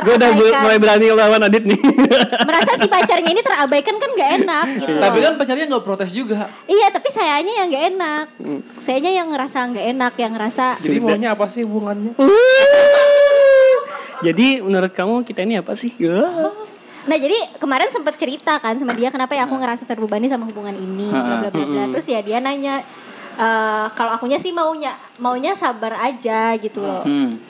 Gue 0.02 0.14
udah 0.16 0.30
terabaikan. 0.32 0.62
mulai 0.64 0.78
berani 0.80 1.06
lawan 1.12 1.42
Adit 1.48 1.64
nih. 1.68 1.80
merasa 2.50 2.72
si 2.80 2.88
pacarnya 2.88 3.32
ini 3.32 3.42
terabaikan 3.44 3.96
kan 4.00 4.10
gak 4.16 4.30
enak 4.44 4.66
gitu. 4.80 4.94
Tapi 5.00 5.18
kan 5.20 5.34
pacarnya 5.36 5.66
nggak 5.68 5.84
protes 5.84 6.12
juga. 6.16 6.48
Iya, 6.70 6.88
tapi 6.94 7.10
sayanya 7.12 7.54
yang 7.64 7.68
gak 7.72 7.86
enak. 7.96 8.26
Hmm. 8.40 8.60
Sayanya 8.80 9.12
yang 9.12 9.28
ngerasa 9.32 9.58
nggak 9.72 9.86
enak, 9.98 10.14
yang 10.18 10.32
ngerasa 10.36 10.66
Jadi 10.80 10.98
maunya 11.02 11.30
apa 11.36 11.46
sih 11.52 11.64
hubungannya? 11.68 12.14
Jadi 14.26 14.62
menurut 14.62 14.94
kamu 14.94 15.26
kita 15.26 15.42
ini 15.42 15.58
apa 15.58 15.74
sih? 15.74 15.90
Ya. 15.98 16.22
Nah 17.02 17.18
jadi 17.18 17.58
kemarin 17.58 17.90
sempat 17.90 18.14
cerita 18.14 18.62
kan 18.62 18.78
sama 18.78 18.94
dia 18.94 19.10
kenapa 19.10 19.34
ya 19.34 19.50
aku 19.50 19.58
ngerasa 19.58 19.90
terbebani 19.90 20.30
sama 20.30 20.46
hubungan 20.46 20.78
ini 20.78 21.10
bla 21.10 21.50
bla 21.50 21.66
bla. 21.66 21.84
Terus 21.98 22.06
ya 22.06 22.22
dia 22.22 22.38
nanya 22.38 22.86
eh, 23.42 23.86
kalau 23.92 24.12
akunya 24.14 24.38
sih 24.38 24.52
maunya 24.52 24.94
maunya 25.18 25.52
sabar 25.54 25.98
aja 26.00 26.54
gitu 26.56 26.80
loh. 26.80 27.02
Hmm. 27.02 27.42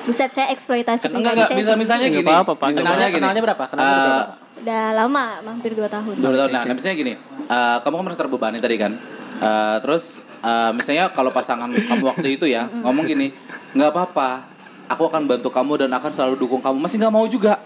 Buset 0.00 0.32
saya 0.32 0.48
eksploitasi 0.48 1.06
Enggak 1.06 1.36
enggak 1.36 1.52
bisa 1.54 1.76
misalnya 1.76 2.08
gini. 2.08 2.24
apa-apa, 2.24 2.56
Pak. 2.56 2.66
Misalnya 2.72 2.88
Kenalnya, 2.88 3.06
gini. 3.06 3.16
kenalnya 3.20 3.42
berapa? 3.44 3.64
Kenalnya 3.66 3.84
Eh, 3.86 4.00
berapa? 4.00 4.24
udah 4.60 4.84
lama 4.94 5.24
hampir 5.46 5.70
2 5.72 5.86
tahun. 5.86 6.14
Dua 6.16 6.32
tahun. 6.34 6.50
Nah, 6.50 6.62
nah, 6.62 6.74
misalnya 6.74 6.96
gini, 6.96 7.12
eh, 7.46 7.76
kamu 7.78 7.94
kan 7.94 8.04
merasa 8.04 8.18
terbebani 8.18 8.58
tadi 8.58 8.76
kan. 8.76 8.92
Eh, 9.38 9.76
terus 9.80 10.04
eh, 10.40 10.70
misalnya 10.72 11.12
kalau 11.12 11.28
pasangan 11.30 11.68
kamu 11.68 12.02
waktu 12.06 12.28
itu 12.32 12.44
ya 12.44 12.64
ngomong 12.66 13.04
gini, 13.04 13.28
nggak 13.72 13.90
apa-apa, 13.90 14.48
aku 14.88 15.02
akan 15.06 15.28
bantu 15.28 15.48
kamu 15.48 15.72
dan 15.78 15.90
akan 15.92 16.10
selalu 16.10 16.34
dukung 16.38 16.60
kamu. 16.60 16.80
Masih 16.80 16.96
nggak 16.96 17.12
mau 17.12 17.28
juga. 17.28 17.60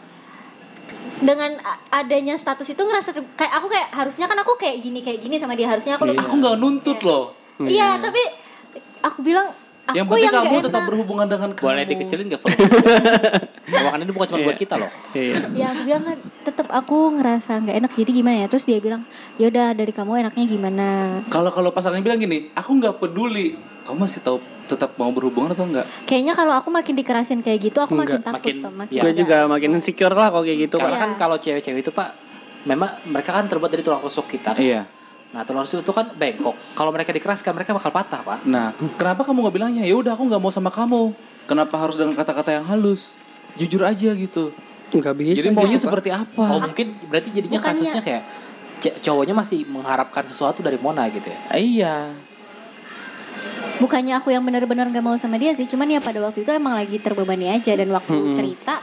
Dengan 1.14 1.55
a- 1.62 1.79
adanya 1.95 2.35
status 2.35 2.67
itu 2.69 2.83
ngerasa 2.83 3.14
kayak 3.33 3.53
aku 3.55 3.71
kayak 3.71 3.88
harusnya 3.95 4.27
kan 4.27 4.35
aku 4.37 4.59
kayak 4.59 4.83
gini 4.83 5.01
kayak 5.01 5.23
gini 5.23 5.38
sama 5.38 5.55
dia 5.55 5.71
harusnya 5.71 5.95
aku 5.95 6.11
Aku 6.11 6.35
nggak 6.37 6.59
nuntut 6.59 6.99
loh. 7.01 7.31
Iya, 7.57 7.99
tapi 7.99 8.23
aku 9.01 9.19
bilang 9.21 9.47
aku 9.85 9.95
yang 9.95 10.07
penting 10.07 10.25
yang 10.25 10.35
kamu 10.40 10.57
tetap 10.61 10.81
enak. 10.81 10.88
berhubungan 10.88 11.27
dengan 11.27 11.51
kamu. 11.53 11.67
Boleh 11.67 11.85
dikecilin 11.85 12.27
gak? 12.29 12.40
Ruangan 13.64 14.01
ini 14.01 14.11
bukan 14.11 14.27
cuma 14.27 14.38
buat 14.43 14.57
kita 14.57 14.75
loh. 14.77 14.90
Iya. 15.12 15.35
ya 15.53 15.67
aku 15.71 15.81
bilang 15.85 16.05
kan 16.05 16.19
tetap 16.43 16.67
aku 16.69 16.97
ngerasa 17.14 17.53
nggak 17.61 17.77
enak 17.79 17.93
jadi 17.95 18.11
gimana 18.12 18.37
ya 18.37 18.47
terus 18.47 18.64
dia 18.64 18.79
bilang 18.79 19.03
yaudah 19.37 19.73
dari 19.73 19.90
kamu 19.90 20.21
enaknya 20.21 20.45
gimana 20.47 20.87
Kalau 21.29 21.51
kalau 21.51 21.71
pasangan 21.71 22.01
bilang 22.01 22.19
gini, 22.19 22.51
aku 22.53 22.71
nggak 22.75 22.99
peduli. 22.99 23.55
Kamu 23.85 24.01
masih 24.01 24.19
tahu 24.19 24.40
tetap 24.64 24.97
mau 24.97 25.12
berhubungan 25.12 25.53
atau 25.53 25.62
enggak? 25.62 25.85
kayaknya 26.09 26.33
kalau 26.33 26.57
aku 26.57 26.73
makin 26.73 26.97
dikerasin 26.97 27.38
kayak 27.38 27.61
gitu 27.62 27.79
aku 27.79 27.93
makin 27.95 28.17
Enggak, 28.17 28.33
takut 28.33 28.49
makin- 28.49 28.73
makin 28.75 28.95
iya. 28.97 29.03
Gue 29.05 29.12
juga 29.14 29.37
makin 29.45 29.71
insecure 29.75 30.11
lah 30.11 30.33
kalau 30.33 30.40
kayak 30.40 30.59
gitu, 30.64 30.77
Karena 30.81 30.88
Pak. 30.90 31.03
kan 31.05 31.11
kalau 31.21 31.37
cewek-cewek 31.37 31.85
itu 31.85 31.93
pak, 31.93 32.09
memang 32.64 32.97
mereka 33.05 33.31
kan 33.31 33.45
terbuat 33.45 33.69
dari 33.69 33.85
tulang 33.85 34.01
rusuk 34.01 34.25
kita. 34.27 34.57
Iya. 34.57 34.88
Nah 35.35 35.42
tulang 35.42 35.66
rusuk 35.66 35.83
itu 35.83 35.90
kan 35.90 36.07
bengkok. 36.09 36.55
Kalau 36.73 36.88
mereka 36.88 37.11
dikeraskan 37.11 37.51
mereka 37.53 37.75
bakal 37.75 37.90
patah 37.90 38.23
pak. 38.23 38.38
Nah, 38.47 38.70
kenapa 38.94 39.27
kamu 39.27 39.42
nggak 39.42 39.55
bilangnya? 39.55 39.83
Ya 39.83 39.92
udah 39.92 40.14
aku 40.14 40.25
nggak 40.25 40.38
mau 40.38 40.49
sama 40.49 40.70
kamu. 40.70 41.11
Kenapa 41.44 41.75
harus 41.77 41.99
dengan 41.99 42.14
kata-kata 42.14 42.55
yang 42.55 42.64
halus? 42.64 43.18
Jujur 43.55 43.83
aja 43.83 44.14
gitu. 44.14 44.55
Enggak 44.88 45.12
bisa. 45.12 45.42
Jadi 45.42 45.51
maunya 45.51 45.75
gitu, 45.75 45.85
seperti 45.85 46.09
apa? 46.09 46.38
Oh 46.47 46.62
mungkin 46.62 46.94
berarti 47.05 47.29
jadinya 47.29 47.59
Bukannya- 47.59 47.83
kasusnya 47.83 48.01
kayak 48.01 48.23
c- 48.79 48.97
cowoknya 49.03 49.35
masih 49.35 49.66
mengharapkan 49.66 50.23
sesuatu 50.23 50.62
dari 50.62 50.79
Mona 50.79 51.11
gitu 51.11 51.27
ya. 51.27 51.38
Eh, 51.51 51.83
Iya. 51.83 51.94
bukannya 53.75 54.14
aku 54.14 54.31
yang 54.31 54.40
benar-benar 54.40 54.87
nggak 54.87 55.03
mau 55.03 55.18
sama 55.18 55.35
dia 55.35 55.51
sih 55.51 55.66
cuman 55.66 55.90
ya 55.90 55.99
pada 55.99 56.23
waktu 56.23 56.47
itu 56.47 56.51
emang 56.51 56.73
lagi 56.73 56.94
terbebani 56.97 57.51
aja 57.51 57.75
dan 57.75 57.90
waktu 57.90 58.14
cerita 58.33 58.79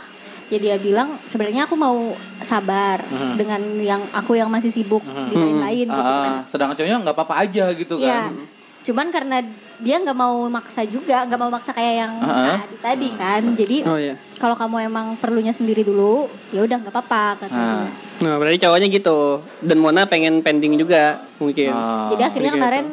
ya 0.51 0.59
dia 0.59 0.75
bilang 0.75 1.15
sebenarnya 1.23 1.63
aku 1.63 1.73
mau 1.73 2.11
sabar 2.39 2.99
dengan 3.33 3.57
yang 3.79 4.03
aku 4.11 4.35
yang 4.35 4.47
masih 4.47 4.67
sibuk 4.67 4.99
di 5.01 5.33
lain-lain 5.33 5.87
gitu 5.87 5.95
Ah, 5.97 6.43
sedangkan 6.43 6.75
cowoknya 6.75 6.97
nggak 6.99 7.15
apa-apa 7.15 7.35
aja 7.39 7.71
gitu 7.71 7.95
Iya. 7.95 8.27
kan. 8.27 8.33
Cuman 8.81 9.07
karena 9.07 9.37
dia 9.77 9.95
nggak 9.95 10.13
mau 10.13 10.41
maksa 10.47 10.81
juga, 10.83 11.21
nggak 11.23 11.37
mau 11.37 11.47
maksa 11.47 11.69
kayak 11.69 11.95
yang 11.97 12.13
Ah, 12.17 12.27
ah. 12.27 12.57
tadi 12.59 12.75
tadi 12.81 13.07
kan. 13.13 13.41
Jadi 13.55 13.77
Oh 13.85 13.95
iya. 13.95 14.17
kalau 14.35 14.53
kamu 14.53 14.75
emang 14.83 15.07
perlunya 15.15 15.49
sendiri 15.51 15.81
dulu, 15.81 16.25
ya 16.49 16.61
udah 16.61 16.77
nggak 16.79 16.91
apa-apa 16.91 17.23
katanya. 17.39 17.85
Ah. 17.85 17.87
Nah, 18.21 18.35
berarti 18.35 18.57
cowoknya 18.59 18.87
gitu. 18.87 19.19
Dan 19.59 19.77
Mona 19.79 20.03
pengen 20.03 20.41
pending 20.41 20.75
juga 20.75 21.23
mungkin. 21.37 21.71
Ah, 21.71 22.09
Jadi 22.09 22.21
akhirnya 22.23 22.51
begitu. 22.51 22.59
kemarin 22.59 22.85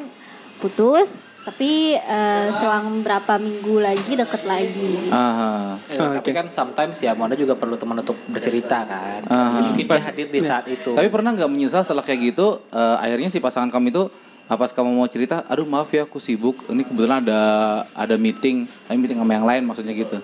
putus, 0.56 1.08
tapi 1.40 1.96
eh, 1.96 2.46
selang 2.52 3.00
berapa 3.00 3.36
minggu 3.36 3.78
lagi 3.78 4.12
deket 4.12 4.42
lagi. 4.44 5.08
ah, 5.08 5.74
Eh, 5.86 5.96
Oh, 5.96 6.12
Tapi 6.12 6.30
kan 6.30 6.46
sometimes 6.46 6.98
ya 6.98 7.12
Mona 7.12 7.32
juga 7.32 7.54
perlu 7.54 7.74
teman 7.74 7.96
untuk 7.96 8.18
bercerita 8.26 8.84
kan. 8.84 9.20
Ah. 9.26 9.62
Mungkin 9.62 9.84
dia 9.84 10.02
hadir 10.02 10.26
di 10.26 10.40
saat 10.40 10.66
itu. 10.66 10.92
Tapi 10.92 11.08
pernah 11.08 11.32
nggak 11.32 11.48
menyesal 11.48 11.80
setelah 11.80 12.02
kayak 12.02 12.32
gitu? 12.32 12.60
eh, 12.68 12.96
akhirnya 12.98 13.28
si 13.28 13.38
pasangan 13.38 13.68
kamu 13.68 13.90
itu 13.90 14.04
apa 14.44 14.56
pas 14.58 14.72
kamu 14.72 14.90
mau 14.94 15.04
cerita, 15.04 15.44
aduh 15.44 15.64
maaf 15.64 15.88
ya 15.88 16.04
aku 16.04 16.16
sibuk. 16.16 16.64
Ini 16.66 16.80
kebetulan 16.82 17.20
ada 17.20 17.40
ada 17.92 18.16
meeting, 18.16 18.64
tapi 18.82 18.96
meeting 18.96 19.18
sama 19.18 19.32
yang 19.32 19.44
lain 19.44 19.62
maksudnya 19.62 19.92
gitu. 19.92 20.20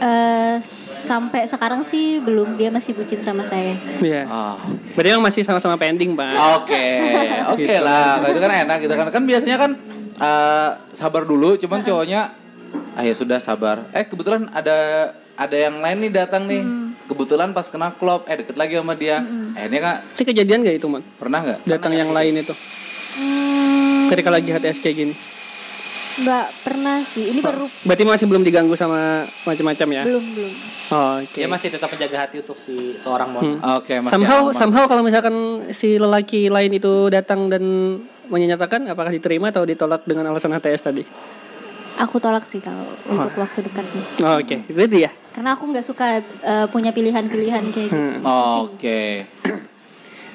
Eh, 0.00 0.56
sampai 1.04 1.44
sekarang 1.44 1.80
sih 1.82 2.16
belum 2.18 2.56
dia 2.56 2.68
masih 2.68 2.96
bucin 2.96 3.20
sama 3.20 3.44
saya. 3.44 3.76
Iya. 4.00 4.24
Ah, 4.24 4.56
Berarti 4.92 5.08
emang 5.10 5.24
masih 5.24 5.44
sama-sama 5.44 5.76
pending, 5.76 6.16
Pak. 6.16 6.32
Oke, 6.64 6.86
oke 7.52 7.74
lah. 7.76 8.16
Kalau 8.18 8.28
itu 8.30 8.40
kan 8.40 8.52
enak 8.64 8.76
gitu 8.80 8.94
kan. 8.94 9.06
Kan 9.10 9.22
biasanya 9.24 9.56
kan 9.56 9.70
eh, 10.20 10.70
sabar 10.92 11.24
dulu, 11.24 11.56
cuman 11.56 11.80
cowoknya 11.80 12.20
ah 12.92 13.02
ya 13.02 13.12
sudah 13.12 13.38
sabar. 13.38 13.88
Eh 13.90 14.04
kebetulan 14.04 14.46
ada 14.50 15.10
ada 15.34 15.56
yang 15.56 15.80
lain 15.80 15.98
nih 16.00 16.12
datang 16.14 16.44
nih. 16.44 16.62
Kebetulan 17.02 17.50
pas 17.50 17.66
kena 17.66 17.90
klop, 17.90 18.22
eh 18.24 18.36
deket 18.36 18.54
lagi 18.54 18.76
sama 18.76 18.94
dia. 18.94 19.18
Eh 19.52 19.66
ini 19.66 19.78
kak 19.78 20.14
Itu 20.14 20.22
kejadian 20.24 20.62
gak 20.62 20.76
itu, 20.76 20.86
Man? 20.86 21.02
pernah 21.16 21.40
nggak? 21.40 21.58
Datang 21.64 21.90
yang 21.92 22.10
lain 22.10 22.38
itu. 22.38 22.54
Hmm, 23.12 24.06
Ketika 24.06 24.30
lagi 24.30 24.46
HTS 24.48 24.78
kayak 24.78 24.96
gini. 24.96 25.14
nggak 26.12 26.46
pernah 26.62 27.00
sih. 27.00 27.32
Ini 27.32 27.40
baru 27.40 27.64
Berarti 27.80 28.04
masih 28.04 28.26
belum 28.26 28.42
diganggu 28.42 28.74
sama 28.74 29.24
macam-macam 29.42 29.88
ya? 29.90 30.02
belum 30.04 30.24
belum. 30.30 30.52
Oh, 30.90 31.10
oke. 31.18 31.32
Dia 31.32 31.48
masih 31.48 31.68
tetap 31.70 31.88
menjaga 31.88 32.16
hati 32.20 32.36
untuk 32.38 32.54
si 32.54 32.94
seorang 32.94 33.30
mon. 33.30 33.56
Oke, 33.78 33.98
masih 33.98 34.12
somehow 34.12 34.40
aman. 34.44 34.54
somehow 34.54 34.84
kalau 34.84 35.00
misalkan 35.00 35.34
si 35.70 35.96
lelaki 35.96 36.46
lain 36.46 36.70
itu 36.72 37.08
datang 37.08 37.46
dan 37.46 37.62
menyatakan 38.30 38.86
apakah 38.86 39.10
diterima 39.10 39.50
atau 39.50 39.66
ditolak 39.66 40.06
dengan 40.06 40.30
alasan 40.30 40.54
HTS 40.54 40.82
tadi? 40.86 41.02
Aku 42.00 42.16
tolak 42.16 42.48
sih 42.48 42.64
kalau 42.64 42.86
untuk 43.04 43.34
waktu 43.36 43.60
dekat 43.60 43.84
nih. 43.84 44.04
Oh, 44.24 44.40
oke. 44.40 44.56
Itu 44.72 44.84
dia. 44.88 45.10
Karena 45.36 45.52
aku 45.52 45.68
nggak 45.68 45.84
suka 45.84 46.22
eh, 46.22 46.66
punya 46.72 46.94
pilihan-pilihan 46.94 47.60
kayak 47.68 47.88
gitu. 47.92 47.98
Hmm. 47.98 48.24
Oke. 48.64 49.28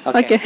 Oke. 0.06 0.38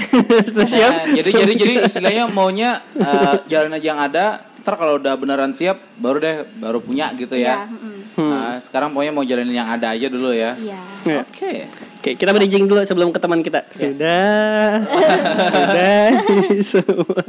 Sudah 0.48 0.64
siap? 0.64 0.94
Jadi 1.20 1.30
jadi 1.36 1.54
jadi 1.54 1.74
istilahnya 1.92 2.24
maunya 2.32 2.80
eh, 2.96 3.36
jalan 3.52 3.76
aja 3.76 3.86
yang 3.86 4.00
ada. 4.00 4.26
Ntar 4.64 4.76
kalau 4.76 4.96
udah 4.96 5.16
beneran 5.20 5.52
siap, 5.52 5.80
baru 6.00 6.20
deh 6.20 6.36
baru 6.60 6.80
punya 6.80 7.12
gitu 7.16 7.32
Iya, 7.32 7.64
ya. 7.64 7.68
mm-mm. 7.68 7.96
Nah, 8.20 8.60
sekarang 8.60 8.92
pokoknya 8.92 9.14
mau 9.16 9.24
jalanin 9.24 9.56
yang 9.56 9.72
ada 9.72 9.96
aja 9.96 10.08
dulu 10.12 10.36
ya. 10.36 10.52
Iya. 10.56 10.80
Ya. 11.08 11.24
Oke. 11.24 11.68
Oke, 12.00 12.16
kita 12.16 12.32
bridging 12.32 12.64
dulu 12.64 12.80
sebelum 12.82 13.12
ke 13.12 13.20
teman 13.20 13.44
kita. 13.44 13.68
Sudah. 13.70 14.80
Sudah. 15.52 16.06
Semua. 16.62 17.22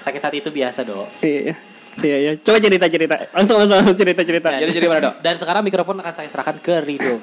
Sakit 0.00 0.20
hati 0.20 0.36
itu 0.40 0.48
biasa 0.48 0.82
dok. 0.82 1.04
Iya. 1.20 1.52
Iya, 2.00 2.16
iya. 2.18 2.32
Coba 2.40 2.56
cerita-cerita. 2.56 3.28
Langsung 3.36 3.60
langsung 3.60 3.76
langsung 3.76 3.92
cerita-cerita. 3.94 4.48
Jadi 4.56 4.72
jadi 4.72 4.86
mana 4.88 5.00
dok? 5.04 5.14
Dan 5.20 5.36
sekarang 5.36 5.60
mikrofon 5.60 6.00
akan 6.00 6.08
saya 6.10 6.24
serahkan 6.26 6.56
ke 6.58 6.80
Rido. 6.80 7.20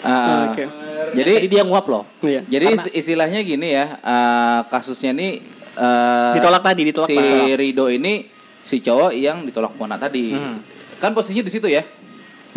Ah, 0.00 0.48
Oke. 0.48 0.64
Jadi 1.12 1.32
Jadi 1.36 1.46
dia 1.46 1.62
nguap 1.62 1.84
loh. 1.84 2.08
Iya. 2.24 2.40
jadi 2.42 2.72
ist- 2.72 2.96
istilahnya 2.96 3.44
gini 3.44 3.76
ya, 3.76 4.00
eh, 4.00 4.60
kasusnya 4.66 5.12
nih 5.12 5.44
eh, 5.76 6.32
Ditolak 6.34 6.64
tadi, 6.64 6.82
ditolak 6.88 7.12
si. 7.12 7.20
Rido 7.52 7.92
ini 7.92 8.24
si 8.58 8.80
cowok 8.80 9.12
yang 9.12 9.44
ditolak 9.44 9.76
Mona 9.76 10.00
tadi. 10.00 10.32
Hmm. 10.32 10.56
Kan 10.96 11.12
posisinya 11.12 11.44
di 11.44 11.52
situ 11.52 11.68
ya. 11.68 11.84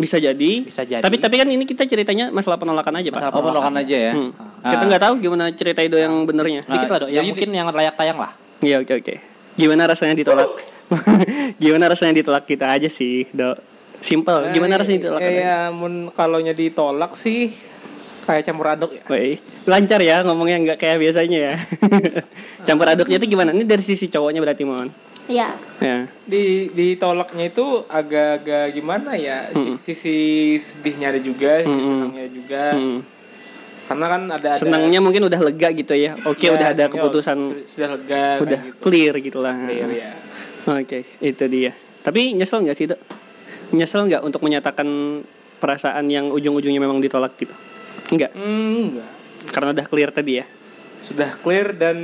Bisa 0.00 0.16
jadi. 0.16 0.50
Bisa 0.64 0.82
jadi. 0.82 1.04
Tapi 1.04 1.20
tapi 1.20 1.36
kan 1.36 1.44
ini 1.46 1.68
kita 1.68 1.84
ceritanya 1.84 2.32
masalah 2.32 2.56
penolakan 2.56 2.96
aja, 2.96 3.08
Pak. 3.12 3.18
Masalah 3.20 3.32
Oh, 3.36 3.40
penolakan 3.44 3.74
aja 3.76 3.96
ya. 4.08 4.12
Hmm. 4.16 4.32
Ah. 4.64 4.72
Kita 4.72 4.82
nggak 4.88 5.02
tahu 5.04 5.12
gimana 5.20 5.44
cerita 5.52 5.80
itu 5.84 6.00
yang 6.00 6.24
benernya. 6.24 6.64
Sedikit 6.64 6.88
lah 6.88 6.98
dok. 7.04 7.10
Yang 7.12 7.16
Jadi- 7.20 7.30
mungkin 7.36 7.48
yang 7.52 7.66
layak 7.68 7.94
tayang 8.00 8.18
lah. 8.18 8.32
Iya, 8.60 8.80
oke 8.80 8.92
oke. 8.96 9.14
Gimana 9.60 9.84
rasanya 9.84 10.16
ditolak? 10.16 10.48
gimana 11.62 11.84
rasanya 11.86 12.16
ditolak 12.16 12.44
kita 12.48 12.66
aja 12.66 12.88
sih, 12.90 13.28
Dok? 13.30 13.56
Simple. 14.00 14.50
Gimana 14.50 14.80
rasanya 14.80 14.98
ditolak? 15.06 15.20
Eh, 15.22 15.44
ya, 15.44 15.68
mun 15.68 16.08
kalau 16.10 16.40
nya 16.40 16.56
ditolak 16.56 17.14
sih 17.14 17.52
kayak 18.32 18.44
campur 18.44 18.66
aduk 18.68 18.90
ya. 18.92 19.02
Woi, 19.06 19.36
lancar 19.64 19.98
ya 19.98 20.22
ngomongnya 20.22 20.56
nggak 20.62 20.78
kayak 20.78 20.98
biasanya 20.98 21.38
ya. 21.42 21.54
Campur 22.66 22.86
aduknya 22.86 23.16
itu 23.16 23.26
gimana? 23.26 23.50
Ini 23.50 23.64
dari 23.64 23.80
sisi 23.80 24.06
cowoknya 24.06 24.38
berarti 24.38 24.62
mohon. 24.62 24.88
Iya. 25.26 25.54
Ya. 25.78 26.10
Di 26.24 26.70
ditolaknya 26.70 27.44
itu 27.46 27.66
agak-agak 27.84 28.72
gimana 28.72 29.14
ya? 29.14 29.46
Si- 29.50 29.78
Sisi 29.90 30.16
sedihnya 30.56 31.10
ada 31.10 31.20
juga, 31.20 31.60
sisi 31.60 31.70
Mm-mm. 31.70 31.86
senangnya 31.88 32.26
juga. 32.28 32.64
Hmm. 32.72 32.98
Karena 33.86 34.06
kan 34.06 34.22
ada, 34.28 34.48
ada 34.48 34.58
Senangnya 34.58 34.98
mungkin 34.98 35.26
udah 35.26 35.40
lega 35.40 35.68
gitu 35.70 35.94
ya. 35.94 36.14
Oke, 36.22 36.46
Ya, 36.46 36.54
udah 36.54 36.68
ada 36.70 36.84
keputusan 36.86 37.36
sudah, 37.36 37.66
sudah 37.66 37.88
lega 37.90 38.22
udah 38.38 38.58
kayak 38.60 38.70
gitu. 38.70 38.80
clear 38.80 39.14
gitu 39.18 39.38
lah. 39.38 39.54
Clear, 39.60 39.88
ya. 39.90 40.10
Oke, 40.68 40.98
itu 41.18 41.44
dia. 41.46 41.72
Tapi 42.00 42.32
nyesel 42.32 42.62
nggak 42.62 42.76
sih, 42.76 42.86
Dok? 42.86 43.00
Nyesel 43.70 44.06
nggak 44.06 44.22
untuk 44.22 44.40
menyatakan 44.40 44.86
perasaan 45.58 46.06
yang 46.06 46.30
ujung-ujungnya 46.30 46.78
memang 46.78 46.98
ditolak 46.98 47.34
gitu? 47.36 47.54
Enggak, 48.10 48.30
Hmm, 48.32 48.92
enggak. 48.92 49.08
karena 49.48 49.68
udah 49.72 49.86
clear 49.86 50.10
tadi 50.10 50.32
ya. 50.36 50.44
Sudah 51.00 51.30
clear 51.36 51.72
dan 51.72 51.96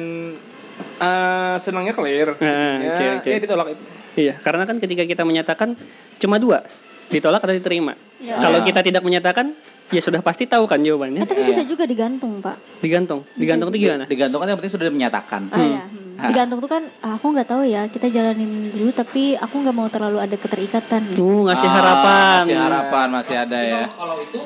eh, 0.97 1.57
senangnya 1.59 1.93
clear. 1.93 2.33
Ah, 2.33 2.39
Sedihnya, 2.39 2.89
oke, 2.89 3.05
oke. 3.19 3.29
Ya 3.29 3.39
ditolak 3.39 3.67
itu. 3.71 3.83
Iya, 4.17 4.35
karena 4.39 4.63
kan 4.65 4.77
ketika 4.79 5.05
kita 5.05 5.23
menyatakan 5.23 5.77
cuma 6.17 6.37
dua, 6.37 6.65
ditolak 7.07 7.39
atau 7.39 7.53
diterima. 7.53 7.93
Ya. 8.17 8.41
Kalau 8.41 8.61
kita 8.61 8.81
tidak 8.81 9.03
menyatakan, 9.03 9.53
ya 9.87 10.01
sudah 10.01 10.21
pasti 10.21 10.45
tahu 10.45 10.65
kan 10.65 10.79
Eh, 10.79 10.89
jawabannya. 10.89 11.21
tapi 11.23 11.45
bisa 11.45 11.61
juga 11.63 11.85
digantung, 11.85 12.41
Pak. 12.41 12.81
Digantung, 12.81 13.29
digantung 13.35 13.69
itu 13.69 13.79
gimana? 13.83 14.05
Digantung 14.07 14.41
kan 14.41 14.49
yang 14.49 14.57
penting 14.57 14.73
sudah 14.73 14.89
menyatakan. 14.89 15.43
Ah 15.51 15.61
ya. 15.61 15.83
hmm. 15.85 16.05
Digantung 16.27 16.59
tuh 16.59 16.71
kan 16.71 16.83
ah, 17.03 17.13
aku 17.15 17.29
nggak 17.29 17.45
tahu 17.47 17.63
ya. 17.67 17.85
Kita 17.87 18.09
jalanin 18.09 18.49
dulu 18.73 18.89
tapi 18.91 19.37
aku 19.37 19.55
nggak 19.61 19.77
mau 19.77 19.85
terlalu 19.87 20.17
ada 20.17 20.33
keterikatan. 20.35 21.13
Uh, 21.13 21.45
ngasih 21.45 21.69
Ah, 21.69 21.75
harapan. 21.75 22.41
Masih 22.43 22.57
harapan 22.59 23.07
masih 23.13 23.37
ada 23.37 23.59
ya. 23.61 23.83
Kalau 23.87 24.17
itu 24.19 24.41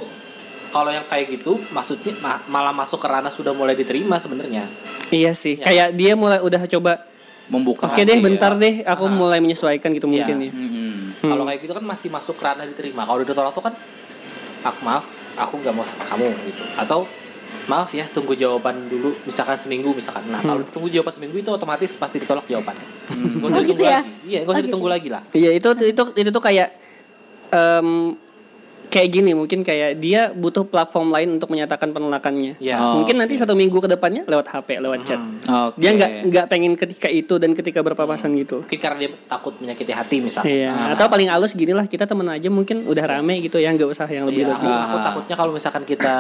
kalau 0.71 0.89
yang 0.89 1.05
kayak 1.05 1.27
gitu 1.31 1.59
maksudnya 1.71 2.15
ma- 2.19 2.43
malah 2.47 2.71
masuk 2.71 2.97
ke 2.97 3.07
ranah 3.07 3.29
sudah 3.29 3.51
mulai 3.51 3.75
diterima 3.75 4.17
sebenarnya. 4.17 4.65
Iya 5.11 5.35
sih, 5.35 5.59
kayak 5.59 5.95
dia 5.95 6.15
mulai 6.15 6.39
udah 6.39 6.65
coba. 6.69 7.07
Membuka 7.51 7.91
Oke 7.91 8.07
deh, 8.07 8.15
ya. 8.15 8.23
bentar 8.23 8.55
deh, 8.55 8.87
aku 8.87 9.11
mulai 9.11 9.43
menyesuaikan 9.43 9.91
gitu 9.91 10.07
mungkin 10.07 10.39
ya. 10.39 10.51
Mm-mm. 10.51 11.19
Kalau 11.19 11.43
kayak 11.43 11.59
gitu 11.61 11.75
kan 11.75 11.83
masih 11.83 12.07
masuk 12.07 12.39
ke 12.39 12.47
ranah 12.47 12.63
diterima. 12.63 13.03
Kalau 13.03 13.19
udah 13.19 13.27
ditolak 13.27 13.51
tuh 13.51 13.65
kan 13.67 13.75
aku 14.63 14.79
maaf, 14.81 15.03
aku 15.35 15.59
nggak 15.59 15.75
mau 15.75 15.83
sama 15.83 16.07
kamu 16.07 16.31
gitu. 16.47 16.63
Atau 16.79 17.11
maaf 17.67 17.91
ya, 17.91 18.07
tunggu 18.07 18.39
jawaban 18.39 18.87
dulu 18.87 19.19
misalkan 19.27 19.59
seminggu 19.59 19.91
misalkan. 19.91 20.31
Nah, 20.31 20.39
kalau 20.39 20.63
tunggu 20.65 20.87
jawaban 20.89 21.11
seminggu 21.11 21.37
itu 21.37 21.51
otomatis 21.51 21.91
pasti 21.99 22.23
ditolak 22.23 22.47
jawabannya. 22.47 22.87
Gak 23.11 23.19
usah 23.43 23.51
Oh, 23.51 23.51
ditunggu 23.59 23.67
gitu 23.67 23.83
ya? 23.83 23.99
lagi. 23.99 24.13
Iya, 24.23 24.39
gak 24.39 24.47
usah 24.47 24.55
Oh, 24.55 24.67
ditunggu 24.71 24.87
gitu. 24.87 24.95
lagi 24.95 25.09
lah. 25.11 25.23
Iya 25.35 25.51
itu 25.51 25.69
itu 25.85 26.03
itu 26.15 26.31
tuh 26.31 26.43
kayak 26.45 26.69
em, 27.51 27.89
kayak 28.91 29.09
gini 29.09 29.31
mungkin 29.33 29.63
kayak 29.63 29.97
dia 29.97 30.29
butuh 30.29 30.67
platform 30.67 31.09
lain 31.09 31.39
untuk 31.39 31.49
menyatakan 31.49 31.91
penolakannya. 31.91 32.59
Iya. 32.59 32.77
Oh, 32.77 32.99
mungkin 32.99 33.17
nanti 33.17 33.39
satu 33.39 33.55
minggu 33.55 33.79
ke 33.79 33.87
depannya 33.87 34.27
lewat 34.27 34.51
HP, 34.51 34.83
lewat 34.83 35.01
chat. 35.07 35.23
Oke. 35.47 35.79
Dia 35.79 35.91
nggak 35.95 36.11
nggak 36.27 36.47
pengen 36.47 36.75
ketika 36.75 37.07
itu 37.07 37.39
dan 37.39 37.55
ketika 37.55 37.81
berpapasan 37.81 38.35
gitu. 38.35 38.67
Mungkin 38.67 38.77
karena 38.77 38.99
dia 39.01 39.11
takut 39.25 39.55
menyakiti 39.57 39.95
hati 39.95 40.17
misalnya. 40.19 40.51
Iya. 40.51 40.73
Atau 40.93 41.07
paling 41.07 41.31
halus 41.31 41.55
gini 41.55 41.71
lah 41.71 41.87
kita 41.87 42.05
temen 42.05 42.27
aja 42.27 42.51
mungkin 42.51 42.83
udah 42.83 43.05
rame 43.07 43.39
gitu 43.41 43.57
ya 43.57 43.71
nggak 43.71 43.89
usah 43.89 44.05
yang 44.07 44.27
lebih 44.27 44.43
Iya, 44.45 44.53
lebih. 44.53 44.67
aku, 44.67 44.83
aku 44.91 44.97
takutnya 45.01 45.35
kalau 45.39 45.53
misalkan 45.55 45.83
kita 45.85 46.15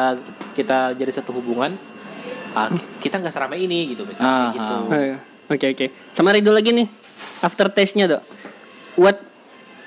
kita 0.52 0.78
jadi 0.94 1.10
satu 1.10 1.34
hubungan, 1.34 1.74
ah, 2.52 2.70
kita 2.98 3.18
nggak 3.18 3.30
seramai 3.30 3.58
ini 3.60 3.90
gitu 3.90 4.06
misalnya 4.06 4.30
Ah, 4.30 4.50
gitu. 4.50 4.74
Oh, 4.86 4.94
iya. 4.96 5.18
Oke 5.46 5.66
oke. 5.68 5.86
Sama 6.14 6.30
Rido 6.30 6.50
lagi 6.50 6.70
nih. 6.70 6.86
After 7.40 7.66
taste-nya 7.66 8.06
dok. 8.06 8.22
What 8.94 9.18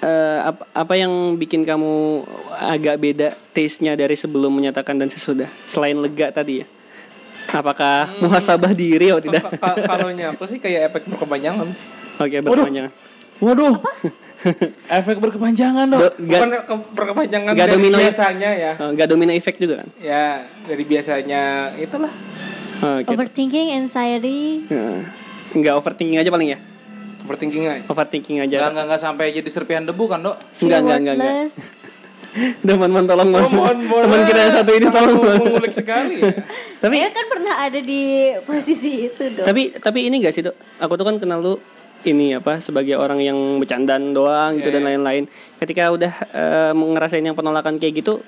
eh, 0.04 0.40
apa, 0.44 0.64
apa 0.70 0.94
yang 0.94 1.10
bikin 1.34 1.64
kamu 1.64 2.24
agak 2.54 2.96
beda 2.98 3.28
taste-nya 3.50 3.96
dari 3.96 4.14
sebelum 4.14 4.52
menyatakan 4.52 4.94
dan 4.94 5.08
sesudah? 5.08 5.48
Selain 5.64 5.96
lega 5.96 6.30
tadi 6.30 6.60
ya. 6.60 6.68
Apakah 7.50 8.20
muhasabah 8.20 8.72
diri 8.72 9.08
atau 9.08 9.22
tidak? 9.22 9.44
Ka- 9.46 9.56
ka- 9.56 9.84
Kalau 9.86 10.10
nya 10.10 10.32
aku 10.32 10.44
sih 10.44 10.58
kayak 10.58 10.90
efek 10.90 11.08
berkepanjangan. 11.08 11.68
Oke, 12.18 12.38
berkepanjangan. 12.40 12.92
Waduh. 13.40 13.76
Efek 14.92 15.18
berkepanjangan 15.18 15.88
dong. 15.88 16.04
Do- 16.04 16.16
Bukan 16.20 16.50
Gak, 16.52 16.64
ke- 16.66 16.88
berkepanjangan 16.92 17.52
nggak 17.54 17.64
dari 17.66 17.76
domino- 17.80 17.96
biasanya 17.98 18.50
ya. 18.52 18.72
nggak 18.76 19.08
domino 19.08 19.32
effect 19.32 19.56
juga 19.56 19.80
kan? 19.80 19.88
Ya, 19.98 20.44
dari 20.68 20.84
biasanya 20.84 21.42
itulah. 21.80 22.12
Oke. 22.84 23.08
Overthinking, 23.08 23.72
anxiety. 23.74 24.68
Nah, 24.68 25.08
Nggak 25.54 25.74
overthinking 25.78 26.18
aja 26.18 26.28
paling 26.28 26.50
ya? 26.50 26.60
Overthinking 27.24 27.64
aja. 27.66 27.82
Overthinking 27.86 28.38
Enggak 28.38 28.60
aja. 28.60 28.70
enggak 28.70 28.86
enggak 28.86 29.02
sampai 29.02 29.26
jadi 29.32 29.48
serpihan 29.48 29.82
debu 29.82 30.04
kan, 30.06 30.20
Dok? 30.22 30.36
Enggak, 30.60 30.80
enggak, 30.80 30.98
enggak, 30.98 31.16
enggak. 31.16 31.34
worthless. 31.40 31.56
Teman 32.66 32.90
teman 32.90 33.06
tolong 33.06 33.30
Oh. 33.30 33.46
Teman 34.02 34.22
kita 34.26 34.40
yang 34.42 34.54
satu 34.56 34.72
ini 34.72 34.82
Sangat 34.84 34.96
tolong 34.98 35.16
Mon. 35.16 35.38
mengulik 35.40 35.70
sekali 35.72 36.16
ya. 36.18 36.34
Tapi 36.84 36.96
Saya 36.98 37.10
kan 37.12 37.26
pernah 37.28 37.56
ada 37.62 37.80
di 37.80 38.02
posisi 38.42 38.92
itu 39.06 39.24
dong. 39.30 39.46
tapi 39.46 39.62
tapi 39.72 40.00
ini 40.04 40.18
gak 40.18 40.34
sih 40.34 40.42
dok 40.42 40.52
aku 40.78 40.94
tuh 40.94 41.06
kan 41.06 41.16
kenal 41.16 41.40
lu 41.40 41.54
ini 42.04 42.34
apa 42.34 42.58
sebagai 42.58 42.96
orang 42.96 43.22
yang 43.22 43.38
bercandaan 43.56 44.12
doang 44.12 44.58
gitu 44.58 44.68
Iya, 44.68 44.76
dan 44.76 44.84
lain-lain 44.84 45.24
ketika 45.56 45.88
udah 45.88 46.12
eh, 46.28 46.72
ngerasain 46.74 47.22
yang 47.22 47.32
penolakan 47.32 47.78
kayak 47.78 48.02
gitu 48.02 48.20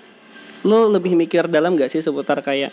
lu 0.62 0.88
lebih 0.88 1.14
mikir 1.14 1.46
dalam 1.46 1.74
gak 1.74 1.90
sih 1.90 2.00
seputar 2.00 2.40
kayak 2.40 2.70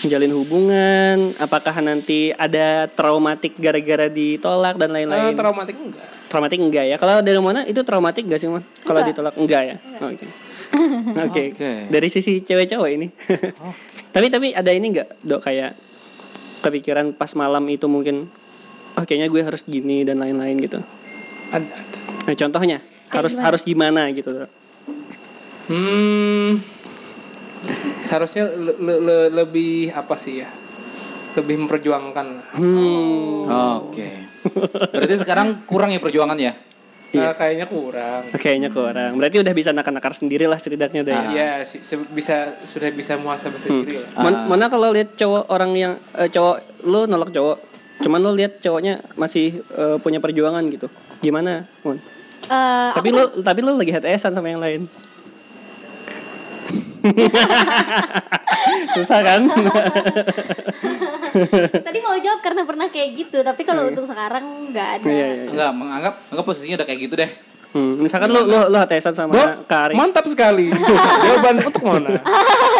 menjalin 0.00 0.32
hubungan 0.32 1.16
apakah 1.36 1.74
nanti 1.78 2.32
ada 2.32 2.88
traumatik 2.88 3.54
gara-gara 3.54 4.06
ditolak 4.06 4.74
dan 4.74 4.88
Eh, 4.88 4.94
lain-lain 4.96 5.34
traumatik 5.34 5.76
enggak. 5.76 6.04
traumatik 6.26 6.58
enggak 6.58 6.84
ya 6.86 6.96
kalau 6.96 7.20
dari 7.20 7.36
mana 7.36 7.60
itu 7.62 7.80
traumatik 7.80 8.24
gak 8.24 8.38
sih 8.38 8.46
mon 8.46 8.64
kalau 8.80 9.00
Enggak. 9.00 9.10
ditolak 9.12 9.34
enggak 9.36 9.62
ya 9.62 9.76
oke 10.00 10.26
oke 11.20 11.42
Oke. 11.50 11.70
dari 11.86 12.08
sisi 12.08 12.40
cewek 12.40 12.66
cowok 12.66 12.88
ini 12.88 13.06
tapi 14.14 14.26
tapi 14.26 14.46
ada 14.52 14.70
ini 14.70 14.86
enggak 14.88 15.08
dok 15.20 15.40
kayak 15.40 15.76
kepikiran 16.60 17.12
pas 17.12 17.32
malam 17.34 17.64
itu 17.66 17.84
mungkin 17.86 18.28
oh 18.92 19.02
kayaknya 19.02 19.26
gue 19.26 19.42
harus 19.42 19.62
gini 19.62 20.02
dan 20.02 20.18
lain-lain 20.18 20.56
gitu 20.58 20.80
Ada, 21.48 21.66
ada. 21.66 21.98
nah 22.24 22.34
contohnya 22.36 22.78
Kayak 23.06 23.16
harus 23.16 23.32
gimana? 23.32 23.44
harus 23.44 23.62
gimana 23.64 24.02
gitu 24.12 24.30
dok 24.34 24.50
Hmm. 25.66 26.58
Seharusnya 28.00 28.48
le- 28.48 28.76
le- 28.76 29.00
le- 29.00 29.30
lebih 29.34 29.90
apa 29.90 30.14
sih 30.14 30.40
ya? 30.40 30.48
Lebih 31.32 31.62
memperjuangkan 31.62 32.26
lah. 32.32 32.48
hmm 32.54 33.46
Oke. 33.84 34.08
Berarti 34.90 35.14
sekarang 35.16 35.62
kurang 35.64 35.90
ya 35.90 36.00
perjuangan 36.00 36.34
ya? 36.34 36.56
Iya. 37.10 37.26
Eh, 37.26 37.34
kayaknya 37.34 37.66
kurang. 37.66 38.22
Kayaknya 38.32 38.70
kurang. 38.70 39.10
Berarti 39.14 39.36
udah 39.36 39.50
bisa 39.50 39.70
nakar-nakar 39.70 40.14
sendiri 40.14 40.46
lah 40.46 40.56
setidaknya 40.56 41.02
udah 41.02 41.14
ya. 41.14 41.28
Iya, 41.28 41.50
si- 41.64 41.82
se- 41.82 42.06
bisa 42.08 42.54
sudah 42.60 42.90
bisa 42.90 43.18
muhasabah 43.18 43.58
sendiri. 43.58 43.98
Mon- 44.16 44.46
Mana 44.46 44.66
kalau 44.66 44.90
lihat 44.90 45.14
cowok 45.14 45.50
orang 45.50 45.70
yang 45.74 45.92
eh, 46.14 46.26
cowok 46.26 46.56
lu 46.84 47.04
nolak 47.04 47.30
cowok, 47.30 47.58
cuman 48.00 48.18
lu 48.20 48.30
lihat 48.32 48.58
cowoknya 48.58 49.02
masih 49.14 49.58
eh, 49.60 49.96
punya 49.98 50.18
perjuangan 50.18 50.62
gitu. 50.66 50.86
Gimana, 51.18 51.66
Mon? 51.82 51.98
Eh, 52.40 52.90
Tapi 52.90 53.08
lu 53.10 53.22
tapi 53.40 53.58
lu 53.60 53.74
lagi 53.74 53.90
HTSan 53.90 54.30
sama 54.30 54.46
yang 54.48 54.58
lain. 54.58 54.86
Susah 58.96 59.20
kan? 59.22 59.40
tadi 61.86 61.98
mau 62.02 62.16
jawab 62.18 62.40
karena 62.42 62.62
pernah 62.66 62.86
kayak 62.90 63.08
gitu, 63.16 63.38
tapi 63.40 63.62
kalau 63.64 63.88
untuk 63.88 64.04
sekarang 64.04 64.72
nggak 64.72 64.88
ada. 65.00 65.06
Iya, 65.06 65.26
iya. 65.26 65.44
Enggak, 65.48 65.70
menganggap 65.74 66.14
anggap 66.34 66.44
posisinya 66.44 66.76
udah 66.82 66.88
kayak 66.88 67.00
gitu 67.06 67.14
deh. 67.16 67.30
Hmm, 67.70 68.02
misalkan 68.02 68.34
lu 68.34 68.50
lu 68.50 68.66
lu 68.66 68.76
HTSan 68.82 69.14
sama 69.14 69.30
Bo, 69.30 69.42
Kari. 69.70 69.94
mantap 69.94 70.26
sekali. 70.26 70.74
Jawaban 71.22 71.62
untuk 71.62 71.82
Mona. 71.86 72.18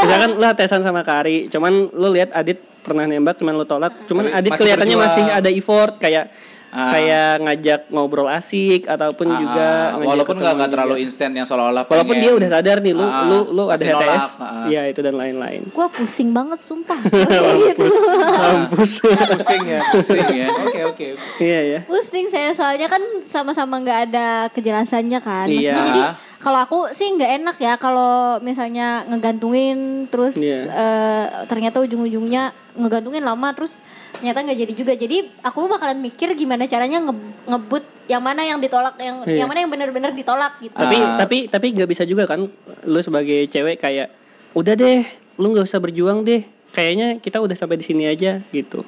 Misalkan 0.02 0.30
lu 0.34 0.44
HTSan 0.44 0.82
sama 0.82 1.06
Kari, 1.06 1.46
cuman 1.46 1.94
lu 1.94 2.08
lihat 2.10 2.34
Adit 2.34 2.58
pernah 2.82 3.06
nembak 3.06 3.38
cuman 3.38 3.54
lu 3.54 3.62
tolak, 3.62 3.94
cuman 4.10 4.34
Adit 4.34 4.50
masih 4.50 4.60
kelihatannya 4.66 4.96
masih 4.98 5.24
ada 5.30 5.50
effort 5.52 5.94
kayak 6.02 6.26
Ah. 6.70 6.94
kayak 6.94 7.32
ngajak 7.40 7.80
ngobrol 7.88 8.26
asik 8.26 8.86
ataupun 8.86 9.26
Ah, 9.26 9.36
juga 9.36 9.68
ah, 9.90 9.98
walaupun 10.00 10.34
nggak 10.34 10.54
nggak 10.54 10.70
terlalu 10.70 10.94
juga. 10.94 11.04
instan 11.04 11.30
yang 11.32 11.42
seolah-olah 11.42 11.82
Walaupun 11.82 12.14
pengen. 12.14 12.22
dia 12.22 12.32
udah 12.32 12.48
sadar 12.48 12.78
nih 12.78 12.94
lu 12.94 13.02
Ah, 13.02 13.22
lu 13.24 13.38
lu 13.50 13.62
ada 13.64 13.74
masih 13.74 13.90
nolak, 13.90 14.06
HTS. 14.06 14.26
ah. 14.36 14.64
Iya, 14.64 14.82
itu 14.86 15.00
dan 15.00 15.14
lain-lain. 15.14 15.60
Gua 15.68 15.86
pusing 15.88 16.30
banget 16.30 16.58
sumpah. 16.60 16.94
Kayak 17.10 17.74
gitu. 17.74 17.86
Mampus. 17.90 18.92
Pusing 19.02 19.62
ya. 19.66 19.80
pusing 19.90 20.28
ya. 20.30 20.48
Oke, 20.62 20.80
oke. 20.86 21.06
Iya 21.38 21.60
ya. 21.68 21.80
pusing 21.84 22.26
saya 22.26 22.50
soalnya 22.52 22.86
kan 22.86 23.02
sama-sama 23.24 23.74
nggak 23.76 24.00
ada 24.08 24.28
kejelasannya 24.50 25.18
kan. 25.18 25.46
Maksudnya 25.46 25.74
Iya. 25.74 25.84
Jadi 25.84 26.02
kalau 26.38 26.58
aku 26.58 26.88
sih 26.90 27.10
nggak 27.10 27.32
enak 27.36 27.56
ya 27.58 27.74
kalau 27.76 28.12
misalnya 28.40 29.02
ngegantungin 29.04 29.78
terus 30.06 30.34
Iya. 30.34 30.64
eh, 30.66 31.24
ternyata 31.44 31.80
ujung-ujungnya 31.80 32.48
ngegantungin 32.72 33.20
lama 33.20 33.50
terus 33.52 33.82
ternyata 34.20 34.44
nggak 34.44 34.58
jadi 34.60 34.72
juga. 34.74 34.92
Jadi 34.92 35.16
aku 35.40 35.64
bakalan 35.64 35.96
mikir 35.96 36.28
gimana 36.32 36.64
caranya 36.64 37.00
nge- 37.00 37.16
ngebut 37.46 37.84
yang 38.06 38.20
mana 38.20 38.42
yang 38.42 38.58
ditolak 38.58 38.94
yang 38.96 39.24
Iya. 39.24 39.42
yang 39.42 39.48
mana 39.48 39.58
yang 39.60 39.70
benar-benar 39.70 40.12
ditolak 40.12 40.60
gitu. 40.60 40.70
Tapi 40.70 40.96
Ah. 40.98 41.16
tapi 41.16 41.36
tapi 41.46 41.66
nggak 41.72 41.88
bisa 41.88 42.04
juga 42.04 42.28
kan 42.28 42.44
lu 42.84 43.00
sebagai 43.00 43.48
cewek 43.48 43.76
kayak 43.76 44.12
udah 44.52 44.74
deh, 44.74 45.08
lu 45.34 45.46
nggak 45.48 45.64
usah 45.64 45.80
berjuang 45.80 46.20
deh. 46.20 46.44
Kayaknya 46.70 47.18
kita 47.18 47.40
udah 47.40 47.56
sampai 47.56 47.76
di 47.76 47.84
sini 47.84 48.04
aja 48.04 48.38
gitu. 48.46 48.84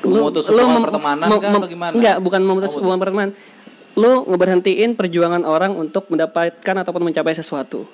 Memutus 0.00 0.48
hubungan 0.48 0.72
mem- 0.72 0.86
pertemanan 0.88 1.26
mem- 1.28 1.38
mem- 1.38 1.54
atau 1.54 1.68
gimana? 1.68 1.92
Enggak, 1.92 2.16
bukan 2.18 2.40
memutus 2.40 2.72
Oh, 2.72 2.80
hubungan 2.80 2.98
pertemanan. 2.98 3.30
Lu 3.92 4.24
ngeberhentiin 4.24 4.96
perjuangan 4.96 5.44
orang 5.44 5.76
untuk 5.76 6.08
mendapatkan 6.08 6.74
ataupun 6.80 7.02
mencapai 7.04 7.36
sesuatu. 7.36 7.84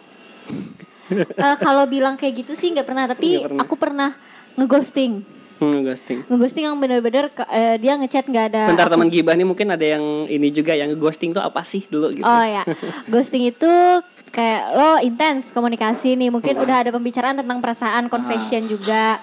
Eh, 1.09 1.57
kalau 1.57 1.85
bilang 1.85 2.15
kayak 2.15 2.43
gitu 2.43 2.53
sih 2.53 2.71
nggak 2.71 2.83
pernah. 2.83 3.05
Tapi 3.07 3.29
Nggak 3.37 3.47
pernah. 3.49 3.63
aku 3.63 3.75
pernah 3.75 4.11
ngeghosting. 4.55 5.13
Hmm, 5.57 5.81
ghosting. 5.81 6.21
Ngeghosting 6.29 6.65
yang 6.65 6.77
benar-benar 6.77 7.33
ke- 7.33 7.49
eh, 7.49 7.81
dia 7.81 7.97
ngechat 7.97 8.29
nggak 8.29 8.47
ada. 8.51 8.63
Bentar 8.69 8.93
teman 8.93 9.09
gibah 9.09 9.33
nih 9.33 9.47
mungkin 9.47 9.73
ada 9.73 9.87
yang 9.87 10.05
ini 10.29 10.53
juga 10.53 10.77
yang 10.77 10.93
ghosting 10.95 11.33
tuh 11.33 11.41
apa 11.41 11.65
sih 11.65 11.85
dulu 11.87 12.13
gitu. 12.13 12.25
Oh 12.25 12.45
ya, 12.45 12.61
ghosting 13.09 13.49
itu 13.49 13.71
kayak 14.29 14.77
lo 14.77 15.01
intens 15.01 15.49
komunikasi 15.49 16.13
nih, 16.13 16.29
mungkin 16.29 16.61
udah 16.61 16.85
ada 16.85 16.91
pembicaraan 16.93 17.41
tentang 17.41 17.59
perasaan, 17.59 18.13
confession 18.13 18.69
juga. 18.69 19.17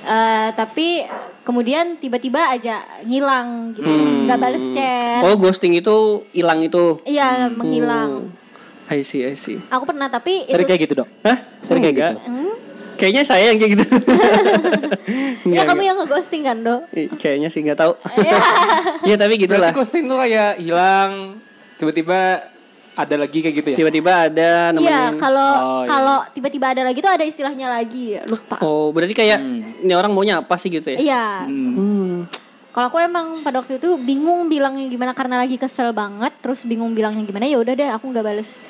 Eh, 0.00 0.48
tapi 0.52 1.04
kemudian 1.42 1.96
tiba-tiba 1.96 2.52
aja 2.52 2.84
ngilang 3.04 3.72
gitu, 3.72 3.88
nggak 4.28 4.36
bales 4.36 4.64
chat. 4.72 5.24
Oh, 5.24 5.36
ghosting 5.36 5.72
itu 5.72 6.24
hilang 6.32 6.60
itu. 6.60 7.00
Iya, 7.04 7.48
menghilang. 7.48 8.28
I 8.90 9.00
see, 9.00 9.22
I 9.22 9.32
see. 9.32 9.56
Aku 9.70 9.86
pernah 9.86 10.10
tapi 10.10 10.44
Sering 10.44 10.66
itu 10.66 10.68
kayak 10.68 10.80
gitu 10.82 10.94
dong. 11.04 11.10
Hah? 11.22 11.38
Sering 11.62 11.80
kayak 11.80 11.94
Enggak. 11.94 12.12
gitu. 12.16 12.26
Hmm? 12.26 12.52
Kayaknya 13.00 13.22
saya 13.24 13.44
yang 13.48 13.56
kayak 13.56 13.72
gitu. 13.74 13.84
ya 15.56 15.64
kamu 15.64 15.82
yang 15.82 15.96
ngeghosting 15.98 16.44
kan, 16.44 16.60
Do? 16.60 16.84
Kayaknya 17.16 17.48
sih 17.48 17.64
nggak 17.64 17.78
tahu. 17.78 17.92
Iya. 18.20 18.36
Iya 19.02 19.16
tapi 19.16 19.34
gitulah. 19.34 19.72
Berarti 19.72 19.80
ghosting 19.80 20.04
tuh 20.04 20.18
kayak 20.20 20.60
hilang, 20.60 21.40
tiba-tiba 21.80 22.44
ada 22.92 23.14
lagi 23.16 23.38
kayak 23.40 23.54
gitu 23.56 23.68
ya? 23.72 23.76
Tiba-tiba 23.80 24.12
ada 24.28 24.50
Iya, 24.76 25.08
nemenin. 25.08 25.16
kalau 25.16 25.50
Oh, 25.56 25.80
iya. 25.80 25.88
kalau 25.88 26.16
tiba-tiba 26.30 26.66
ada 26.68 26.82
lagi 26.84 26.98
tuh 27.00 27.08
ada 27.08 27.24
istilahnya 27.24 27.66
lagi, 27.66 28.20
lupa. 28.28 28.60
Oh, 28.60 28.92
berarti 28.92 29.16
kayak 29.16 29.40
ini 29.80 29.92
orang 29.96 30.12
maunya 30.12 30.44
apa 30.44 30.60
sih 30.60 30.68
gitu 30.68 30.92
ya? 30.92 30.98
Iya. 31.00 31.24
Hmm. 31.48 32.28
Kalau 32.70 32.86
aku 32.86 33.00
emang 33.00 33.40
pada 33.40 33.58
waktu 33.58 33.82
itu 33.82 33.98
bingung 33.98 34.46
bilangnya 34.46 34.86
gimana 34.86 35.10
karena 35.10 35.40
lagi 35.40 35.56
kesel 35.56 35.90
banget, 35.90 36.30
terus 36.38 36.62
bingung 36.62 36.92
bilangnya 36.92 37.24
gimana 37.24 37.48
ya 37.48 37.58
udah 37.58 37.74
deh 37.74 37.88
aku 37.88 38.12
nggak 38.12 38.22
bales 38.22 38.60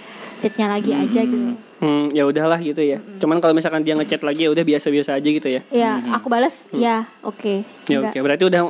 chatnya 0.41 0.67
lagi 0.69 0.91
aja 0.91 1.21
gitu. 1.23 1.55
Hmm, 1.81 2.13
ya 2.13 2.25
udahlah 2.25 2.61
gitu 2.61 2.81
ya. 2.81 3.01
Cuman 3.17 3.41
kalau 3.41 3.53
misalkan 3.53 3.81
dia 3.81 3.97
ngechat 3.97 4.21
lagi 4.21 4.45
ya 4.45 4.51
udah 4.51 4.61
biasa-biasa 4.61 5.17
aja 5.17 5.29
gitu 5.29 5.49
ya. 5.49 5.61
Iya, 5.69 6.01
aku 6.13 6.29
balas, 6.29 6.69
ya 6.71 7.09
oke. 7.21 7.65
Ya 7.87 8.01
Nggak- 8.01 8.13
oke, 8.13 8.19
berarti 8.21 8.45
udah 8.45 8.63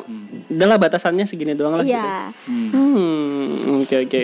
udahlah 0.49 0.79
batasannya 0.79 1.27
segini 1.27 1.55
doang 1.55 1.75
lah 1.75 1.83
gitu. 1.83 1.95
Iya. 1.95 2.31
Hmm, 2.47 3.83
oke 3.83 3.97
oke. 4.05 4.23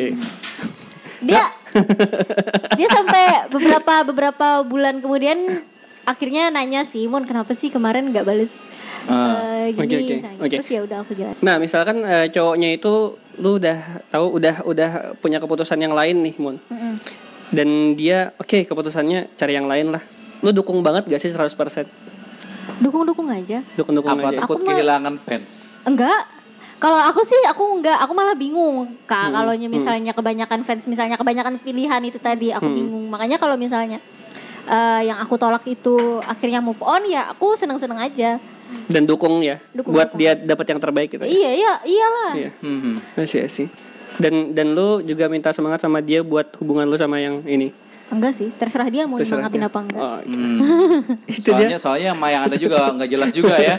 Dia 1.21 1.43
dia 2.79 2.89
sampai 2.89 3.51
beberapa 3.51 3.95
beberapa 4.07 4.47
bulan 4.63 5.03
kemudian 5.03 5.67
akhirnya 6.05 6.49
nanya 6.49 6.87
sih, 6.87 7.07
Mon 7.07 7.27
kenapa 7.27 7.53
sih 7.53 7.69
kemarin 7.69 8.15
nggak 8.15 8.23
bales 8.23 8.55
eh, 9.07 9.75
gini? 9.75 9.83
Oke, 9.83 9.97
oke, 9.97 10.15
misalnya. 10.15 10.39
oke. 10.41 10.55
Terus 10.57 10.71
ya 10.71 10.81
udah 10.83 10.99
aku 11.03 11.13
jelasin. 11.13 11.43
Nah, 11.43 11.59
misalkan 11.59 11.97
eh, 12.03 12.31
cowoknya 12.31 12.71
itu 12.71 13.19
lu 13.37 13.59
udah 13.59 13.79
tahu 14.09 14.27
udah 14.33 14.55
udah 14.63 14.91
punya 15.19 15.39
keputusan 15.39 15.79
yang 15.79 15.93
lain 15.93 16.23
nih, 16.23 16.35
Mun. 16.39 16.57
Mm-mm. 16.71 16.95
Dan 17.49 17.95
dia 17.95 18.35
oke 18.37 18.65
keputusannya 18.65 19.35
cari 19.35 19.53
yang 19.53 19.67
lain 19.67 19.95
lah. 19.95 20.03
Lu 20.43 20.51
dukung 20.51 20.83
banget 20.83 21.07
gak 21.07 21.21
sih 21.21 21.31
100%? 21.31 21.87
Dukung-dukung 22.79 23.31
aja. 23.31 23.63
Dukung-dukung 23.75 24.19
Apa 24.19 24.31
aja. 24.31 24.39
takut 24.43 24.59
Aku 24.59 24.67
kehilangan 24.67 25.15
fans? 25.17 25.79
Enggak. 25.83 26.27
Kalau 26.77 27.01
aku 27.01 27.25
sih 27.25 27.41
aku 27.49 27.65
enggak, 27.73 27.97
aku 27.97 28.13
malah 28.13 28.37
bingung 28.37 28.85
kak. 29.07 29.33
Hmm, 29.33 29.35
Kalau 29.35 29.53
misalnya 29.57 30.13
kebanyakan 30.13 30.61
fans, 30.61 30.85
misalnya 30.85 31.17
kebanyakan 31.17 31.57
pilihan 31.57 32.03
itu 32.05 32.21
tadi, 32.21 32.53
aku 32.53 32.69
Hmm. 32.69 32.77
bingung. 32.77 33.05
Makanya 33.09 33.37
kalau 33.37 33.57
misalnya 33.57 33.97
eh, 34.67 35.07
yang 35.07 35.17
aku 35.17 35.39
tolak 35.39 35.63
itu 35.65 35.95
akhirnya 36.21 36.59
move 36.59 36.83
on, 36.83 37.07
ya 37.07 37.31
aku 37.31 37.55
seneng-seneng 37.55 37.97
aja. 37.97 38.37
Dan 38.91 39.07
dukung 39.07 39.39
ya 39.39 39.63
Dukung, 39.71 39.95
buat 39.95 40.11
dukung. 40.11 40.19
dia 40.19 40.35
dapat 40.35 40.67
yang 40.69 40.81
terbaik 40.83 41.09
gitu. 41.09 41.23
ya? 41.23 41.31
Iya, 41.31 41.51
iya, 41.55 41.73
iyalah. 41.87 42.33
Iya. 42.35 42.51
Hmm. 42.61 42.99
Masih 43.15 43.47
sih. 43.47 43.71
Dan 44.17 44.53
dan 44.53 44.73
lu 44.73 45.01
juga 45.01 45.27
minta 45.27 45.51
semangat 45.51 45.79
sama 45.79 46.01
dia 46.01 46.21
buat 46.21 46.57
hubungan 46.57 46.85
lu 46.85 46.97
sama 46.97 47.17
yang 47.17 47.43
ini. 47.43 47.73
Enggak 48.07 48.33
sih, 48.33 48.55
terserah 48.55 48.87
dia 48.87 49.03
mau 49.03 49.19
Terserah 49.19 49.43
nyemangatin 49.43 49.59
dia. 49.59 49.67
apa 49.67 49.79
enggak. 49.83 49.99
Oh, 50.01 50.19
Hmm. 50.23 50.59
itu 51.29 51.43
dia. 51.45 51.53
Soalnya 51.53 51.79
soalnya 51.79 52.11
sama 52.13 52.27
yang 52.29 52.43
ada 52.47 52.57
juga 52.57 52.79
nggak 52.93 53.09
jelas 53.09 53.31
juga 53.31 53.55
ya. 53.59 53.75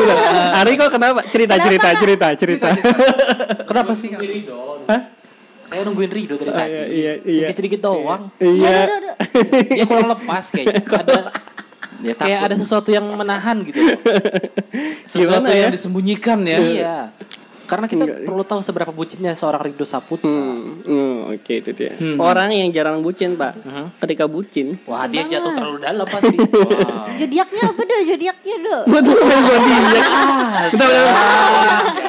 Ari 0.60 0.72
kok 0.74 0.90
kenapa? 0.90 1.22
Cerita 1.24 1.54
Kenapa, 1.54 1.64
cerita 1.64 1.88
cerita 1.94 2.26
cerita. 2.34 2.68
Kenapa 3.70 3.92
sih? 3.94 4.10
Hah? 4.86 5.02
Saya 5.60 5.86
nungguin 5.86 6.10
Rido 6.10 6.34
dari 6.34 6.50
Oh, 6.50 6.56
tadi. 6.56 6.66
iya, 6.66 6.82
iya, 6.82 7.12
iya. 7.20 7.46
Sedikit-sedikit 7.46 7.80
doang. 7.80 8.26
Ya, 8.36 8.48
Iya. 8.48 8.58
udah, 8.58 8.82
udah, 8.82 8.98
udah. 8.98 9.16
Dia 9.70 9.84
kurang 9.86 10.08
lepas 10.10 10.44
kayaknya. 10.50 10.82
Ada 10.82 11.20
Ya, 12.00 12.14
kayak 12.16 12.40
ada 12.42 12.54
sesuatu 12.56 12.88
yang 12.88 13.04
menahan 13.06 13.60
gitu. 13.62 13.76
sesuatu 15.04 15.36
Gimana 15.36 15.52
ya? 15.52 15.62
yang 15.62 15.74
disembunyikan 15.76 16.38
ya. 16.42 16.58
iya. 16.58 16.96
Karena 17.70 17.86
kita 17.86 18.02
perlu 18.26 18.42
tahu 18.42 18.58
seberapa 18.60 18.90
bucinnya 18.90 19.30
seorang 19.32 19.62
Rido 19.62 19.86
Saputra. 19.86 20.26
Hmm, 20.26 20.82
hmm, 20.82 21.16
oke 21.30 21.54
itu 21.54 21.70
dia. 21.70 21.94
Orang 22.18 22.50
yang 22.50 22.66
jarang 22.74 22.98
bucin, 22.98 23.38
Pak. 23.38 23.62
Ketika 24.02 24.26
bucin, 24.26 24.74
Wah, 24.84 25.06
dia 25.06 25.22
jatuh 25.22 25.54
terlalu 25.54 25.78
dalam 25.78 26.02
pasti. 26.10 26.34
Zodiaknya 27.14 27.62
apa 27.62 27.80
deh? 27.80 28.00
Zodiaknya 28.04 28.54
deh. 28.58 28.80
betul 28.90 29.18
kan 29.22 29.40
zodiak. 29.40 30.04
Bentar. 30.74 30.90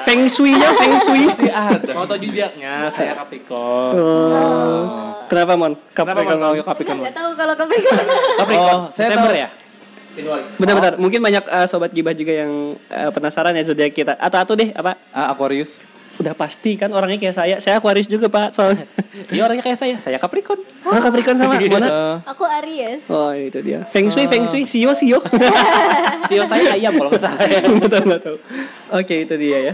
Feng 0.01 0.21
shui-nya 0.25 0.69
feng 0.73 0.95
shui. 0.99 1.29
Masih 1.29 1.53
ada. 1.53 1.91
Mau 1.93 2.09
tau 2.09 2.17
zodiaknya, 2.17 2.89
saya 2.89 3.13
Capricorn. 3.13 3.93
Oh. 3.95 4.81
Kenapa, 5.29 5.53
Mon? 5.55 5.77
Kenapa 5.93 6.25
Capricorn. 6.25 6.39
mau 6.41 6.51
kau 6.51 6.65
Capricorn? 6.65 6.97
Enggak 6.99 7.15
tahu 7.15 7.29
kalau 7.37 7.53
Capricorn. 7.53 8.05
Capricorn. 8.35 8.75
Oh, 8.75 8.81
saya 8.89 9.07
Desember 9.13 9.29
tahu. 9.29 9.43
ya? 9.45 9.49
Bentar-bentar, 10.59 10.93
mungkin 10.99 11.19
banyak 11.23 11.43
eh, 11.47 11.67
sobat 11.67 11.91
gibah 11.95 12.11
juga 12.11 12.43
yang 12.43 12.75
eh, 12.91 13.09
penasaran 13.11 13.55
ya 13.55 13.63
zodiak 13.63 13.95
kita. 13.95 14.19
Atau 14.19 14.39
atau 14.43 14.53
deh, 14.59 14.75
apa? 14.75 14.99
Ah, 15.15 15.31
Aquarius. 15.31 15.79
Udah 16.19 16.35
pasti 16.37 16.75
kan 16.77 16.91
orangnya 16.91 17.17
kayak 17.17 17.35
saya. 17.35 17.55
Saya 17.57 17.79
Aquarius 17.79 18.05
juga, 18.05 18.27
Pak. 18.27 18.53
Soalnya. 18.53 18.85
Dia 19.31 19.41
orangnya 19.47 19.63
kayak 19.63 19.79
saya, 19.79 19.95
saya 19.97 20.17
Capricorn. 20.19 20.59
Oh, 20.85 20.99
Capricorn 20.99 21.39
sama 21.39 21.55
mana? 21.79 22.19
Aku 22.27 22.43
Aries. 22.45 23.07
Oh, 23.07 23.31
itu 23.31 23.57
dia. 23.63 23.87
Feng 23.87 24.11
shui, 24.11 24.27
feng 24.27 24.45
shui, 24.45 24.67
sio, 24.67 24.91
sio. 24.93 25.19
Sio 26.29 26.45
saya 26.45 26.77
ayam 26.77 26.93
kalau 26.95 27.09
nggak 27.09 27.23
salah. 27.23 27.41
Tahu, 27.41 28.19
tahu. 28.21 28.37
Oke, 28.93 29.25
itu 29.25 29.35
dia 29.41 29.73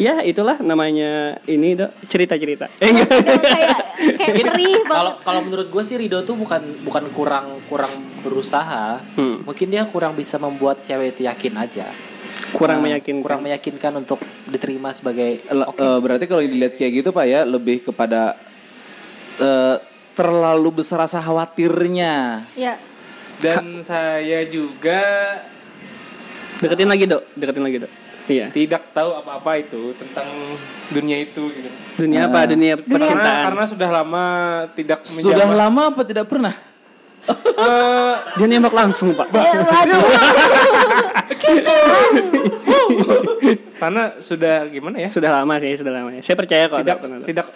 Ya, 0.00 0.24
itulah 0.24 0.56
namanya 0.64 1.36
ini, 1.44 1.76
Dok. 1.76 1.92
Cerita-cerita. 2.08 2.72
Eh, 2.80 2.88
enggak. 2.88 3.10
Udah 3.10 3.42
kayak 3.44 3.78
kayak 4.16 4.36
perih 4.48 4.76
Kalau 4.88 5.12
kalau 5.20 5.40
menurut 5.44 5.68
gue 5.68 5.82
sih 5.84 6.00
Rido 6.00 6.24
tuh 6.24 6.40
bukan 6.40 6.62
bukan 6.88 7.04
kurang 7.12 7.60
kurang 7.68 7.92
berusaha. 8.24 8.96
Hmm. 9.20 9.44
Mungkin 9.44 9.68
dia 9.68 9.84
kurang 9.84 10.16
bisa 10.16 10.40
membuat 10.40 10.80
cewek 10.80 11.18
itu 11.18 11.28
yakin 11.28 11.54
aja. 11.60 11.86
Kurang 12.56 12.80
Nah, 12.80 12.96
meyakinkan. 12.96 13.22
Kurang 13.22 13.40
meyakinkan 13.44 13.92
untuk 14.00 14.18
diterima 14.48 14.90
sebagai 14.96 15.44
Le- 15.52 15.68
eh, 15.68 15.98
berarti 16.00 16.24
kalau 16.26 16.42
dilihat 16.42 16.74
kayak 16.80 16.92
gitu 17.04 17.08
Pak 17.12 17.26
ya 17.28 17.44
lebih 17.44 17.84
kepada 17.84 18.34
eh, 19.36 19.76
terlalu 20.16 20.82
besar 20.82 21.04
rasa 21.04 21.20
khawatirnya. 21.20 22.44
Ya. 22.56 22.80
Dan 23.40 23.80
saya 23.80 24.44
juga 24.48 25.00
Deketin 26.60 26.92
lagi 26.92 27.08
dok, 27.08 27.24
deketin 27.40 27.64
lagi 27.64 27.78
dok. 27.80 27.92
Iya. 28.30 28.46
tidak 28.48 28.94
tahu 28.94 29.10
apa-apa 29.12 29.58
itu 29.58 29.90
tentang 29.98 30.26
dunia 30.88 31.18
itu 31.18 31.50
gitu. 31.50 31.66
Dunia 31.98 32.30
apa? 32.30 32.46
Dunia 32.46 32.78
Karena, 32.78 32.94
percintaan. 32.94 33.42
karena 33.50 33.64
sudah 33.66 33.88
lama 33.90 34.24
tidak 34.72 34.98
Sudah 35.02 35.34
menjabat. 35.34 35.58
lama 35.58 35.82
apa 35.90 36.00
tidak 36.06 36.26
pernah? 36.30 36.54
Eh, 37.20 38.14
Dia 38.38 38.46
nembak 38.46 38.72
langsung 38.72 39.12
pak. 39.12 39.28
Eh, 39.28 39.52
waduh. 39.60 40.02
karena 43.76 44.02
sudah 44.20 44.68
gimana 44.68 44.96
ya? 44.98 45.08
Sudah 45.10 45.30
lama 45.32 45.54
sih, 45.58 45.72
sudah 45.76 45.92
lama. 45.92 46.08
Saya 46.20 46.36
percaya 46.36 46.64
kok. 46.66 46.80
Tidak 46.80 46.96
Dok. 46.96 47.26
tidak 47.26 47.46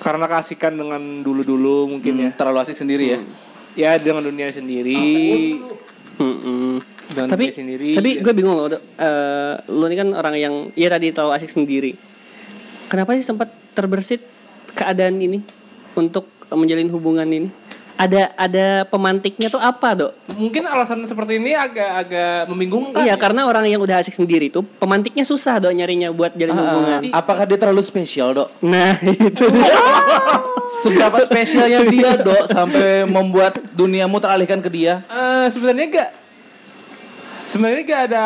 karena 0.00 0.26
kasihkan 0.28 0.76
dengan 0.76 1.00
dulu-dulu 1.24 1.88
mungkin 1.88 2.12
ya. 2.18 2.28
Hmm, 2.32 2.36
terlalu 2.36 2.58
asik 2.60 2.76
sendiri 2.76 3.04
ya. 3.08 3.18
Ya 3.74 3.90
dengan 3.96 4.22
dunia 4.22 4.52
sendiri. 4.52 5.56
Mm-mm. 6.20 6.78
Dengan 7.04 7.28
tapi 7.28 7.50
sendiri. 7.50 7.92
tapi 7.92 8.10
gue 8.18 8.32
bingung 8.32 8.54
loh 8.54 8.68
Dok. 8.70 8.82
Eh, 8.96 9.54
lu 9.68 9.84
ini 9.84 9.96
kan 9.96 10.08
orang 10.12 10.34
yang 10.34 10.54
ya 10.72 10.88
tadi 10.88 11.10
terlalu 11.10 11.32
asik 11.34 11.50
sendiri 11.50 11.92
kenapa 12.86 13.12
sih 13.12 13.22
sempat 13.22 13.48
terbersit 13.72 14.24
keadaan 14.70 15.18
ini 15.18 15.44
untuk 15.92 16.24
menjalin 16.48 16.88
hubungan 16.88 17.26
ini 17.26 17.48
ada 17.94 18.34
ada 18.34 18.66
pemantiknya 18.84 19.46
tuh 19.46 19.58
apa 19.58 19.94
dok 19.94 20.10
mungkin 20.34 20.66
alasan 20.66 21.04
seperti 21.04 21.38
ini 21.38 21.54
agak-agak 21.54 22.48
membingungkan. 22.48 22.98
iya 23.00 23.14
karena 23.14 23.46
orang 23.46 23.66
yang 23.66 23.78
udah 23.78 24.02
asik 24.02 24.10
sendiri 24.12 24.50
tuh 24.50 24.66
pemantiknya 24.76 25.22
susah 25.22 25.60
dok 25.60 25.70
nyarinya 25.70 26.10
buat 26.10 26.34
jalin 26.34 26.54
hubungan 26.54 27.00
Ah, 27.06 27.20
apakah 27.20 27.44
dia 27.44 27.54
terlalu 27.54 27.82
spesial, 27.82 28.34
Dok? 28.34 28.48
nah 28.60 28.98
itu 29.06 29.46
dia. 29.46 29.74
Seberapa 30.82 31.20
spesialnya 31.20 31.84
dia, 31.86 32.16
Dok, 32.16 32.48
sampai 32.48 33.04
membuat 33.06 33.60
duniamu 33.70 34.16
teralihkan 34.16 34.58
ke 34.58 34.66
dia? 34.66 35.04
Eh, 35.06 35.46
sebenarnya 35.46 35.86
gak 35.92 36.08
sebenarnya 37.54 37.82
gak 37.84 38.02
ada 38.04 38.20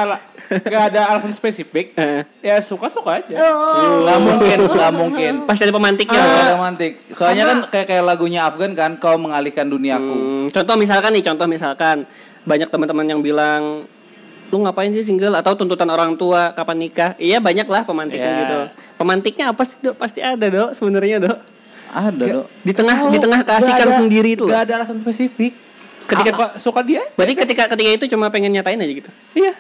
gak 0.64 0.83
ada 0.88 1.01
alasan 1.12 1.31
spesifik. 1.31 1.93
Eh. 1.99 2.25
ya 2.41 2.57
suka-suka 2.59 3.21
aja. 3.21 3.37
Oh. 3.37 4.03
Nggak 4.03 4.19
mungkin, 4.19 4.59
nggak 4.67 4.93
mungkin. 5.01 5.33
pasti 5.45 5.69
ada 5.69 5.75
pemantiknya 5.75 6.17
Ada 6.17 6.57
romantik. 6.57 6.93
Soalnya 7.12 7.45
kan 7.45 7.59
kayak 7.69 7.87
kayak 7.87 8.05
lagunya 8.05 8.41
Afgan 8.43 8.73
kan, 8.73 8.97
kau 8.97 9.21
mengalihkan 9.21 9.69
duniaku. 9.69 10.14
Hmm, 10.14 10.45
contoh 10.49 10.75
misalkan 10.75 11.12
nih, 11.12 11.23
contoh 11.23 11.45
misalkan 11.45 12.09
banyak 12.43 12.67
teman-teman 12.67 13.05
yang 13.07 13.21
bilang 13.21 13.85
lu 14.49 14.64
ngapain 14.64 14.88
sih 14.88 15.05
single 15.05 15.37
atau 15.37 15.53
tuntutan 15.53 15.85
orang 15.87 16.17
tua 16.17 16.57
kapan 16.57 16.81
nikah? 16.81 17.12
Iya 17.21 17.37
banyak 17.37 17.69
lah 17.69 17.85
pemantiknya 17.85 18.33
Ya. 18.33 18.41
gitu. 18.41 18.59
Pemantiknya 18.97 19.53
apa 19.53 19.61
sih 19.62 19.77
dok? 19.79 20.01
Pasti 20.01 20.25
ada 20.25 20.49
dok 20.49 20.73
sebenarnya 20.73 21.21
dok. 21.21 21.38
Ada, 21.88 22.25
Dok. 22.25 22.47
Di 22.64 22.73
tengah 22.73 22.97
di 23.09 23.17
tengah 23.17 23.41
keasikan 23.45 23.88
sendiri 23.97 24.37
itu. 24.37 24.45
loh. 24.45 24.53
Gak 24.53 24.69
ada 24.69 24.73
alasan 24.81 25.01
spesifik. 25.01 25.53
Ketika 26.09 26.31
kok 26.33 26.51
suka 26.57 26.81
dia, 26.81 27.05
Berarti 27.12 27.35
ketika 27.37 27.68
ketika 27.68 27.90
itu 27.92 28.05
cuma 28.09 28.33
pengen 28.33 28.49
nyatain 28.51 28.81
aja 28.81 28.92
gitu. 28.92 29.11
iya. 29.37 29.53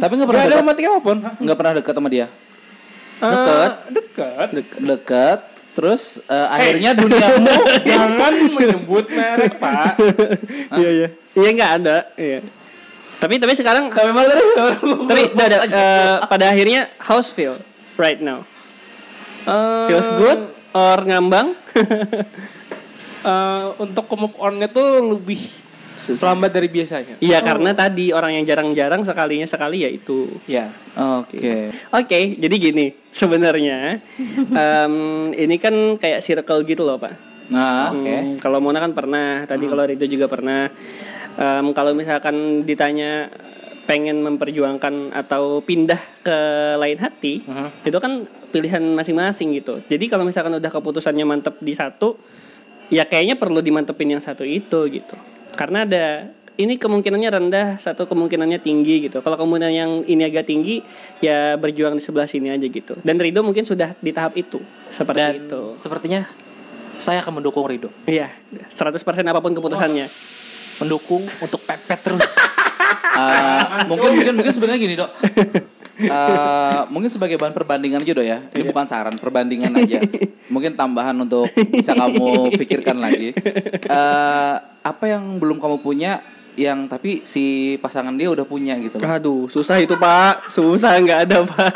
Tapi 0.00 0.12
nggak 0.16 0.24
Gak 0.24 0.26
pernah 0.26 0.42
ada 0.42 0.50
dekat. 0.50 0.62
romantik 0.64 0.84
apa 0.88 0.98
pun. 0.98 1.16
Nggak 1.38 1.56
pernah 1.56 1.72
dekat 1.76 1.94
sama 1.94 2.08
dia. 2.08 2.26
Dekat. 3.20 3.72
dekat. 3.92 4.48
Dekat. 4.80 5.38
Terus 5.72 6.02
eh, 6.26 6.48
akhirnya 6.48 6.90
duniamu 7.00 7.48
Jangan 7.80 8.32
menyebut 8.50 9.06
merek, 9.08 9.56
Pak. 9.56 9.96
Iya 10.74 10.90
iya. 10.90 11.08
Iya 11.32 11.48
nggak 11.54 11.72
ada. 11.80 11.96
Iya. 12.16 12.40
Tapi 13.16 13.38
tapi 13.38 13.52
sekarang 13.54 13.86
sampai 13.88 14.10
mana 14.10 14.26
tadi? 14.26 14.42
tapi 15.06 15.20
udah 15.30 15.46
ada, 15.46 15.58
eh, 15.62 16.14
pada 16.26 16.44
akhirnya 16.50 16.90
how's 16.98 17.30
feel 17.30 17.54
right 17.94 18.18
now? 18.18 18.42
Eh, 19.44 19.86
Feels 19.86 20.10
good 20.18 20.40
or 20.72 20.98
ngambang? 21.06 21.54
eh, 23.30 23.66
untuk 23.78 24.10
move 24.12 24.34
on-nya 24.36 24.66
tuh 24.66 25.14
lebih 25.14 25.38
lambat 26.10 26.50
dari 26.50 26.68
biasanya. 26.68 27.14
Iya 27.18 27.38
karena 27.40 27.70
tadi 27.72 28.10
orang 28.10 28.34
yang 28.34 28.44
jarang-jarang 28.44 29.02
sekalinya 29.02 29.46
sekali 29.46 29.84
ya 29.84 29.90
itu. 29.90 30.26
Ya. 30.44 30.68
Oke. 30.94 31.70
Oke, 31.90 32.36
jadi 32.36 32.54
gini 32.54 32.92
sebenarnya 33.10 34.02
em, 34.64 34.94
ini 35.32 35.56
kan 35.56 35.74
kayak 35.96 36.20
circle 36.20 36.62
gitu 36.64 36.82
loh 36.82 36.98
pak. 36.98 37.14
Nah, 37.52 37.92
Hmm, 37.92 38.40
Kalau 38.40 38.58
Mona 38.58 38.80
kan 38.80 38.96
pernah, 38.96 39.44
tadi 39.44 39.66
kalau 39.66 39.84
Rido 39.84 40.06
juga 40.06 40.24
pernah. 40.24 40.72
Em, 41.32 41.66
kalau 41.72 41.92
misalkan 41.92 42.62
ditanya 42.62 43.28
pengen 43.82 44.22
memperjuangkan 44.22 45.10
atau 45.10 45.58
pindah 45.60 45.98
ke 46.22 46.38
lain 46.78 46.96
hati, 46.96 47.42
itu 47.82 47.98
kan 47.98 48.24
pilihan 48.48 48.80
masing-masing 48.94 49.52
gitu. 49.52 49.82
Jadi 49.84 50.06
kalau 50.06 50.22
misalkan 50.22 50.54
udah 50.54 50.70
keputusannya 50.70 51.26
mantep 51.26 51.58
di 51.58 51.74
satu, 51.74 52.14
ya 52.88 53.04
kayaknya 53.04 53.34
perlu 53.34 53.58
dimantepin 53.58 54.12
yang 54.12 54.22
satu 54.22 54.44
itu 54.44 54.86
gitu. 54.88 55.16
Karena 55.54 55.84
ada 55.84 56.06
ini 56.60 56.76
kemungkinannya 56.76 57.30
rendah, 57.32 57.68
satu 57.80 58.04
kemungkinannya 58.04 58.60
tinggi 58.60 59.08
gitu. 59.08 59.24
Kalau 59.24 59.40
kemungkinan 59.40 59.72
yang 59.72 59.90
ini 60.04 60.22
agak 60.28 60.46
tinggi, 60.46 60.84
ya 61.24 61.56
berjuang 61.56 61.96
di 61.96 62.02
sebelah 62.04 62.28
sini 62.28 62.52
aja 62.52 62.66
gitu. 62.68 62.98
Dan 63.00 63.16
Rido 63.16 63.40
mungkin 63.40 63.64
sudah 63.64 63.96
di 63.96 64.12
tahap 64.12 64.36
itu, 64.36 64.60
seperti 64.92 65.18
Dan 65.20 65.34
itu. 65.48 65.62
sepertinya 65.80 66.28
saya 67.00 67.24
akan 67.24 67.40
mendukung 67.40 67.64
Rido. 67.64 67.88
Iya, 68.04 68.28
100% 68.68 69.00
apa 69.24 69.40
pun 69.40 69.56
keputusannya. 69.56 70.06
Mendukung 70.84 71.24
untuk 71.40 71.60
pepet 71.64 72.00
terus. 72.04 72.20
eh, 73.20 73.86
mungkin 73.88 74.12
mungkin 74.12 74.34
mungkin 74.36 74.52
sebenarnya 74.52 74.80
gini 74.80 74.94
dok. 75.00 75.10
Eh, 76.02 76.80
mungkin 76.88 77.08
sebagai 77.12 77.36
bahan 77.40 77.54
perbandingan 77.56 78.04
aja 78.04 78.12
dok 78.12 78.26
ya. 78.26 78.38
Ini 78.52 78.62
bukan 78.68 78.84
saran, 78.88 79.16
perbandingan 79.16 79.72
aja. 79.76 80.00
Mungkin 80.52 80.76
tambahan 80.76 81.16
untuk 81.16 81.48
bisa 81.72 81.96
kamu 81.96 82.52
pikirkan 82.60 83.00
lagi. 83.00 83.32
Eh, 83.88 84.56
apa 84.82 85.04
yang 85.06 85.38
belum 85.38 85.62
kamu 85.62 85.78
punya, 85.78 86.20
yang 86.58 86.84
tapi 86.90 87.24
si 87.24 87.76
pasangan 87.80 88.12
dia 88.12 88.28
udah 88.28 88.44
punya 88.44 88.76
gitu 88.76 88.98
loh. 88.98 89.08
Aduh, 89.08 89.42
susah 89.48 89.80
itu 89.80 89.96
pak, 89.96 90.50
susah 90.52 90.98
nggak 91.00 91.20
ada 91.30 91.38
pak. 91.46 91.74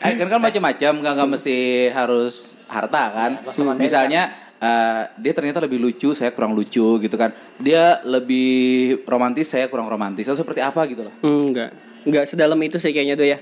Eh, 0.00 0.16
kan 0.16 0.32
kan 0.32 0.40
macam-macam, 0.40 0.92
nggak 1.04 1.12
nggak 1.12 1.28
mesti 1.28 1.58
harus 1.92 2.56
harta 2.70 3.02
kan. 3.12 3.30
Misalnya 3.76 4.32
eh, 4.56 5.02
dia 5.20 5.32
ternyata 5.36 5.60
lebih 5.60 5.76
lucu, 5.76 6.16
saya 6.16 6.32
kurang 6.32 6.56
lucu 6.56 6.96
gitu 7.02 7.16
kan. 7.20 7.34
Dia 7.60 8.00
lebih 8.08 9.04
romantis, 9.04 9.52
saya 9.52 9.68
kurang 9.68 9.92
romantis. 9.92 10.24
Atau 10.24 10.40
seperti 10.40 10.64
apa 10.64 10.88
gitu 10.88 11.04
loh. 11.04 11.14
Enggak, 11.20 11.76
nggak 12.08 12.24
sedalam 12.24 12.60
itu 12.64 12.80
sih 12.80 12.96
kayaknya 12.96 13.20
tuh 13.20 13.28
ya. 13.28 13.38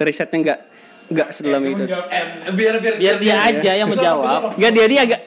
Risetnya 0.00 0.38
nggak 0.42 0.60
nggak 1.10 1.28
sedalam 1.30 1.62
itu. 1.62 1.82
biar 2.56 2.74
biar 2.82 2.94
Biar 2.98 3.16
dia 3.22 3.36
aja 3.46 3.70
yang 3.78 3.88
menjawab. 3.90 4.54
Nggak 4.58 4.72
dia 4.74 4.86
dia 4.90 5.00
agak 5.06 5.20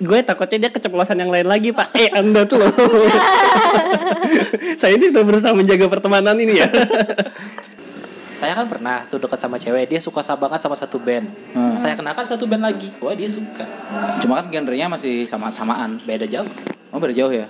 gue 0.00 0.18
takutnya 0.26 0.66
dia 0.66 0.70
keceplosan 0.74 1.18
yang 1.18 1.30
lain 1.30 1.46
lagi 1.46 1.70
pak. 1.70 1.94
Eh 1.94 2.10
anda 2.10 2.42
tuh 2.42 2.62
loh. 2.62 2.72
Saya 4.80 4.98
ini 4.98 5.14
sudah 5.14 5.22
berusaha 5.22 5.52
menjaga 5.54 5.86
pertemanan 5.86 6.34
ini 6.38 6.58
ya. 6.58 6.68
Saya 8.34 8.58
kan 8.58 8.66
pernah 8.66 9.06
tuh 9.06 9.22
dekat 9.22 9.38
sama 9.38 9.56
cewek, 9.56 9.88
dia 9.88 10.02
suka 10.02 10.20
banget 10.36 10.60
sama 10.60 10.74
satu 10.74 10.98
band. 10.98 11.30
Hmm. 11.54 11.78
Saya 11.78 11.94
kenakan 11.94 12.24
satu 12.26 12.44
band 12.50 12.66
lagi. 12.66 12.90
Wah, 12.98 13.14
dia 13.14 13.30
suka. 13.30 13.64
Cuma 14.20 14.42
kan 14.42 14.50
genrenya 14.50 14.90
masih 14.90 15.24
sama-samaan. 15.24 16.02
Beda 16.02 16.26
jauh. 16.26 16.50
Oh 16.90 16.98
beda 16.98 17.14
jauh 17.14 17.30
ya? 17.30 17.46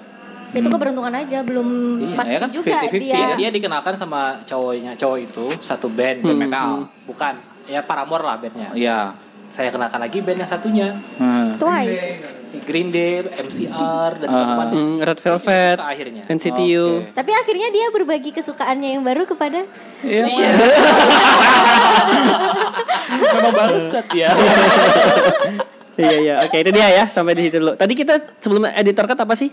Itu 0.54 0.70
keberuntungan 0.70 1.10
aja, 1.10 1.42
belum 1.42 1.98
Iya, 1.98 2.14
pasti 2.14 2.34
ya 2.36 2.38
kan 2.38 2.50
juga 2.54 2.86
50-50 2.86 3.02
dia. 3.02 3.16
Dia, 3.18 3.26
dia 3.34 3.48
dikenalkan 3.50 3.94
sama 3.98 4.38
cowoknya, 4.46 4.94
cowok 4.94 5.18
itu 5.18 5.46
satu 5.58 5.90
band, 5.90 6.22
band 6.22 6.38
metal. 6.38 6.86
Bukan, 7.10 7.34
ya 7.66 7.82
Paramore 7.82 8.22
lah 8.22 8.36
bandnya. 8.38 8.70
Iya. 8.70 9.18
Saya 9.54 9.70
kenakan 9.70 10.00
lagi 10.02 10.18
band 10.18 10.42
yang 10.42 10.50
satunya. 10.50 10.98
Hmm. 11.14 11.54
Twice. 11.54 12.26
Green 12.64 12.90
Day, 12.90 13.22
MCR, 13.22 14.18
dan 14.18 14.26
Ah. 14.26 14.32
teman-teman. 14.32 14.66
Hmm, 14.68 14.94
Red 14.98 15.18
Velvet, 15.20 15.78
akhirnya. 15.78 16.22
NCTU. 16.26 16.86
Oke. 17.02 17.14
Tapi 17.14 17.30
akhirnya 17.32 17.68
dia 17.68 17.86
berbagi 17.88 18.30
kesukaannya 18.30 18.94
yang 18.94 19.02
baru 19.02 19.22
kepada 19.24 19.62
Iya. 20.02 20.26
Memang 23.30 23.54
bangsat 23.54 24.06
ya. 24.12 24.30
Iya 25.94 26.16
iya, 26.18 26.34
oke 26.42 26.58
itu 26.58 26.74
dia 26.74 26.90
ya 26.90 27.04
sampai 27.06 27.38
di 27.38 27.46
situ 27.46 27.62
dulu. 27.62 27.78
Tadi 27.78 27.94
kita 27.94 28.18
sebelum 28.42 28.66
editor 28.66 29.06
cut 29.06 29.14
apa 29.14 29.38
sih? 29.38 29.46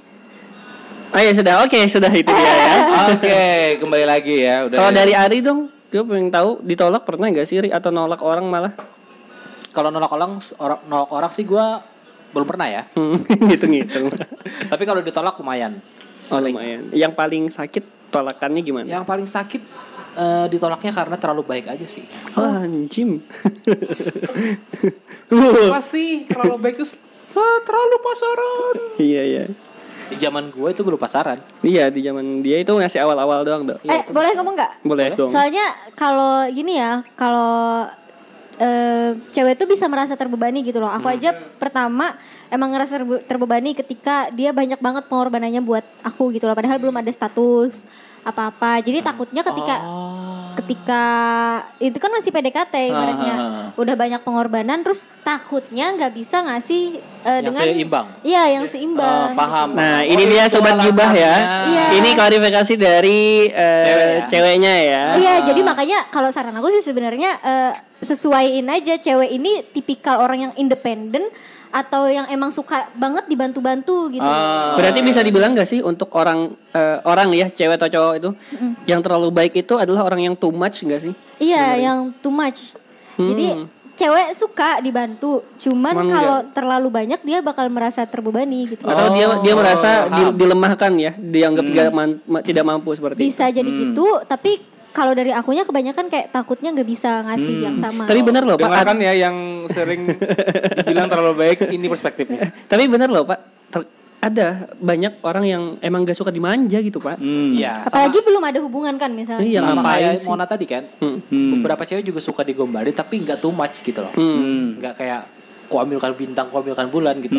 Oh 1.13 1.21
ya 1.21 1.37
sudah, 1.37 1.61
oke 1.61 1.77
sudah 1.85 2.09
itu 2.09 2.33
dia 2.33 2.49
ya. 2.57 2.73
Oke, 3.13 3.41
kembali 3.77 4.05
lagi 4.09 4.41
ya. 4.41 4.65
Udah. 4.65 4.73
Kalau 4.73 4.89
dari 4.89 5.13
Ari 5.13 5.45
dong, 5.45 5.69
gue 5.85 6.01
pengen 6.01 6.33
tahu 6.33 6.57
ditolak 6.65 7.05
pernah 7.05 7.29
nggak 7.29 7.45
sih 7.45 7.61
Ri? 7.61 7.69
atau 7.69 7.93
nolak 7.93 8.25
orang 8.25 8.49
malah? 8.49 8.73
Kalau 9.71 9.89
nolak 9.89 10.11
orang, 10.11 10.39
orang 10.59 10.79
nolak 10.87 11.09
orang 11.11 11.31
sih 11.31 11.47
gue 11.47 11.65
belum 12.31 12.47
pernah 12.47 12.67
ya. 12.67 12.81
Hmm, 12.95 13.19
Ngitung-ngitung. 13.47 14.11
Tapi 14.71 14.83
kalau 14.87 15.01
ditolak 15.03 15.35
lumayan. 15.39 15.79
Oh 16.31 16.39
lumayan. 16.39 16.87
Yang 16.95 17.13
paling 17.15 17.43
sakit 17.51 17.83
tolakannya 18.11 18.61
gimana? 18.63 18.85
Yang 18.87 19.03
paling 19.07 19.27
sakit 19.27 19.61
eh, 20.15 20.45
ditolaknya 20.51 20.91
karena 20.91 21.15
terlalu 21.19 21.43
baik 21.43 21.65
aja 21.71 21.87
sih. 21.87 22.03
Oh, 22.35 22.43
anjim. 22.43 23.19
Apa 25.31 25.79
sih 25.79 26.27
terlalu 26.27 26.55
baik 26.59 26.75
itu 26.79 26.85
terlalu 27.63 27.95
pasaran. 28.03 28.75
iya 28.99 29.23
iya. 29.23 29.45
Di 30.11 30.19
zaman 30.19 30.51
gue 30.51 30.67
itu 30.75 30.83
belum 30.83 30.99
pasaran. 30.99 31.39
Iya 31.63 31.87
di 31.87 32.03
zaman 32.03 32.43
dia 32.43 32.59
itu 32.59 32.75
ngasih 32.75 32.99
awal-awal 32.99 33.47
doang 33.47 33.63
dong. 33.63 33.79
Eh, 33.87 34.03
boleh 34.11 34.35
ngomong 34.35 34.55
nggak? 34.59 34.71
Boleh 34.83 35.15
dong. 35.15 35.31
Soalnya 35.31 35.71
kalau 35.95 36.43
gini 36.51 36.75
ya, 36.75 36.99
kalau 37.15 37.87
eh, 38.57 39.11
cewek 39.31 39.55
tuh 39.55 39.67
bisa 39.67 39.87
merasa 39.87 40.15
terbebani 40.15 40.59
gitu 40.61 40.79
loh. 40.79 40.89
Aku 40.89 41.07
Hmm. 41.07 41.15
aja 41.15 41.29
pertama 41.55 42.17
emang 42.47 42.71
ngerasa 42.71 42.99
terbe- 42.99 43.23
terbebani 43.23 43.71
ketika 43.71 44.27
dia 44.29 44.51
banyak 44.51 44.77
banget 44.77 45.07
pengorbanannya 45.07 45.61
buat 45.61 45.85
aku 46.01 46.35
gitu 46.35 46.47
loh. 46.47 46.55
Padahal 46.55 46.79
belum 46.79 46.95
ada 46.95 47.11
status 47.11 47.87
apa-apa. 48.21 48.79
Hmm. 48.79 48.83
Jadi 48.85 48.99
takutnya 49.01 49.41
ketika 49.41 49.75
Oh. 49.81 50.51
ketika 50.51 51.03
itu 51.79 51.95
kan 51.95 52.11
masih 52.11 52.29
PDKT 52.29 52.91
ibaratnya. 52.91 53.35
Udah 53.73 53.95
banyak 53.95 54.19
pengorbanan 54.19 54.83
terus 54.83 55.07
takutnya 55.23 55.95
nggak 55.95 56.11
bisa 56.11 56.43
ngasih 56.43 56.99
eh, 56.99 57.39
Yang 57.39 57.43
dengan 57.47 57.63
seimbang. 57.63 58.07
Iya, 58.21 58.43
yang 58.51 58.65
seimbang. 58.67 59.31
Oh, 59.31 59.37
paham. 59.39 59.69
Nah, 59.73 60.03
Oh, 60.03 60.11
ini 60.11 60.23
dia 60.27 60.51
sobat 60.51 60.75
gibah 60.81 61.11
ya. 61.15 61.35
Iya. 61.71 61.85
Ini 61.97 62.09
klarifikasi 62.13 62.73
dari 62.75 63.47
eh, 63.47 63.83
Cewek 63.85 64.03
ya. 64.03 64.25
ceweknya 64.27 64.73
ya. 64.75 65.03
Iya, 65.15 65.33
jadi 65.47 65.61
makanya 65.63 65.97
kalau 66.11 66.27
saran 66.29 66.53
aku 66.53 66.67
sih 66.69 66.83
sebenarnya 66.83 67.31
eh, 67.39 67.71
sesuaiin 68.01 68.67
aja 68.67 68.97
cewek 68.97 69.31
ini 69.31 69.63
tipikal 69.71 70.19
orang 70.19 70.49
yang 70.49 70.53
independen 70.57 71.31
atau 71.71 72.11
yang 72.11 72.27
emang 72.27 72.51
suka 72.51 72.91
banget 72.93 73.25
dibantu-bantu 73.25 74.11
gitu. 74.11 74.27
Ah. 74.27 74.75
Berarti 74.75 74.99
bisa 75.01 75.23
dibilang 75.23 75.55
gak 75.55 75.65
sih 75.65 75.79
untuk 75.79 76.11
orang 76.13 76.51
eh, 76.75 76.99
orang 77.07 77.31
ya 77.31 77.47
cewek 77.47 77.79
atau 77.79 77.89
cowok 77.89 78.13
itu 78.19 78.29
yang 78.85 78.99
terlalu 78.99 79.31
baik 79.31 79.55
itu 79.55 79.79
adalah 79.79 80.03
orang 80.03 80.31
yang 80.31 80.35
too 80.35 80.51
much 80.51 80.83
gak 80.83 81.01
sih? 81.01 81.13
Iya, 81.39 81.79
yang 81.79 82.11
too 82.19 82.29
much. 82.29 82.75
Jadi 83.15 83.67
cewek 83.91 84.33
suka 84.33 84.81
dibantu, 84.81 85.45
cuman 85.61 85.93
kalau 86.09 86.37
terlalu 86.51 86.89
banyak 86.89 87.21
dia 87.21 87.37
bakal 87.39 87.69
merasa 87.69 88.01
terbebani 88.01 88.73
gitu. 88.73 88.89
Atau 88.89 89.13
dia 89.13 89.29
dia 89.45 89.53
merasa 89.53 90.09
di- 90.09 90.25
paham. 90.25 90.37
dilemahkan 90.41 90.91
ya, 90.97 91.11
dianggap 91.13 91.65
tidak 91.69 91.87
man- 91.93 92.21
ma- 92.25 92.41
tidak 92.41 92.65
mampu 92.65 92.89
seperti 92.97 93.21
itu. 93.21 93.29
Bisa 93.29 93.45
jadi 93.53 93.69
gitu, 93.69 94.07
tapi 94.25 94.57
kalau 94.91 95.15
dari 95.15 95.31
akunya 95.31 95.63
kebanyakan 95.63 96.11
kayak 96.11 96.35
takutnya 96.35 96.75
nggak 96.75 96.87
bisa 96.87 97.23
ngasih 97.23 97.55
yang 97.63 97.75
sama. 97.79 98.03
Tapi 98.05 98.21
benar 98.23 98.43
loh 98.43 98.59
Pak. 98.59 98.67
Dengarkan 98.67 98.97
ya 98.99 99.13
yang 99.15 99.35
sering 99.71 100.03
dibilang 100.83 101.07
terlalu 101.07 101.33
baik 101.39 101.71
ini 101.71 101.87
perspektifnya. 101.87 102.51
Tapi 102.71 102.83
benar 102.91 103.07
loh 103.07 103.23
Pak. 103.23 103.39
Ter- 103.71 103.89
ada 104.21 104.69
banyak 104.77 105.17
orang 105.25 105.45
yang 105.49 105.63
emang 105.81 106.05
gak 106.05 106.13
suka 106.13 106.29
dimanja 106.29 106.77
gitu 106.77 107.01
Pak. 107.01 107.17
Hmm. 107.17 107.57
Iya, 107.57 107.89
sama, 107.89 108.05
Apalagi 108.05 108.19
belum 108.21 108.43
ada 108.45 108.59
hubungan 108.61 108.93
kan 109.01 109.09
misalnya. 109.09 109.47
Iya 109.49 109.59
sama 109.65 109.81
ngapain 109.81 109.97
kayak 109.97 110.21
sih? 110.21 110.27
Mona 110.29 110.45
tadi 110.45 110.65
kan. 110.69 110.83
Beberapa 111.31 111.83
cewek 111.89 112.05
juga 112.05 112.21
suka 112.21 112.45
digombalin 112.45 112.93
tapi 112.93 113.25
nggak 113.25 113.41
too 113.41 113.49
much 113.49 113.81
gitu 113.81 114.05
loh. 114.05 114.13
Hmm. 114.13 114.77
Nggak 114.77 114.93
kayak 114.93 115.21
ku 115.65 115.81
ambilkan 115.81 116.13
bintang, 116.13 116.53
ku 116.53 116.61
ambilkan 116.61 116.91
bulan 116.93 117.17
gitu. 117.23 117.33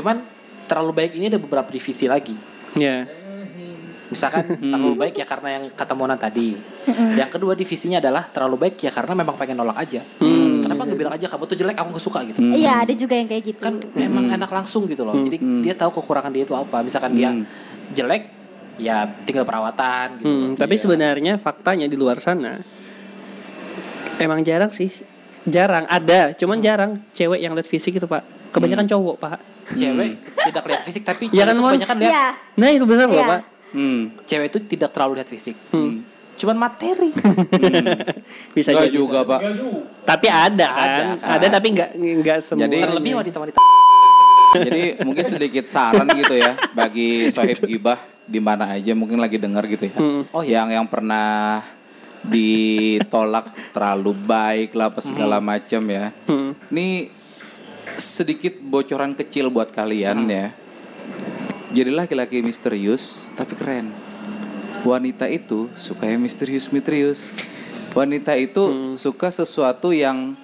Cuman 0.00 0.24
terlalu 0.64 1.04
baik 1.04 1.12
ini 1.18 1.28
ada 1.28 1.36
beberapa 1.36 1.68
divisi 1.68 2.08
lagi. 2.08 2.32
Ya. 2.78 3.04
Misalkan 4.10 4.58
terlalu 4.58 4.94
baik 4.98 5.14
ya 5.22 5.26
karena 5.26 5.48
yang 5.56 5.64
kata 5.70 5.94
Mona 5.94 6.18
tadi. 6.18 6.58
Yang 7.14 7.30
kedua 7.38 7.54
divisinya 7.54 8.02
adalah 8.02 8.26
terlalu 8.26 8.66
baik 8.66 8.82
ya 8.82 8.90
karena 8.90 9.14
memang 9.14 9.38
pengen 9.38 9.62
nolak 9.62 9.78
aja. 9.78 10.02
Kenapa 10.60 10.82
nggak 10.84 10.98
bilang 10.98 11.14
aja 11.14 11.26
kamu 11.30 11.44
tuh 11.46 11.56
jelek 11.56 11.76
aku 11.78 11.88
gak 11.94 12.04
suka 12.04 12.18
gitu. 12.26 12.38
Iya, 12.42 12.82
ada 12.82 12.92
juga 12.92 13.14
yang 13.14 13.28
kayak 13.30 13.44
gitu. 13.46 13.62
Kan 13.62 13.78
memang 13.94 14.34
enak 14.34 14.50
langsung 14.50 14.90
gitu 14.90 15.06
loh. 15.06 15.14
Jadi 15.14 15.38
dia 15.62 15.74
tahu 15.78 16.02
kekurangan 16.02 16.34
dia 16.34 16.42
itu 16.42 16.54
apa. 16.58 16.82
Misalkan 16.82 17.14
dia 17.14 17.30
jelek 17.94 18.22
ya 18.80 19.04
tinggal 19.28 19.44
perawatan 19.44 20.24
gitu. 20.24 20.26
Hmm, 20.26 20.52
tapi 20.56 20.74
sebenarnya 20.80 21.36
faktanya 21.36 21.84
di 21.84 22.00
luar 22.00 22.16
sana 22.18 22.58
emang 24.20 24.44
jarang 24.44 24.70
sih. 24.70 24.92
Jarang 25.48 25.88
ada, 25.88 26.36
cuman 26.36 26.60
jarang 26.60 27.00
cewek 27.16 27.40
yang 27.40 27.56
lihat 27.56 27.64
fisik 27.64 27.96
itu, 27.96 28.04
Pak. 28.04 28.52
Kebanyakan 28.52 28.84
cowok, 28.84 29.16
Pak. 29.16 29.38
Cewek 29.72 30.20
tidak 30.36 30.64
lihat 30.68 30.82
fisik 30.84 31.02
tapi 31.06 31.32
Iya 31.32 31.48
cewek 31.48 31.48
kan, 31.48 31.56
kebanyakan 31.56 31.96
lihat 31.96 32.12
Iya. 32.12 32.26
Nah, 32.60 32.68
itu 32.68 32.84
benar 32.84 33.06
loh, 33.08 33.16
Iya. 33.16 33.26
Pak. 33.32 33.40
Hmm. 33.70 34.10
cewek 34.26 34.46
itu 34.50 34.58
tidak 34.66 34.90
terlalu 34.90 35.22
lihat 35.22 35.28
fisik. 35.30 35.54
Hmm. 35.70 36.02
Cuman 36.34 36.56
materi. 36.56 37.12
Bisa 38.56 38.72
Enggak 38.72 38.88
jadi. 38.88 38.96
juga, 38.96 39.18
Pak. 39.22 39.40
Tapi 40.08 40.26
ada 40.26 40.66
kan. 40.66 40.86
Ada, 40.88 41.02
Ada, 41.20 41.46
kan. 41.46 41.50
tapi 41.54 41.66
nggak 41.76 41.90
nggak 41.94 42.38
semua. 42.40 42.64
Jadi- 42.66 42.80
Terlebih 42.80 43.12
wanita-wanita. 43.20 43.58
Jadi 44.50 44.82
mungkin 45.06 45.22
sedikit 45.22 45.70
saran 45.70 46.10
gitu 46.10 46.34
ya 46.34 46.58
bagi 46.74 47.30
sohib 47.30 47.62
gibah 47.62 48.02
di 48.26 48.42
mana 48.42 48.74
aja 48.74 48.98
mungkin 48.98 49.22
lagi 49.22 49.38
dengar 49.38 49.62
gitu 49.66 49.86
ya. 49.86 49.94
Hmm. 49.94 50.22
Oh, 50.34 50.42
iya. 50.42 50.62
Yang 50.62 50.68
yang 50.74 50.86
pernah 50.90 51.62
ditolak 52.20 53.54
terlalu 53.70 54.12
baik 54.12 54.74
lah 54.74 54.90
apa 54.90 55.00
segala 55.00 55.38
macam 55.38 55.82
ya. 55.86 56.10
Hmm. 56.26 56.52
Ini 56.68 57.10
sedikit 57.94 58.58
bocoran 58.58 59.14
kecil 59.14 59.48
buat 59.48 59.70
kalian 59.70 60.26
ya. 60.26 60.46
Jadi 61.70 61.90
laki-laki 61.94 62.42
misterius 62.42 63.30
tapi 63.38 63.54
keren. 63.54 63.94
Wanita 64.82 65.28
itu 65.30 65.70
suka 65.76 66.08
yang 66.08 66.24
misterius-misterius. 66.24 67.30
Wanita 67.94 68.34
itu 68.38 68.94
suka 68.96 69.30
sesuatu 69.30 69.94
yang 69.94 70.34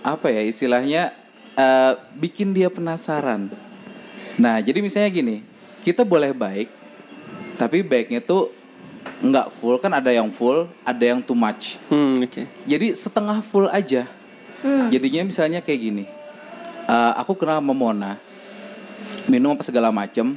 apa 0.00 0.32
ya 0.32 0.40
istilahnya 0.40 1.12
eh, 1.58 1.92
bikin 2.16 2.56
dia 2.56 2.72
penasaran. 2.72 3.52
Nah, 4.40 4.56
jadi 4.62 4.80
misalnya 4.80 5.10
gini, 5.12 5.36
kita 5.84 6.06
boleh 6.06 6.32
baik, 6.32 6.68
tapi 7.60 7.84
baiknya 7.84 8.24
tuh 8.24 8.48
nggak 9.20 9.52
full 9.60 9.76
kan 9.76 9.92
ada 9.92 10.08
yang 10.08 10.32
full, 10.32 10.64
ada 10.80 11.04
yang 11.04 11.20
too 11.20 11.36
much. 11.36 11.76
Hmm, 11.92 12.24
oke. 12.24 12.48
Jadi 12.64 12.96
setengah 12.96 13.44
full 13.44 13.68
aja. 13.68 14.08
Jadinya 14.88 15.28
misalnya 15.28 15.60
kayak 15.60 15.80
gini. 15.80 16.04
eh, 16.88 17.12
aku 17.20 17.36
kenal 17.36 17.60
sama 17.60 17.76
Mona. 17.76 18.16
Minum 19.28 19.52
apa 19.52 19.64
segala 19.66 19.92
macem. 19.92 20.36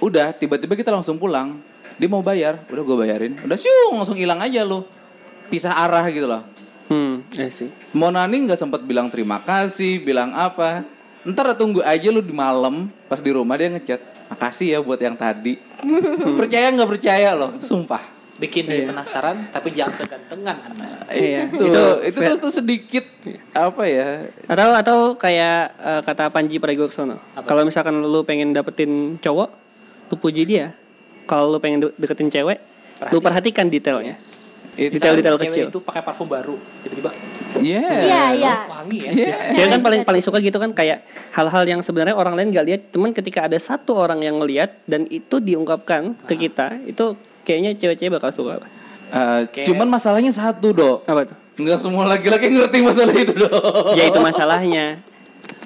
Udah 0.00 0.32
tiba-tiba 0.32 0.74
kita 0.76 0.90
langsung 0.90 1.20
pulang. 1.20 1.60
Dia 2.00 2.08
mau 2.08 2.24
bayar, 2.24 2.64
udah 2.72 2.80
gue 2.80 2.96
bayarin. 2.96 3.32
Udah 3.44 3.60
siung 3.60 4.00
langsung 4.00 4.16
hilang 4.16 4.40
aja 4.40 4.64
lu. 4.64 4.88
Pisah 5.52 5.76
arah 5.76 6.08
gitu 6.08 6.24
loh. 6.24 6.40
Hmm, 6.90 7.22
eh 7.38 7.52
sih. 7.54 7.70
Mona 7.94 8.26
nih 8.26 8.50
nggak 8.50 8.58
sempat 8.58 8.82
bilang 8.82 9.06
terima 9.12 9.38
kasih, 9.44 10.02
bilang 10.02 10.34
apa. 10.34 10.82
Ntar 11.22 11.52
tunggu 11.54 11.84
aja 11.84 12.08
lu 12.08 12.24
di 12.24 12.32
malam 12.32 12.90
pas 13.06 13.22
di 13.22 13.30
rumah 13.30 13.54
dia 13.54 13.70
ngechat. 13.70 14.00
Makasih 14.32 14.66
ya 14.74 14.78
buat 14.82 14.98
yang 14.98 15.14
tadi. 15.14 15.54
percaya 16.40 16.72
nggak 16.74 16.90
percaya 16.90 17.36
loh, 17.36 17.60
sumpah. 17.62 18.02
Bikin 18.40 18.72
dia 18.72 18.88
penasaran 18.88 19.52
tapi 19.52 19.68
jangan 19.68 20.00
kegantengan 20.00 20.56
Anda. 20.64 20.88
Iya, 21.12 21.52
itu 21.52 21.68
itu 21.68 21.84
itu 22.08 22.18
terus 22.24 22.40
tuh 22.40 22.48
sedikit 22.54 23.04
apa 23.52 23.84
ya 23.84 24.32
Atau 24.48 24.70
atau 24.72 24.98
kayak 25.20 25.76
eh, 25.76 26.00
kata 26.00 26.32
Panji 26.32 26.56
Pragiwaksono. 26.56 27.20
Kalau 27.44 27.62
misalkan 27.68 28.00
lu 28.00 28.24
pengen 28.24 28.56
dapetin 28.56 29.20
cowok, 29.20 29.69
lu 30.10 30.16
puji 30.16 30.42
dia. 30.44 30.74
Kalau 31.24 31.46
lu 31.48 31.58
pengen 31.58 31.78
de- 31.80 31.94
deketin 31.96 32.26
cewek, 32.26 32.58
lu 33.08 33.18
perhatikan 33.18 33.66
detailnya. 33.66 34.18
Itu- 34.72 34.96
Detail-detail 34.96 35.36
Cewek 35.36 35.50
kecil. 35.50 35.66
itu 35.68 35.78
pakai 35.78 36.00
parfum 36.00 36.24
baru, 36.24 36.54
tiba-tiba 36.80 37.10
Iya. 37.58 37.82
Iya, 38.00 38.22
iya. 38.32 38.54
wangi 38.66 38.98
ya. 39.00 39.10
Iya. 39.12 39.36
Cewek 39.52 39.68
kan 39.68 39.80
paling 39.82 40.00
paling 40.04 40.22
suka 40.22 40.38
gitu 40.38 40.56
kan 40.56 40.70
kayak 40.70 41.04
hal-hal 41.30 41.64
yang 41.64 41.80
sebenarnya 41.80 42.14
orang 42.14 42.32
lain 42.32 42.48
gak 42.48 42.64
lihat, 42.64 42.80
cuman 42.88 43.10
ketika 43.10 43.44
ada 43.44 43.58
satu 43.58 43.94
orang 43.94 44.18
yang 44.20 44.38
ngelihat 44.38 44.78
dan 44.84 45.04
itu 45.06 45.36
diungkapkan 45.36 46.14
ke 46.22 46.34
kita, 46.38 46.80
itu 46.82 47.12
kayaknya 47.42 47.74
cewek-cewek 47.74 48.14
bakal 48.14 48.30
suka. 48.30 48.62
Eh, 49.10 49.66
cuman 49.66 49.90
masalahnya 49.90 50.30
satu 50.30 50.70
dok 50.70 51.02
Apa 51.04 51.26
tuh? 51.26 51.36
nggak 51.58 51.76
semua 51.76 52.06
laki-laki 52.06 52.46
ngerti 52.48 52.78
masalah 52.80 53.10
itu 53.12 53.34
dok 53.34 53.92
Ya 53.92 54.06
itu 54.06 54.16
masalahnya. 54.16 55.02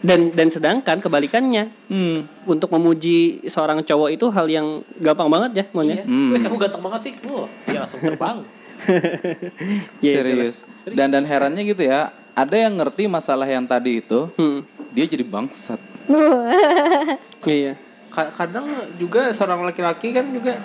Dan 0.05 0.29
dan 0.31 0.53
sedangkan 0.53 1.01
kebalikannya, 1.01 1.73
hmm. 1.89 2.45
untuk 2.45 2.69
memuji 2.69 3.41
seorang 3.49 3.81
cowok 3.81 4.13
itu 4.13 4.29
hal 4.29 4.45
yang 4.47 4.67
gampang 5.01 5.33
banget 5.33 5.51
ya, 5.57 5.65
Mon 5.73 5.89
ya. 5.89 6.05
Iya. 6.05 6.05
Weh, 6.05 6.41
kamu 6.45 6.57
ganteng 6.61 6.83
banget 6.85 7.01
sih. 7.03 7.13
Wah, 7.25 7.49
dia 7.65 7.81
langsung 7.81 8.05
terbang. 8.05 8.45
Ya, 10.05 10.21
serius 10.21 10.67
dan 10.93 11.09
dan 11.09 11.25
herannya 11.25 11.65
gitu 11.65 11.87
ya 11.87 12.13
ada 12.35 12.53
yang 12.53 12.75
ngerti 12.75 13.07
masalah 13.07 13.47
yang 13.47 13.65
tadi 13.65 14.03
itu 14.03 14.29
Hmm. 14.35 14.61
dia 14.93 15.07
jadi 15.07 15.25
bangsat 15.25 15.81
Iya. 17.47 17.79
Ka- 18.11 18.29
kadang 18.31 18.69
juga 18.95 19.31
seorang 19.31 19.65
laki-laki 19.65 20.13
kan 20.13 20.29
juga 20.29 20.59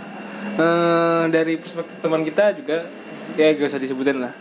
eh, 0.58 1.24
dari 1.32 1.56
perspektif 1.56 1.96
teman 1.98 2.22
kita 2.22 2.52
juga 2.54 2.92
ya 3.34 3.54
gak 3.54 3.70
usah 3.70 3.80
disebutin 3.80 4.20
lah 4.20 4.34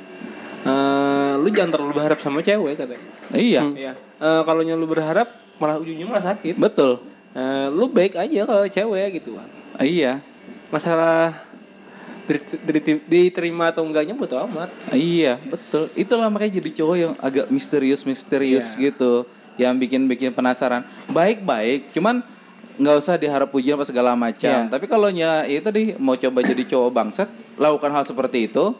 Eh, 0.59 1.08
lu 1.39 1.49
jangan 1.49 1.71
terlalu 1.73 1.93
berharap 1.97 2.19
sama 2.19 2.39
cewek 2.41 2.75
katanya 2.77 3.07
iya 3.33 3.63
Iya. 3.65 3.93
Eh, 4.19 4.43
kalau 4.43 4.61
lu 4.61 4.87
berharap 4.87 5.29
malah 5.57 5.79
ujungnya 5.79 6.07
malah 6.07 6.25
sakit 6.27 6.55
betul 6.55 7.01
Eh, 7.29 7.67
lu 7.71 7.87
baik 7.87 8.17
aja 8.17 8.41
kalau 8.43 8.67
cewek 8.67 9.21
gitu 9.21 9.37
kan 9.37 9.47
iya 9.79 10.19
masalah 10.69 11.33
diter- 12.27 12.61
diter- 12.63 13.05
diterima 13.05 13.71
atau 13.71 13.83
enggaknya 13.83 14.13
buat 14.13 14.29
amat 14.45 14.69
Iya, 14.91 15.41
betul. 15.41 15.89
Itulah 15.95 16.29
makanya 16.29 16.59
jadi 16.59 16.71
cowok 16.75 16.97
yang 16.99 17.13
agak 17.19 17.49
misterius-misterius 17.49 18.77
gitu, 18.77 19.25
yang 19.57 19.73
bikin-bikin 19.75 20.31
penasaran. 20.31 20.85
Baik-baik, 21.09 21.89
cuman 21.91 22.21
nggak 22.77 22.97
usah 22.97 23.17
diharap 23.17 23.49
pujian 23.49 23.75
apa 23.75 23.85
segala 23.85 24.13
macam. 24.13 24.69
Iya. 24.69 24.71
Tapi 24.71 24.85
kalau 24.87 25.09
nya 25.09 25.43
itu 25.45 25.63
tadi 25.63 25.83
mau 25.97 26.15
coba 26.15 26.39
jadi 26.43 26.63
cowok 26.69 26.91
bangsat, 26.91 27.29
lakukan 27.57 27.91
hal 27.91 28.05
seperti 28.05 28.47
itu, 28.47 28.77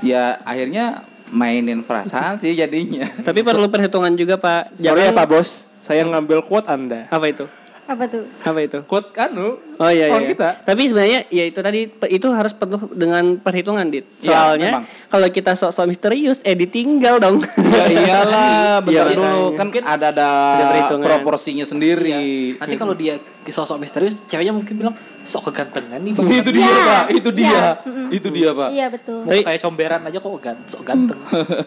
ya 0.00 0.38
akhirnya 0.42 1.02
mainin 1.32 1.84
perasaan 1.84 2.40
sih 2.40 2.54
jadinya. 2.56 3.08
Tapi 3.26 3.40
perlu 3.44 3.68
perhitungan 3.68 4.12
juga 4.16 4.36
Pak. 4.40 4.78
Sorry 4.78 5.08
ya 5.08 5.12
Pak 5.12 5.26
Bos, 5.28 5.68
saya 5.80 6.04
ngambil 6.04 6.44
quote 6.44 6.68
Anda. 6.68 7.06
apa 7.08 7.26
itu? 7.28 7.44
Apa 7.88 8.04
tuh? 8.04 8.28
Apa 8.44 8.60
itu? 8.60 8.78
Quote 8.84 9.08
anu. 9.16 9.56
Oh 9.80 9.88
iya, 9.88 10.12
kawan 10.12 10.28
iya. 10.28 10.30
kita. 10.36 10.48
Tapi 10.60 10.82
sebenarnya 10.84 11.20
ya 11.32 11.44
itu 11.48 11.56
tadi 11.58 11.80
itu 11.88 12.26
harus 12.28 12.52
penuh 12.52 12.84
dengan 12.92 13.40
perhitungan 13.40 13.88
dit. 13.88 14.04
Iya, 14.20 14.28
Soalnya 14.28 14.70
memang. 14.76 14.84
kalau 15.08 15.28
kita 15.30 15.56
sok-sok 15.56 15.88
misterius, 15.88 16.44
eh 16.44 16.52
ditinggal 16.52 17.16
dong. 17.16 17.40
Ya 17.56 17.84
iyalah, 17.88 18.60
bentar 18.84 19.08
Iya, 19.08 19.16
dulu 19.16 19.56
kan 19.56 19.66
ada 19.80 20.06
ada 20.12 20.28
Ada 20.28 20.64
perhitungan. 20.68 21.04
proporsinya 21.06 21.64
sendiri. 21.64 22.60
Nanti 22.60 22.76
kalau 22.76 22.92
dia 22.92 23.16
sosok 23.48 23.80
misterius, 23.80 24.20
ceweknya 24.28 24.52
mungkin 24.52 24.76
bilang 24.76 24.92
sok 25.24 25.48
kegantengan 25.48 25.96
nih 25.96 26.12
bang. 26.12 26.28
Itu 26.44 26.50
dia, 26.52 26.68
Ya. 26.68 26.76
Pak. 26.84 27.04
Itu 27.08 27.30
dia. 27.32 27.48
Ya. 27.48 27.68
Itu 28.12 28.28
dia, 28.28 28.50
Pak. 28.52 28.68
Iya 28.68 28.86
betul. 28.92 29.24
Mau 29.24 29.32
kayak 29.32 29.60
comberan 29.64 30.00
aja 30.04 30.18
kok 30.20 30.30
gan 30.36 30.56
sok 30.68 30.82
ganteng. 30.84 31.20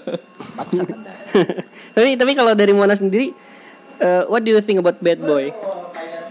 Maksa 0.62 0.86
anda. 0.86 1.14
tapi 1.98 2.14
tapi 2.14 2.32
kalau 2.38 2.54
dari 2.54 2.70
Mona 2.70 2.94
sendiri, 2.94 3.34
eh, 3.98 4.22
what 4.30 4.46
do 4.46 4.54
you 4.54 4.62
think 4.62 4.78
about 4.78 5.02
bad 5.02 5.18
boy? 5.18 5.50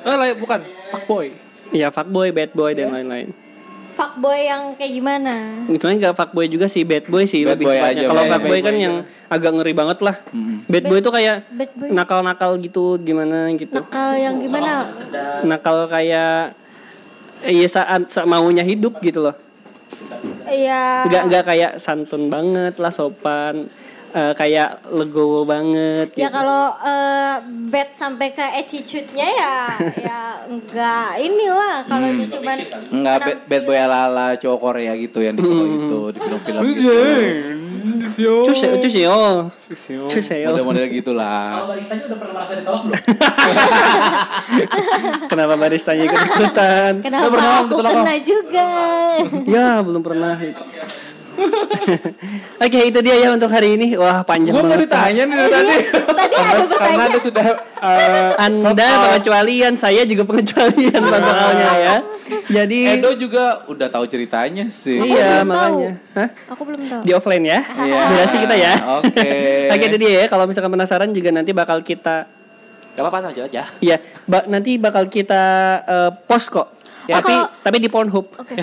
Eh, 0.00 0.14
lah, 0.14 0.32
bukan. 0.32 0.60
Fuckboy. 0.88 1.26
Ya 1.70 1.88
fuckboy, 1.88 2.28
bad 2.30 2.50
boy 2.50 2.72
dan 2.72 2.90
lain-lain. 2.90 3.30
Fuckboy 3.90 4.40
yang 4.42 4.72
kayak 4.74 4.92
gimana? 4.92 5.34
Itu 5.66 5.84
nggak 5.84 6.14
fuckboy 6.14 6.48
juga 6.48 6.66
sih, 6.66 6.82
bad 6.82 7.04
boy 7.04 7.24
sih 7.24 7.44
Bad 7.44 7.54
lebih 7.54 7.66
boy 7.66 7.76
tepatnya. 7.76 7.92
aja, 7.92 8.08
Kalau 8.08 8.22
bad 8.22 8.30
fuckboy 8.32 8.48
boy 8.48 8.60
kan 8.60 8.72
aja. 8.72 8.80
yang 8.80 8.94
agak 9.28 9.50
ngeri 9.52 9.72
banget 9.72 9.98
lah. 10.00 10.16
Bad 10.64 10.84
boy 10.86 10.98
itu 10.98 11.10
kayak 11.10 11.36
Bad 11.48 11.70
boy. 11.74 11.88
nakal-nakal 11.90 12.50
gitu, 12.58 12.84
gimana 12.98 13.38
gitu. 13.52 13.76
Nakal 13.76 14.10
yang 14.16 14.34
gimana? 14.36 14.88
Nakal 15.42 15.76
kayak 15.86 16.56
eh, 17.42 17.54
ya 17.54 17.68
saat 17.68 18.08
sa- 18.08 18.24
maunya 18.24 18.62
hidup 18.62 18.98
gitu 18.98 19.20
loh. 19.22 19.36
Iya. 20.44 21.04
Nggak 21.06 21.22
nggak 21.26 21.44
kayak 21.46 21.72
santun 21.76 22.26
banget 22.26 22.74
lah, 22.76 22.90
sopan. 22.90 23.68
Eh, 24.14 24.32
kayak 24.34 24.82
legowo 24.90 25.46
banget. 25.46 26.10
Ya 26.14 26.28
gitu. 26.28 26.34
kalau 26.34 26.74
eh, 26.82 27.34
bad 27.70 27.88
sampai 27.94 28.34
ke 28.34 28.42
attitude-nya 28.42 29.28
ya 29.30 29.56
ya 30.06 30.20
enggak 30.50 31.10
inilah 31.22 31.86
kalau 31.86 32.06
dia 32.10 32.28
cuman 32.28 32.58
Enggak 32.90 33.16
bad, 33.22 33.38
bad 33.46 33.62
boy 33.66 33.78
ala-ala 33.78 34.34
cowok 34.36 34.58
Korea 34.58 34.92
gitu 34.98 35.22
yang 35.22 35.38
di 35.38 35.42
Solo 35.46 35.64
itu 35.66 36.00
di 36.14 36.18
film-film 36.18 36.62
gitu. 36.74 36.90
Cuseo, 38.10 38.42
cuseo, 38.76 39.48
cuseo. 40.10 40.48
Model-model 40.50 40.84
gitulah. 40.92 41.56
Kalau 41.56 41.66
baristanya 41.72 42.02
udah 42.10 42.18
pernah 42.18 42.34
merasa 42.34 42.52
ditolak 42.58 42.82
belum? 42.84 43.00
Kenapa 45.30 45.54
baristanya 45.56 46.02
ikut 46.04 46.20
ikutan? 46.20 46.92
kenapa 47.00 47.26
pernah 47.30 47.52
aku 47.62 47.74
kena 47.80 48.16
juga. 48.20 48.68
ya 49.46 49.80
belum 49.80 50.02
pernah. 50.02 50.34
Oke 52.64 52.78
itu 52.86 52.98
dia 53.00 53.16
ya 53.16 53.28
untuk 53.32 53.48
hari 53.48 53.74
ini. 53.76 53.96
Wah 53.96 54.22
panjang 54.22 54.52
Gua 54.52 54.62
mau 54.62 54.72
banget. 54.72 54.86
ditanya 54.86 55.22
nih 55.24 55.36
dari 55.36 55.50
tadi. 55.50 55.74
Tadi 55.90 56.34
ada 56.36 56.58
Karena 56.76 57.02
ada 57.08 57.18
sudah 57.18 57.44
eh, 57.80 58.32
Anda 58.36 58.88
pengecualian, 59.08 59.72
saya 59.74 60.02
juga 60.04 60.22
pengecualian 60.28 61.00
masalahnya 61.00 61.70
ya. 61.76 61.96
Jadi 62.50 62.78
Edo 62.98 63.10
juga 63.16 63.64
udah 63.66 63.88
tahu 63.88 64.04
ceritanya 64.06 64.68
sih. 64.68 65.00
iya 65.00 65.40
makanya. 65.42 65.98
Hah? 66.14 66.28
Aku 66.52 66.62
belum 66.66 66.80
tahu. 66.84 67.02
Di 67.06 67.12
offline 67.14 67.44
ya. 67.46 67.60
Iya. 67.64 68.02
Durasi 68.10 68.36
kita 68.38 68.54
ya. 68.58 68.74
Oke. 69.00 69.30
Oke 69.74 69.84
itu 69.86 69.98
dia 69.98 70.12
ya. 70.20 70.24
Kalau 70.28 70.44
misalkan 70.44 70.70
penasaran 70.70 71.10
juga 71.10 71.30
nanti 71.30 71.50
bakal 71.50 71.80
kita 71.80 72.28
Gak 72.90 73.06
apa-apa 73.06 73.30
aja 73.30 73.46
aja. 73.46 73.62
Iya, 73.78 73.96
ba- 74.26 74.50
nanti 74.50 74.74
bakal 74.74 75.06
kita 75.06 75.42
eh, 75.86 76.10
post 76.26 76.50
kok. 76.50 76.68
Ya, 77.08 77.20
tapi 77.20 77.32
kalau- 77.32 77.48
tapi 77.62 77.76
di 77.80 77.88
Pornhub. 77.88 78.26
Oke. 78.36 78.54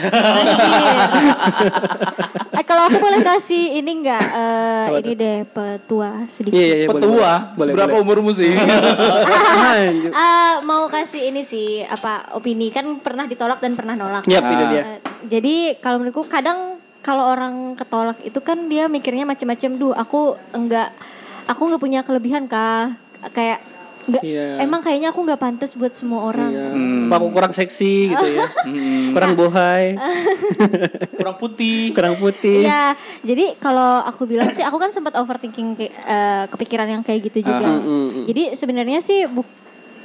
eh, 2.58 2.64
kalau 2.64 2.84
aku 2.86 2.98
boleh 2.98 3.22
kasih 3.22 3.78
ini 3.78 4.02
enggak 4.04 4.22
eh, 4.22 4.86
Apa 4.90 5.00
ini 5.02 5.14
deh 5.14 5.38
petua 5.46 6.26
sedikit. 6.30 6.58
Iya 6.58 6.66
iya 6.66 6.76
iya. 6.76 6.88
boleh, 6.88 7.02
Petua. 7.02 7.32
Boleh, 7.54 7.72
Seberapa 7.74 7.96
boleh. 7.98 8.06
umurmu 8.06 8.32
sih? 8.34 8.52
Ah, 10.14 10.62
mau 10.70 10.86
kasih 10.88 11.30
ini 11.30 11.42
sih 11.44 11.82
apa 11.82 12.34
opini 12.36 12.70
kan 12.70 12.86
pernah 13.02 13.26
ditolak 13.26 13.60
dan 13.60 13.74
pernah 13.74 13.96
nolak. 13.96 14.24
Ah. 14.24 14.70
dia. 14.70 14.82
Eh, 14.84 15.00
jadi 15.26 15.56
kalau 15.80 16.02
menurutku 16.02 16.28
kadang 16.28 16.78
kalau 17.02 17.24
orang 17.24 17.74
ketolak 17.80 18.20
itu 18.22 18.40
kan 18.44 18.68
dia 18.68 18.86
mikirnya 18.88 19.24
macam-macam. 19.24 19.72
Duh, 19.80 19.96
aku 19.96 20.36
enggak 20.54 20.92
aku 21.48 21.62
nggak 21.64 21.82
punya 21.82 22.00
kelebihan 22.04 22.46
kah? 22.46 22.94
Kayak 23.34 23.64
nggak 24.08 24.24
Iya. 24.24 24.60
emang 24.60 24.80
kayaknya 24.80 25.12
aku 25.12 25.20
nggak 25.22 25.36
pantas 25.38 25.72
buat 25.74 25.92
semua 25.92 26.24
orang. 26.26 26.48
Iya. 26.50 26.68
Hmm. 26.70 27.08
Aku 27.10 27.28
kurang 27.28 27.52
seksi 27.52 28.10
gitu 28.10 28.26
ya. 28.30 28.48
kurang 29.14 29.34
bohai, 29.34 30.00
Kurang 31.18 31.36
putih. 31.36 31.92
kurang 31.92 32.16
putih. 32.16 32.64
Iya, 32.64 32.96
jadi 33.22 33.56
kalau 33.58 34.02
aku 34.02 34.24
bilang 34.26 34.48
sih, 34.50 34.62
aku 34.62 34.78
kan 34.78 34.90
sempat 34.90 35.14
overthinking 35.14 35.76
ke- 35.76 35.92
eh, 35.92 36.46
kepikiran 36.48 36.88
yang 36.90 37.02
kayak 37.02 37.28
gitu 37.28 37.46
juga. 37.46 37.68
Ah, 37.68 37.78
mm, 37.78 37.84
mm. 37.84 38.26
Jadi 38.26 38.44
sebenarnya 38.54 39.00
sih 39.00 39.26
bu- 39.26 39.48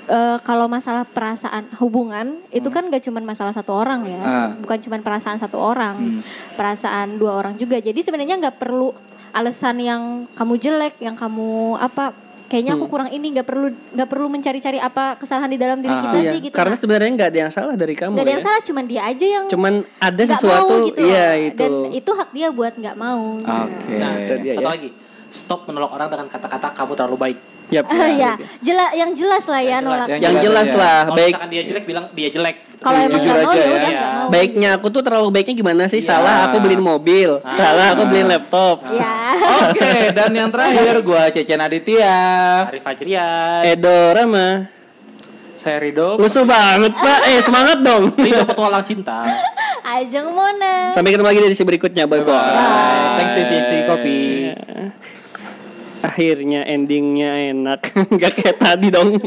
eh, 0.05 0.39
kalau 0.41 0.67
masalah 0.67 1.05
perasaan 1.05 1.71
hubungan 1.77 2.43
itu 2.49 2.67
kan 2.69 2.87
gak 2.87 3.03
cuma 3.03 3.21
masalah 3.21 3.51
satu 3.51 3.73
orang 3.73 4.03
ya, 4.05 4.19
Ah. 4.19 4.49
bukan 4.53 4.79
cuma 4.81 4.99
perasaan 4.99 5.39
satu 5.39 5.57
orang, 5.57 6.23
perasaan 6.53 7.17
dua 7.17 7.37
orang 7.37 7.55
juga. 7.55 7.79
Jadi 7.79 7.99
sebenarnya 7.99 8.35
nggak 8.41 8.59
perlu 8.59 8.91
alasan 9.31 9.79
yang 9.79 10.03
kamu 10.31 10.55
jelek, 10.57 10.95
yang 10.99 11.15
kamu 11.15 11.51
apa. 11.77 12.32
Kayaknya 12.53 12.73
aku 12.77 12.87
kurang 12.87 13.09
ini 13.09 13.33
nggak 13.33 13.47
perlu 13.47 13.67
nggak 13.73 14.09
perlu 14.13 14.29
mencari-cari 14.29 14.77
apa 14.77 15.17
kesalahan 15.17 15.49
di 15.49 15.57
dalam 15.57 15.81
diri 15.81 15.89
Ah. 15.91 16.03
kita 16.03 16.17
Iya, 16.19 16.31
sih 16.31 16.39
gitu. 16.43 16.53
Karena 16.53 16.71
Nah, 16.71 16.79
sebenarnya 16.79 17.11
nggak 17.17 17.31
ada 17.33 17.39
yang 17.41 17.49
salah 17.51 17.75
dari 17.75 17.95
kamu 17.97 18.13
nggak 18.13 18.21
ada 18.21 18.29
ya. 18.29 18.37
yang 18.37 18.45
salah, 18.45 18.61
cuman 18.61 18.85
dia 18.85 19.03
aja 19.03 19.27
yang 19.27 19.45
Cuman 19.49 19.73
ada 19.99 20.23
sesuatu, 20.23 20.75
mau 20.75 20.87
gitu 20.87 21.01
iya 21.01 21.29
itu. 21.43 21.57
Dan 21.57 21.73
itu 21.91 22.11
hak 22.13 22.29
dia 22.31 22.49
buat 22.53 22.73
nggak 22.77 22.93
mau. 22.95 23.41
Oke. 23.41 23.93
Nah, 23.97 24.13
Itu 24.15 24.35
dia, 24.39 24.53
satu 24.53 24.61
ya. 24.61 24.69
lagi. 24.69 24.89
Stop 25.33 25.64
menolak 25.64 25.89
orang 25.89 26.12
dengan 26.12 26.28
kata-kata 26.28 26.76
kamu 26.76 26.93
terlalu 26.93 27.16
baik. 27.16 27.39
Yap. 27.72 27.89
ya, 28.20 28.37
jelas 28.61 28.91
yang 28.93 29.16
jelas 29.16 29.45
lah 29.49 29.64
ya 29.64 29.80
Yang 29.80 29.85
nolak. 29.89 30.05
jelas. 30.05 30.20
Yang 30.20 30.20
jelas 30.20 30.45
jelas 30.45 30.68
aja. 30.68 30.76
lah, 30.76 30.99
Kalau 31.01 31.16
baik 31.16 31.33
misalkan 31.33 31.49
dia 31.49 31.62
jelek 31.64 31.85
bilang 31.89 32.05
dia 32.12 32.28
jelek. 32.28 32.57
Kalau 32.83 32.99
emang 32.99 33.22
Jujur 33.22 33.37
aja 33.39 33.47
ya 33.47 33.62
ya. 33.62 33.78
Iya. 33.89 34.09
baiknya 34.28 34.70
aku 34.76 34.87
tuh 34.91 35.01
terlalu 35.01 35.28
baiknya 35.33 35.55
gimana 35.55 35.87
sih? 35.89 36.03
Salah 36.03 36.51
aku 36.51 36.61
beliin 36.61 36.83
mobil, 36.83 37.41
salah 37.55 37.97
aku 37.97 38.05
beliin 38.05 38.28
laptop. 38.28 38.85
Ya. 38.93 39.33
Oke, 39.70 40.12
dan 40.12 40.30
yang 40.37 40.51
terakhir 40.53 41.01
gua 41.01 41.30
Cecen 41.33 41.62
Aditya. 41.62 42.18
Arif 42.68 42.83
Fajrian. 42.85 43.62
Edo 43.64 44.12
Rama. 44.12 44.68
Saya 45.55 45.78
Rido. 45.78 46.18
Lusuh 46.18 46.43
banget 46.43 46.91
pak, 46.91 47.20
eh 47.30 47.39
semangat 47.39 47.78
dong. 47.80 48.11
Rido 48.26 48.43
petualang 48.43 48.83
cinta. 48.83 49.30
Ajeng 49.80 50.35
Mona. 50.35 50.91
Sampai 50.91 51.14
ketemu 51.14 51.28
lagi 51.30 51.39
di 51.39 51.47
edisi 51.49 51.62
berikutnya, 51.62 52.11
bye 52.11 52.20
bye. 52.20 53.16
Thanks 53.16 53.33
TTC 53.33 53.70
Kopi. 53.87 54.20
Akhirnya 56.03 56.67
endingnya 56.67 57.55
enak, 57.55 57.81
nggak 58.15 58.33
kayak 58.39 58.59
tadi 58.59 58.91
dong. 58.91 59.17